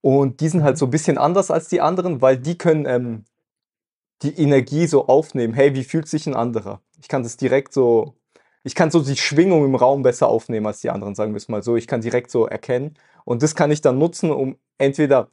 Und 0.00 0.40
die 0.40 0.48
sind 0.48 0.62
halt 0.64 0.74
Mhm. 0.74 0.78
so 0.78 0.86
ein 0.86 0.90
bisschen 0.90 1.18
anders 1.18 1.50
als 1.50 1.68
die 1.68 1.80
anderen, 1.80 2.20
weil 2.20 2.36
die 2.38 2.58
können 2.58 2.84
ähm, 2.86 3.24
die 4.22 4.34
Energie 4.38 4.86
so 4.86 5.06
aufnehmen. 5.06 5.54
Hey, 5.54 5.74
wie 5.74 5.84
fühlt 5.84 6.08
sich 6.08 6.26
ein 6.26 6.34
anderer? 6.34 6.80
Ich 7.00 7.08
kann 7.08 7.22
das 7.22 7.36
direkt 7.36 7.72
so, 7.72 8.14
ich 8.64 8.74
kann 8.74 8.90
so 8.90 9.02
die 9.02 9.16
Schwingung 9.16 9.64
im 9.64 9.74
Raum 9.76 10.02
besser 10.02 10.28
aufnehmen 10.28 10.66
als 10.66 10.80
die 10.80 10.90
anderen, 10.90 11.14
sagen 11.14 11.32
wir 11.32 11.38
es 11.38 11.48
mal 11.48 11.62
so. 11.62 11.76
Ich 11.76 11.86
kann 11.86 12.00
direkt 12.02 12.30
so 12.30 12.46
erkennen. 12.46 12.96
Und 13.24 13.42
das 13.42 13.54
kann 13.54 13.70
ich 13.70 13.80
dann 13.82 13.98
nutzen, 13.98 14.30
um 14.32 14.58
entweder, 14.78 15.30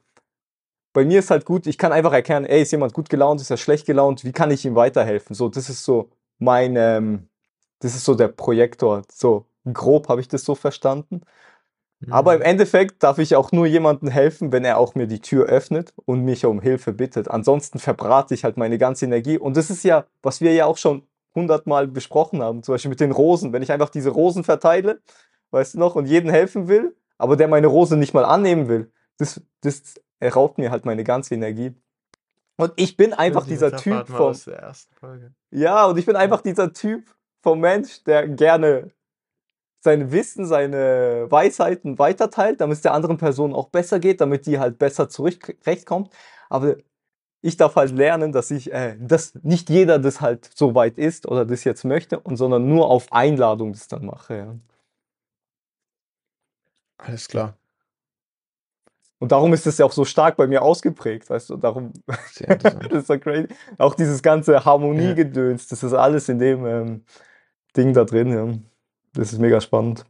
bei 0.94 1.06
mir 1.06 1.20
ist 1.20 1.32
halt 1.32 1.46
gut, 1.46 1.68
ich 1.68 1.78
kann 1.78 1.94
einfach 1.94 2.14
erkennen, 2.14 2.46
ey, 2.46 2.62
ist 2.62 2.72
jemand 2.72 2.94
gut 2.94 3.10
gelaunt, 3.10 3.42
ist 3.42 3.50
er 3.50 3.58
schlecht 3.58 3.86
gelaunt, 3.86 4.26
wie 4.26 4.34
kann 4.34 4.52
ich 4.52 4.66
ihm 4.66 4.76
weiterhelfen? 4.76 5.36
So, 5.36 5.50
das 5.50 5.70
ist 5.70 5.84
so 5.86 6.10
mein, 6.40 6.76
ähm, 6.76 7.30
das 7.80 7.96
ist 7.96 8.06
so 8.06 8.16
der 8.16 8.28
Projektor. 8.30 9.04
So 9.12 9.46
grob 9.72 10.10
habe 10.10 10.22
ich 10.22 10.28
das 10.28 10.44
so 10.44 10.56
verstanden. 10.56 11.22
Aber 12.10 12.34
im 12.36 12.42
Mhm. 12.42 12.46
Endeffekt 12.46 13.04
darf 13.04 13.20
ich 13.20 13.36
auch 13.36 13.52
nur 13.52 13.68
jemandem 13.68 14.10
helfen, 14.10 14.52
wenn 14.52 14.66
er 14.66 14.78
auch 14.78 14.96
mir 14.96 15.08
die 15.08 15.22
Tür 15.22 15.46
öffnet 15.48 15.94
und 16.06 16.24
mich 16.24 16.46
um 16.46 16.62
Hilfe 16.62 16.94
bittet. 16.94 17.30
Ansonsten 17.30 17.80
verbrate 17.80 18.34
ich 18.34 18.44
halt 18.44 18.58
meine 18.58 18.78
ganze 18.78 19.06
Energie. 19.06 19.38
Und 19.38 19.58
das 19.58 19.70
ist 19.70 19.84
ja, 19.84 20.06
was 20.24 20.42
wir 20.42 20.54
ja 20.54 20.66
auch 20.66 20.78
schon 20.78 21.04
hundertmal 21.36 21.88
besprochen 21.88 22.42
haben, 22.42 22.64
zum 22.64 22.74
Beispiel 22.74 22.90
mit 22.90 23.00
den 23.00 23.12
Rosen. 23.12 23.54
Wenn 23.54 23.64
ich 23.64 23.72
einfach 23.72 23.90
diese 23.90 24.10
Rosen 24.10 24.44
verteile, 24.44 25.02
weißt 25.52 25.76
du 25.76 25.80
noch, 25.80 25.96
und 25.96 26.06
jedem 26.06 26.30
helfen 26.30 26.68
will, 26.68 26.96
aber 27.18 27.36
der 27.38 27.48
meine 27.48 27.68
Rose 27.68 27.98
nicht 27.98 28.14
mal 28.14 28.26
annehmen 28.26 28.68
will, 28.68 28.92
das, 29.18 29.42
das 29.62 29.96
raubt 30.24 30.58
mir 30.58 30.72
halt 30.72 30.86
meine 30.86 31.04
ganze 31.04 31.36
Energie. 31.36 31.74
Und 32.58 32.74
ich 32.76 32.98
bin 32.98 33.14
einfach 33.14 33.44
Die 33.44 33.52
dieser 33.52 33.76
Typ 33.76 34.08
vom, 34.08 34.36
ja, 35.52 35.86
und 35.86 35.98
ich 35.98 36.06
bin 36.06 36.16
einfach 36.16 36.42
dieser 36.42 36.74
Typ 36.74 37.10
vom 37.42 37.60
Mensch, 37.60 38.04
der 38.04 38.28
gerne 38.28 38.92
sein 39.84 40.12
Wissen, 40.12 40.46
seine 40.46 41.26
Weisheiten 41.30 41.98
weiterteilt, 41.98 42.62
damit 42.62 42.78
es 42.78 42.82
der 42.82 42.94
anderen 42.94 43.18
Person 43.18 43.54
auch 43.54 43.70
besser 43.70 44.00
geht, 44.00 44.22
damit 44.22 44.46
die 44.46 44.60
halt 44.60 44.78
besser 44.78 45.10
zurechtkommt. 45.10 46.14
Aber 46.50 46.76
ich 47.42 47.58
darf 47.58 47.76
halt 47.76 47.92
lernen, 47.92 48.32
dass 48.32 48.52
ich, 48.52 48.72
äh, 48.72 48.96
dass 49.00 49.36
nicht 49.44 49.70
jeder 49.70 50.00
das 50.00 50.22
halt 50.22 50.50
so 50.56 50.76
weit 50.76 50.98
ist 50.98 51.28
oder 51.28 51.46
das 51.46 51.64
jetzt 51.64 51.84
möchte, 51.84 52.20
und 52.20 52.38
sondern 52.38 52.68
nur 52.68 52.88
auf 52.88 53.12
Einladung 53.12 53.74
das 53.74 53.88
dann 53.88 54.06
mache. 54.06 54.38
Ja. 54.38 54.56
Alles 56.98 57.28
klar. 57.28 57.58
Und 59.20 59.32
darum 59.32 59.54
ist 59.54 59.68
es 59.68 59.78
ja 59.78 59.86
auch 59.86 59.92
so 59.92 60.04
stark 60.04 60.36
bei 60.36 60.48
mir 60.48 60.64
ausgeprägt, 60.64 61.30
weißt 61.30 61.52
du, 61.52 61.58
darum, 61.58 61.94
das 62.08 62.92
ist 62.92 63.08
so 63.08 63.20
crazy. 63.20 63.48
Auch 63.78 63.94
dieses 63.94 64.24
ganze 64.24 64.66
Harmoniegedöns, 64.66 65.68
das 65.68 65.84
ist 65.84 65.94
alles 65.94 66.28
in 66.30 66.39
dem 66.39 66.66
ähm, 66.66 67.06
Ding 67.78 67.94
da 67.94 68.04
drin, 68.04 68.32
ja. 68.34 68.48
Das 69.14 69.34
ist 69.34 69.39
mega 69.39 69.62
spannend. 69.62 70.06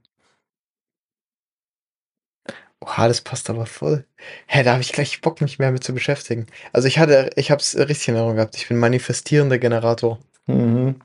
Oha, 2.81 3.07
das 3.07 3.21
passt 3.21 3.49
aber 3.49 3.67
voll. 3.67 4.05
Hä, 4.47 4.63
da 4.63 4.71
habe 4.71 4.81
ich 4.81 4.91
gleich 4.91 5.21
Bock, 5.21 5.39
mich 5.39 5.59
mehr 5.59 5.71
mit 5.71 5.83
zu 5.83 5.93
beschäftigen. 5.93 6.47
Also 6.73 6.87
ich 6.87 6.97
hatte, 6.97 7.29
ich 7.35 7.51
habe 7.51 7.61
es 7.61 7.77
richtig 7.77 8.07
in 8.07 8.15
Erinnerung 8.15 8.37
gehabt. 8.37 8.55
Ich 8.57 8.67
bin 8.67 8.77
manifestierender 8.77 9.59
Generator. 9.59 10.19
Mhm. 10.47 10.95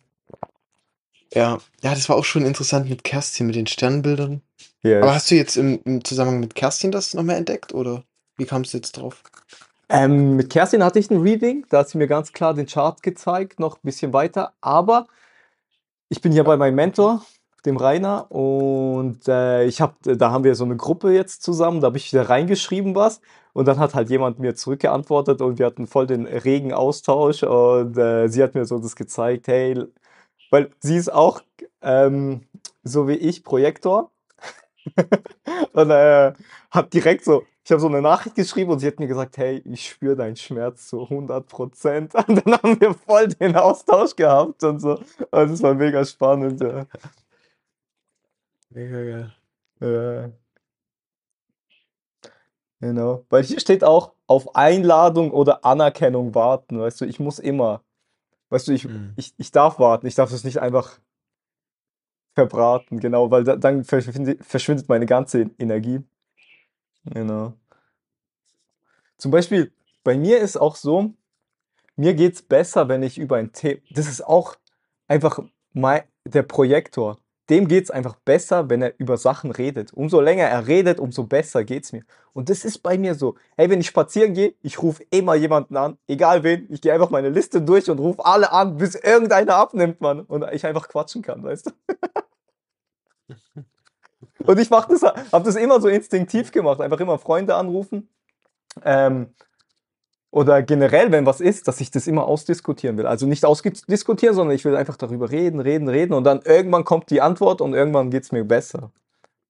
Ja, 1.35 1.59
ja, 1.83 1.95
das 1.95 2.09
war 2.09 2.17
auch 2.17 2.25
schon 2.25 2.47
interessant 2.47 2.89
mit 2.89 3.05
Kerstin, 3.05 3.47
mit 3.47 3.57
den 3.57 3.67
Sternbildern. 3.67 4.41
Yes. 4.83 5.03
Aber 5.03 5.15
hast 5.15 5.31
du 5.31 5.35
jetzt 5.35 5.57
im, 5.57 5.81
im 5.85 6.03
Zusammenhang 6.03 6.41
mit 6.41 6.55
Kerstin 6.55 6.93
das 6.93 7.13
noch 7.13 7.23
mehr 7.23 7.37
entdeckt 7.37 7.75
oder 7.75 8.05
wie 8.39 8.47
kamst 8.47 8.73
du 8.73 8.79
jetzt 8.79 8.93
drauf? 8.93 9.23
Ähm, 9.89 10.37
mit 10.37 10.51
Kerstin 10.51 10.83
hatte 10.83 10.99
ich 10.99 11.11
ein 11.11 11.21
Reading, 11.21 11.67
da 11.69 11.81
hat 11.81 11.91
sie 11.91 11.99
mir 11.99 12.07
ganz 12.07 12.33
klar 12.33 12.55
den 12.55 12.67
Chart 12.67 13.03
gezeigt, 13.03 13.61
noch 13.61 13.77
ein 13.77 13.85
bisschen 13.85 14.13
weiter. 14.13 14.55
Aber 14.61 15.07
ich 16.09 16.21
bin 16.23 16.33
hier 16.33 16.45
bei 16.45 16.57
meinem 16.57 16.75
Mentor, 16.75 17.25
dem 17.67 17.77
Rainer, 17.77 18.31
und 18.31 19.29
äh, 19.29 19.65
ich 19.65 19.81
habe, 19.81 19.95
da 20.17 20.31
haben 20.31 20.45
wir 20.45 20.55
so 20.55 20.65
eine 20.65 20.77
Gruppe 20.77 21.13
jetzt 21.13 21.43
zusammen, 21.43 21.81
da 21.81 21.89
habe 21.89 21.99
ich 21.99 22.13
wieder 22.13 22.29
reingeschrieben 22.29 22.95
was. 22.95 23.21
Und 23.53 23.67
dann 23.69 23.79
hat 23.79 23.95
halt 23.95 24.11
jemand 24.11 24.39
mir 24.39 24.55
zurückgeantwortet 24.55 25.41
und 25.41 25.59
wir 25.59 25.67
hatten 25.67 25.87
voll 25.87 26.07
den 26.07 26.27
regen 26.27 26.73
Austausch 26.75 27.43
und 27.43 27.97
äh, 27.97 28.29
sie 28.29 28.43
hat 28.43 28.55
mir 28.55 28.67
so 28.67 28.79
das 28.79 28.97
gezeigt, 28.97 29.49
hey, 29.49 29.83
weil 30.51 30.71
sie 30.81 30.97
ist 30.97 31.13
auch 31.13 31.41
ähm, 31.83 32.43
so 32.85 33.09
wie 33.09 33.15
ich 33.15 33.45
Projektor 33.45 34.11
und 35.73 35.91
äh, 35.91 36.33
hat 36.71 36.93
direkt 36.93 37.25
so, 37.25 37.45
ich 37.67 37.73
habe 37.73 37.81
so 37.81 37.89
eine 37.89 38.01
Nachricht 38.01 38.37
geschrieben 38.37 38.71
und 38.71 38.79
sie 38.79 38.87
hat 38.87 39.01
mir 39.01 39.09
gesagt, 39.09 39.39
hey, 39.39 39.61
ich 39.65 39.89
spüre 39.89 40.15
deinen 40.15 40.37
Schmerz 40.37 40.87
zu 40.87 41.03
100 41.03 41.49
Prozent. 41.49 42.15
Und 42.29 42.47
dann 42.47 42.55
haben 42.55 42.81
wir 42.81 42.95
voll 42.95 43.27
den 43.27 43.57
Austausch 43.57 44.15
gehabt 44.15 44.63
und 44.63 44.79
so. 44.79 45.01
Und 45.33 45.51
das 45.51 45.63
war 45.65 45.75
mega 45.75 46.05
spannend. 46.05 46.61
Ja. 46.61 46.87
Mega 48.77 49.03
geil. 49.05 49.33
Ja. 49.81 50.31
Genau. 52.81 53.25
Weil 53.31 53.43
hier 53.43 53.59
steht 53.59 53.83
auch 53.83 54.13
auf 54.27 54.55
Einladung 54.55 55.31
oder 55.31 55.65
Anerkennung 55.65 56.35
warten. 56.35 56.79
Weißt 56.79 57.01
du, 57.01 57.07
ich 57.07 57.19
muss 57.19 57.39
immer. 57.39 57.83
Weißt 58.51 58.69
du, 58.69 58.73
ich, 58.73 58.85
Mhm. 58.85 59.15
ich, 59.17 59.33
ich 59.39 59.51
darf 59.51 59.79
warten. 59.79 60.07
Ich 60.07 60.15
darf 60.15 60.31
das 60.31 60.45
nicht 60.45 60.61
einfach 60.61 61.01
verbraten. 62.35 63.01
Genau, 63.01 63.31
weil 63.31 63.45
da, 63.45 63.57
dann 63.57 63.83
verschwindet, 63.83 64.89
meine 64.91 65.07
ganze 65.07 65.51
Energie. 65.59 66.01
Genau. 67.07 67.55
Zum 69.17 69.31
Beispiel, 69.31 69.73
bei 70.05 70.19
mir 70.19 70.39
ist 70.41 70.59
auch 70.59 70.77
so, 70.77 71.15
mir 71.97 72.13
geht's 72.13 72.43
besser, 72.43 72.89
wenn 72.89 73.03
ich 73.03 73.17
über 73.17 73.37
ein 73.37 73.55
Thema. 73.55 73.81
Das 73.91 74.07
ist 74.07 74.21
auch 74.21 74.57
einfach 75.09 75.39
mein, 75.73 76.03
der 76.27 76.43
Projektor. 76.43 77.17
Dem 77.49 77.69
geht's 77.69 77.91
einfach 77.91 78.17
besser, 78.17 78.69
wenn 78.71 78.83
er 78.83 78.95
über 78.99 79.17
Sachen 79.17 79.53
redet. 79.53 79.93
Umso 79.93 80.21
länger 80.21 80.45
er 80.45 80.67
redet, 80.67 80.99
umso 80.99 81.25
besser 81.25 81.65
geht's 81.65 81.93
mir. 81.93 82.03
Und 82.33 82.49
das 82.51 82.65
ist 82.65 82.79
bei 82.79 82.99
mir 82.99 83.15
so. 83.15 83.37
Hey, 83.57 83.71
wenn 83.71 83.81
ich 83.81 83.87
spazieren 83.87 84.35
gehe, 84.35 84.55
ich 84.63 84.83
rufe 84.83 85.05
immer 85.11 85.37
jemanden 85.37 85.77
an, 85.77 85.97
egal 86.09 86.43
wen. 86.43 86.67
Ich 86.71 86.81
gehe 86.81 86.93
einfach 86.93 87.11
meine 87.11 87.29
Liste 87.29 87.63
durch 87.63 87.89
und 87.89 88.01
rufe 88.01 88.25
alle 88.25 88.51
an, 88.53 88.77
bis 88.77 88.97
irgendeiner 88.97 89.55
abnimmt, 89.55 90.01
Mann. 90.01 90.21
Und 90.21 90.45
ich 90.53 90.67
einfach 90.67 90.89
quatschen 90.89 91.23
kann, 91.23 91.43
weißt 91.45 91.67
du? 91.67 91.71
Und 94.45 94.59
ich 94.61 94.71
mach 94.71 94.87
das, 94.87 95.03
habe 95.03 95.45
das 95.45 95.57
immer 95.57 95.81
so 95.81 95.89
instinktiv 95.89 96.53
gemacht, 96.53 96.81
einfach 96.81 97.01
immer 97.01 97.19
Freunde 97.19 97.57
anrufen. 97.57 98.09
Ähm, 98.85 99.35
oder 100.37 100.63
generell, 100.63 101.13
wenn 101.13 101.25
was 101.25 101.41
ist, 101.41 101.67
dass 101.67 101.81
ich 101.81 101.91
das 101.91 102.07
immer 102.07 102.27
ausdiskutieren 102.27 102.99
will. 102.99 103.07
Also 103.07 103.25
nicht 103.25 103.47
ausdiskutieren, 103.47 104.35
sondern 104.35 104.55
ich 104.55 104.67
will 104.67 104.77
einfach 104.77 104.99
darüber 104.99 105.31
reden, 105.31 105.61
reden, 105.61 105.89
reden 105.89 106.13
und 106.13 106.25
dann 106.25 106.43
irgendwann 106.43 106.85
kommt 106.85 107.09
die 107.09 107.23
Antwort 107.23 107.63
und 107.63 107.73
irgendwann 107.73 108.11
geht's 108.11 108.33
mir 108.33 108.45
besser. 108.45 108.93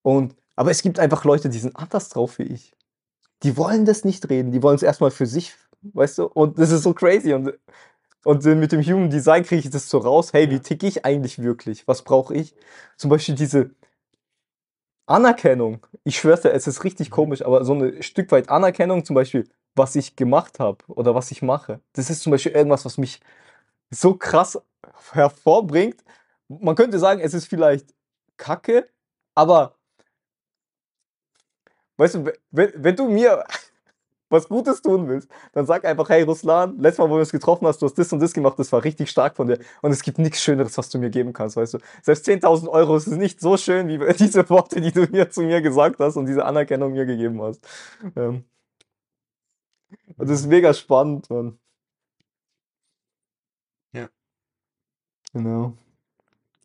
Und, 0.02 0.36
aber 0.54 0.70
es 0.70 0.82
gibt 0.82 1.00
einfach 1.00 1.24
Leute, 1.24 1.48
die 1.48 1.58
sind 1.58 1.74
anders 1.74 2.08
drauf 2.10 2.38
wie 2.38 2.44
ich. 2.44 2.72
Die 3.42 3.56
wollen 3.56 3.84
das 3.84 4.04
nicht 4.04 4.30
reden, 4.30 4.52
die 4.52 4.62
wollen 4.62 4.76
es 4.76 4.84
erstmal 4.84 5.10
für 5.10 5.26
sich, 5.26 5.56
weißt 5.82 6.18
du? 6.18 6.26
Und 6.26 6.56
das 6.56 6.70
ist 6.70 6.84
so 6.84 6.94
crazy. 6.94 7.34
Und, 7.34 7.54
und 8.24 8.44
mit 8.44 8.70
dem 8.70 8.80
Human 8.80 9.10
Design 9.10 9.42
kriege 9.42 9.62
ich 9.62 9.70
das 9.70 9.90
so 9.90 9.98
raus, 9.98 10.32
hey, 10.34 10.48
wie 10.50 10.60
ticke 10.60 10.86
ich 10.86 11.04
eigentlich 11.04 11.42
wirklich? 11.42 11.88
Was 11.88 12.02
brauche 12.02 12.32
ich? 12.32 12.54
Zum 12.96 13.10
Beispiel 13.10 13.34
diese 13.34 13.70
Anerkennung. 15.06 15.84
Ich 16.04 16.16
schwör's 16.16 16.42
dir, 16.42 16.52
es 16.52 16.68
ist 16.68 16.84
richtig 16.84 17.10
komisch, 17.10 17.44
aber 17.44 17.64
so 17.64 17.74
ein 17.74 18.04
Stück 18.04 18.30
weit 18.30 18.50
Anerkennung, 18.50 19.04
zum 19.04 19.14
Beispiel, 19.14 19.48
was 19.76 19.94
ich 19.94 20.16
gemacht 20.16 20.58
habe 20.58 20.78
oder 20.88 21.14
was 21.14 21.30
ich 21.30 21.42
mache. 21.42 21.80
Das 21.92 22.10
ist 22.10 22.22
zum 22.22 22.32
Beispiel 22.32 22.52
irgendwas, 22.52 22.84
was 22.84 22.98
mich 22.98 23.20
so 23.90 24.14
krass 24.14 24.60
hervorbringt. 25.12 26.02
Man 26.48 26.74
könnte 26.76 26.98
sagen, 26.98 27.20
es 27.20 27.34
ist 27.34 27.46
vielleicht 27.46 27.94
Kacke, 28.36 28.88
aber 29.34 29.76
weißt 31.98 32.16
du, 32.16 32.32
wenn, 32.50 32.72
wenn 32.76 32.96
du 32.96 33.08
mir 33.08 33.44
was 34.28 34.48
Gutes 34.48 34.82
tun 34.82 35.08
willst, 35.08 35.30
dann 35.52 35.66
sag 35.66 35.84
einfach, 35.84 36.08
hey 36.08 36.22
Ruslan, 36.22 36.78
letztes 36.78 36.98
Mal, 36.98 37.10
wo 37.10 37.14
wir 37.14 37.20
uns 37.20 37.32
getroffen 37.32 37.66
hast, 37.66 37.80
du 37.80 37.86
hast 37.86 37.98
das 37.98 38.12
und 38.12 38.20
das 38.20 38.32
gemacht, 38.32 38.58
das 38.58 38.72
war 38.72 38.82
richtig 38.82 39.10
stark 39.10 39.36
von 39.36 39.46
dir. 39.46 39.58
Und 39.82 39.92
es 39.92 40.02
gibt 40.02 40.18
nichts 40.18 40.42
Schöneres, 40.42 40.76
was 40.78 40.90
du 40.90 40.98
mir 40.98 41.10
geben 41.10 41.32
kannst, 41.32 41.56
weißt 41.56 41.74
du. 41.74 41.78
Selbst 42.02 42.26
10.000 42.26 42.68
Euro 42.68 42.96
ist 42.96 43.06
nicht 43.08 43.40
so 43.40 43.56
schön, 43.56 43.88
wie 43.88 43.98
diese 44.18 44.48
Worte, 44.50 44.80
die 44.80 44.92
du 44.92 45.02
mir 45.02 45.30
zu 45.30 45.42
mir 45.42 45.62
gesagt 45.62 46.00
hast 46.00 46.16
und 46.16 46.26
diese 46.26 46.44
Anerkennung 46.44 46.92
mir 46.92 47.06
gegeben 47.06 47.40
hast. 47.42 47.66
Ähm. 48.16 48.44
Und 50.16 50.28
das 50.30 50.40
ist 50.40 50.46
mega 50.46 50.72
spannend, 50.72 51.28
Mann. 51.30 51.58
Ja. 53.92 54.08
Genau. 55.32 55.76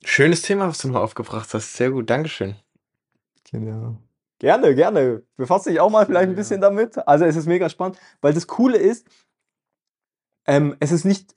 Schönes 0.04 0.42
Thema, 0.42 0.68
was 0.68 0.80
du 0.80 0.88
noch 0.88 1.02
aufgebracht 1.02 1.54
hast. 1.54 1.74
Sehr 1.74 1.92
gut, 1.92 2.10
Dankeschön. 2.10 2.56
Genau. 3.52 3.98
Gerne, 4.40 4.74
gerne. 4.74 5.24
Befasse 5.36 5.70
dich 5.70 5.80
auch 5.80 5.92
mal 5.92 6.06
vielleicht 6.06 6.30
ein 6.30 6.36
bisschen 6.36 6.62
damit. 6.62 6.98
Also 7.08 7.26
es 7.26 7.36
ist 7.36 7.46
mega 7.46 7.70
spannend, 7.70 8.00
weil 8.22 8.34
das 8.34 8.48
Coole 8.48 8.78
ist, 8.78 9.06
ähm, 10.48 10.76
es 10.80 10.92
ist 10.92 11.06
nicht, 11.06 11.36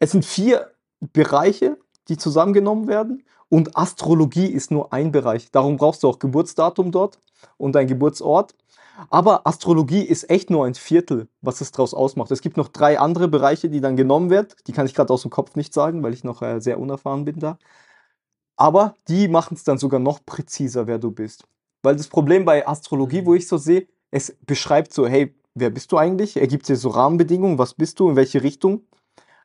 es 0.00 0.10
sind 0.10 0.24
vier 0.24 0.72
Bereiche, 1.00 1.78
die 2.08 2.16
zusammengenommen 2.16 2.88
werden 2.88 3.24
und 3.48 3.76
Astrologie 3.76 4.46
ist 4.46 4.72
nur 4.72 4.92
ein 4.92 5.12
Bereich. 5.12 5.50
Darum 5.52 5.76
brauchst 5.76 6.02
du 6.02 6.08
auch 6.08 6.18
Geburtsdatum 6.18 6.90
dort 6.90 7.20
und 7.56 7.74
dein 7.74 7.86
Geburtsort. 7.86 8.56
Aber 9.10 9.46
Astrologie 9.46 10.02
ist 10.02 10.30
echt 10.30 10.50
nur 10.50 10.64
ein 10.66 10.74
Viertel, 10.74 11.28
was 11.40 11.60
es 11.60 11.72
daraus 11.72 11.94
ausmacht. 11.94 12.30
Es 12.30 12.40
gibt 12.40 12.56
noch 12.56 12.68
drei 12.68 12.98
andere 12.98 13.28
Bereiche, 13.28 13.68
die 13.68 13.80
dann 13.80 13.96
genommen 13.96 14.30
werden. 14.30 14.48
Die 14.66 14.72
kann 14.72 14.86
ich 14.86 14.94
gerade 14.94 15.12
aus 15.12 15.22
dem 15.22 15.30
Kopf 15.30 15.56
nicht 15.56 15.74
sagen, 15.74 16.02
weil 16.02 16.14
ich 16.14 16.24
noch 16.24 16.42
äh, 16.42 16.60
sehr 16.60 16.78
unerfahren 16.78 17.24
bin 17.24 17.38
da. 17.38 17.58
Aber 18.56 18.94
die 19.08 19.28
machen 19.28 19.54
es 19.54 19.64
dann 19.64 19.78
sogar 19.78 20.00
noch 20.00 20.24
präziser, 20.24 20.86
wer 20.86 20.98
du 20.98 21.10
bist. 21.10 21.44
Weil 21.82 21.96
das 21.96 22.08
Problem 22.08 22.44
bei 22.44 22.66
Astrologie, 22.66 23.26
wo 23.26 23.34
ich 23.34 23.48
so 23.48 23.58
sehe, 23.58 23.88
es 24.10 24.36
beschreibt 24.46 24.92
so, 24.92 25.06
hey, 25.06 25.34
wer 25.54 25.70
bist 25.70 25.90
du 25.90 25.98
eigentlich? 25.98 26.36
Er 26.36 26.46
gibt 26.46 26.68
dir 26.68 26.76
so 26.76 26.88
Rahmenbedingungen, 26.90 27.58
was 27.58 27.74
bist 27.74 27.98
du, 27.98 28.10
in 28.10 28.16
welche 28.16 28.42
Richtung. 28.42 28.82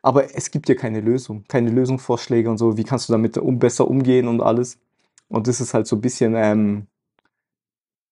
Aber 0.01 0.35
es 0.35 0.51
gibt 0.51 0.69
dir 0.69 0.75
keine 0.75 1.01
Lösung, 1.01 1.43
keine 1.47 1.71
Lösungsvorschläge 1.71 2.49
und 2.49 2.57
so. 2.57 2.77
Wie 2.77 2.83
kannst 2.83 3.09
du 3.09 3.13
damit 3.13 3.37
um, 3.37 3.59
besser 3.59 3.87
umgehen 3.87 4.27
und 4.27 4.41
alles? 4.41 4.77
Und 5.27 5.47
das 5.47 5.59
ist 5.59 5.73
halt 5.73 5.87
so 5.87 5.97
ein 5.97 6.01
bisschen, 6.01 6.35
ähm, 6.35 6.87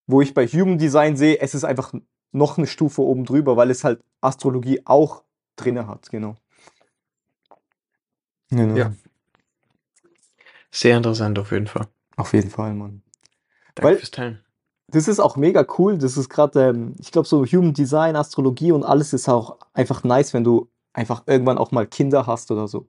wo 0.07 0.21
ich 0.21 0.33
bei 0.33 0.47
Human 0.47 0.77
Design 0.77 1.17
sehe, 1.17 1.39
es 1.39 1.53
ist 1.53 1.63
einfach 1.63 1.93
noch 2.31 2.57
eine 2.57 2.67
Stufe 2.67 3.01
oben 3.01 3.25
drüber, 3.25 3.57
weil 3.57 3.69
es 3.69 3.83
halt 3.83 4.01
Astrologie 4.21 4.81
auch 4.85 5.23
drinne 5.55 5.87
hat, 5.87 6.09
genau. 6.09 6.35
genau. 8.49 8.75
Ja. 8.75 8.93
Sehr 10.71 10.97
interessant 10.97 11.39
auf 11.39 11.51
jeden 11.51 11.67
Fall. 11.67 11.87
Auf 12.15 12.33
jeden 12.33 12.49
Fall, 12.49 12.73
Mann. 12.73 13.01
Danke 13.75 13.89
Weil- 13.89 13.97
fürs 13.97 14.11
Teilen. 14.11 14.43
Das 14.89 15.09
ist 15.09 15.19
auch 15.19 15.35
mega 15.35 15.65
cool. 15.77 15.97
Das 15.97 16.15
ist 16.15 16.29
gerade, 16.29 16.69
ähm, 16.69 16.95
ich 16.97 17.11
glaube, 17.11 17.27
so 17.27 17.45
Human 17.45 17.73
Design, 17.73 18.15
Astrologie 18.15 18.71
und 18.71 18.85
alles 18.85 19.11
ist 19.11 19.27
auch 19.27 19.57
einfach 19.73 20.05
nice, 20.05 20.33
wenn 20.33 20.45
du 20.45 20.69
einfach 20.93 21.23
irgendwann 21.25 21.57
auch 21.57 21.71
mal 21.71 21.85
Kinder 21.85 22.25
hast 22.25 22.51
oder 22.51 22.69
so. 22.69 22.87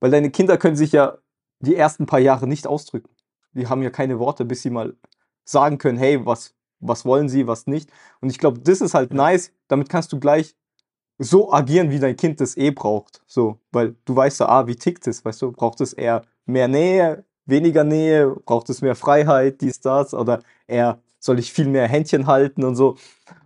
Weil 0.00 0.10
deine 0.10 0.30
Kinder 0.30 0.56
können 0.56 0.76
sich 0.76 0.92
ja 0.92 1.18
die 1.58 1.76
ersten 1.76 2.06
paar 2.06 2.20
Jahre 2.20 2.46
nicht 2.46 2.66
ausdrücken. 2.66 3.10
Die 3.52 3.66
haben 3.66 3.82
ja 3.82 3.90
keine 3.90 4.18
Worte, 4.18 4.46
bis 4.46 4.62
sie 4.62 4.70
mal 4.70 4.96
sagen 5.44 5.78
können, 5.78 5.98
hey, 5.98 6.24
was, 6.24 6.54
was 6.80 7.04
wollen 7.04 7.28
sie, 7.28 7.46
was 7.46 7.66
nicht. 7.66 7.90
Und 8.20 8.30
ich 8.30 8.38
glaube, 8.38 8.60
das 8.60 8.80
ist 8.80 8.94
halt 8.94 9.12
nice. 9.12 9.52
Damit 9.68 9.88
kannst 9.88 10.12
du 10.12 10.20
gleich 10.20 10.56
so 11.18 11.52
agieren, 11.52 11.90
wie 11.90 11.98
dein 12.00 12.16
Kind 12.16 12.40
das 12.40 12.56
eh 12.56 12.70
braucht. 12.70 13.22
So, 13.26 13.60
weil 13.72 13.96
du 14.04 14.16
weißt 14.16 14.40
ja, 14.40 14.48
ah, 14.48 14.66
wie 14.66 14.76
tickt 14.76 15.06
es, 15.06 15.24
weißt 15.24 15.42
du, 15.42 15.52
braucht 15.52 15.80
es 15.80 15.92
eher 15.92 16.22
mehr 16.46 16.68
Nähe, 16.68 17.24
weniger 17.46 17.84
Nähe, 17.84 18.34
braucht 18.46 18.70
es 18.70 18.82
mehr 18.82 18.94
Freiheit, 18.96 19.60
dies, 19.60 19.80
das, 19.80 20.14
oder 20.14 20.42
eher 20.66 21.00
soll 21.18 21.38
ich 21.38 21.52
viel 21.52 21.68
mehr 21.68 21.86
Händchen 21.88 22.26
halten 22.26 22.64
und 22.64 22.76
so. 22.76 22.96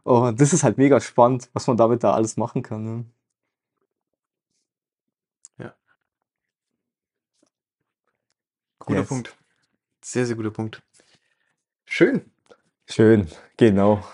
Oh, 0.05 0.30
das 0.34 0.53
ist 0.53 0.62
halt 0.64 0.78
mega 0.78 1.01
spannend, 1.01 1.51
was 1.53 1.66
man 1.66 1.76
damit 1.76 2.05
da 2.05 2.12
alles 2.14 2.36
machen 2.36 2.62
kann. 2.62 2.84
Ne? 2.84 3.05
Ja. 5.59 5.74
Guter 8.78 9.01
Yes. 9.01 9.09
Punkt. 9.09 9.36
Sehr, 10.03 10.26
sehr 10.26 10.36
guter 10.36 10.51
Punkt. 10.51 10.82
Schön. 11.97 12.22
Schön, 12.90 13.28
genau. 13.57 14.05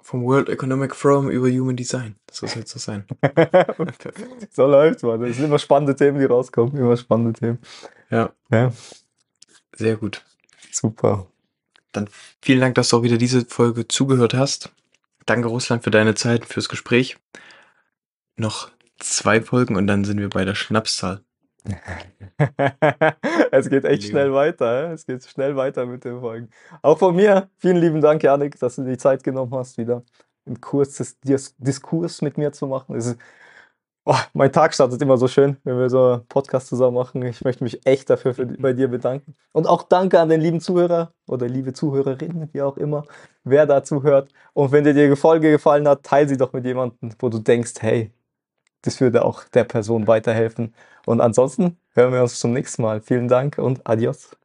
Vom 0.00 0.24
World 0.24 0.48
Economic 0.48 0.96
Forum 0.96 1.30
über 1.30 1.48
Human 1.48 1.76
Design. 1.76 2.16
So 2.28 2.48
soll 2.48 2.64
es 2.64 2.70
so 2.70 2.80
sein. 2.80 3.06
Perfekt. 3.20 4.26
so 4.50 4.66
läuft's, 4.66 5.04
man. 5.04 5.20
Das 5.20 5.36
sind 5.36 5.44
immer 5.44 5.60
spannende 5.60 5.94
Themen, 5.94 6.18
die 6.18 6.24
rauskommen. 6.24 6.76
Immer 6.76 6.96
spannende 6.96 7.32
Themen. 7.32 7.58
Ja, 8.10 8.32
Ja, 8.50 8.72
sehr 9.76 9.96
gut. 9.96 10.24
super. 10.72 11.28
Vielen 12.42 12.60
Dank, 12.60 12.74
dass 12.74 12.88
du 12.88 12.96
auch 12.96 13.02
wieder 13.04 13.18
diese 13.18 13.44
Folge 13.44 13.86
zugehört 13.86 14.34
hast. 14.34 14.72
Danke, 15.26 15.46
Russland, 15.46 15.84
für 15.84 15.92
deine 15.92 16.16
Zeit, 16.16 16.44
fürs 16.44 16.68
Gespräch. 16.68 17.16
Noch 18.34 18.72
zwei 18.98 19.40
Folgen 19.40 19.76
und 19.76 19.86
dann 19.86 20.04
sind 20.04 20.18
wir 20.18 20.28
bei 20.28 20.44
der 20.44 20.56
Schnapszahl. 20.56 21.22
es 23.50 23.70
geht 23.70 23.84
echt 23.84 24.04
schnell 24.04 24.32
weiter. 24.32 24.92
Es 24.92 25.06
geht 25.06 25.24
schnell 25.24 25.56
weiter 25.56 25.86
mit 25.86 26.04
den 26.04 26.20
Folgen. 26.20 26.50
Auch 26.82 26.98
von 26.98 27.16
mir 27.16 27.48
vielen 27.58 27.78
lieben 27.78 28.00
Dank, 28.00 28.22
Janik, 28.22 28.58
dass 28.58 28.76
du 28.76 28.84
die 28.84 28.98
Zeit 28.98 29.24
genommen 29.24 29.54
hast, 29.54 29.78
wieder 29.78 30.02
einen 30.46 30.60
Kurs 30.60 30.96
des 30.96 31.18
Dis 31.20 31.54
Diskurs 31.58 32.22
mit 32.22 32.36
mir 32.36 32.52
zu 32.52 32.66
machen. 32.66 32.94
Ist, 32.96 33.16
oh, 34.04 34.14
mein 34.34 34.52
Tag 34.52 34.74
startet 34.74 35.00
immer 35.02 35.16
so 35.16 35.28
schön, 35.28 35.56
wenn 35.64 35.78
wir 35.78 35.88
so 35.90 36.12
einen 36.12 36.26
Podcast 36.26 36.68
zusammen 36.68 36.94
machen. 36.96 37.22
Ich 37.22 37.42
möchte 37.44 37.64
mich 37.64 37.86
echt 37.86 38.10
dafür 38.10 38.34
für, 38.34 38.46
bei 38.46 38.72
dir 38.74 38.88
bedanken. 38.88 39.34
Und 39.52 39.66
auch 39.66 39.84
danke 39.84 40.20
an 40.20 40.28
den 40.28 40.40
lieben 40.40 40.60
Zuhörer 40.60 41.12
oder 41.26 41.48
liebe 41.48 41.72
Zuhörerinnen, 41.72 42.50
wie 42.52 42.62
auch 42.62 42.76
immer, 42.76 43.04
wer 43.44 43.66
da 43.66 43.82
zuhört. 43.82 44.30
Und 44.52 44.72
wenn 44.72 44.84
dir 44.84 44.94
die 44.94 45.16
Folge 45.16 45.50
gefallen 45.50 45.88
hat, 45.88 46.02
teile 46.02 46.28
sie 46.28 46.36
doch 46.36 46.52
mit 46.52 46.64
jemandem, 46.66 47.10
wo 47.18 47.28
du 47.30 47.38
denkst, 47.38 47.74
hey, 47.80 48.12
das 48.84 49.00
würde 49.00 49.24
auch 49.24 49.44
der 49.48 49.64
Person 49.64 50.06
weiterhelfen. 50.06 50.74
Und 51.06 51.20
ansonsten 51.20 51.78
hören 51.94 52.12
wir 52.12 52.22
uns 52.22 52.38
zum 52.40 52.52
nächsten 52.52 52.82
Mal. 52.82 53.00
Vielen 53.00 53.28
Dank 53.28 53.58
und 53.58 53.86
adios. 53.86 54.36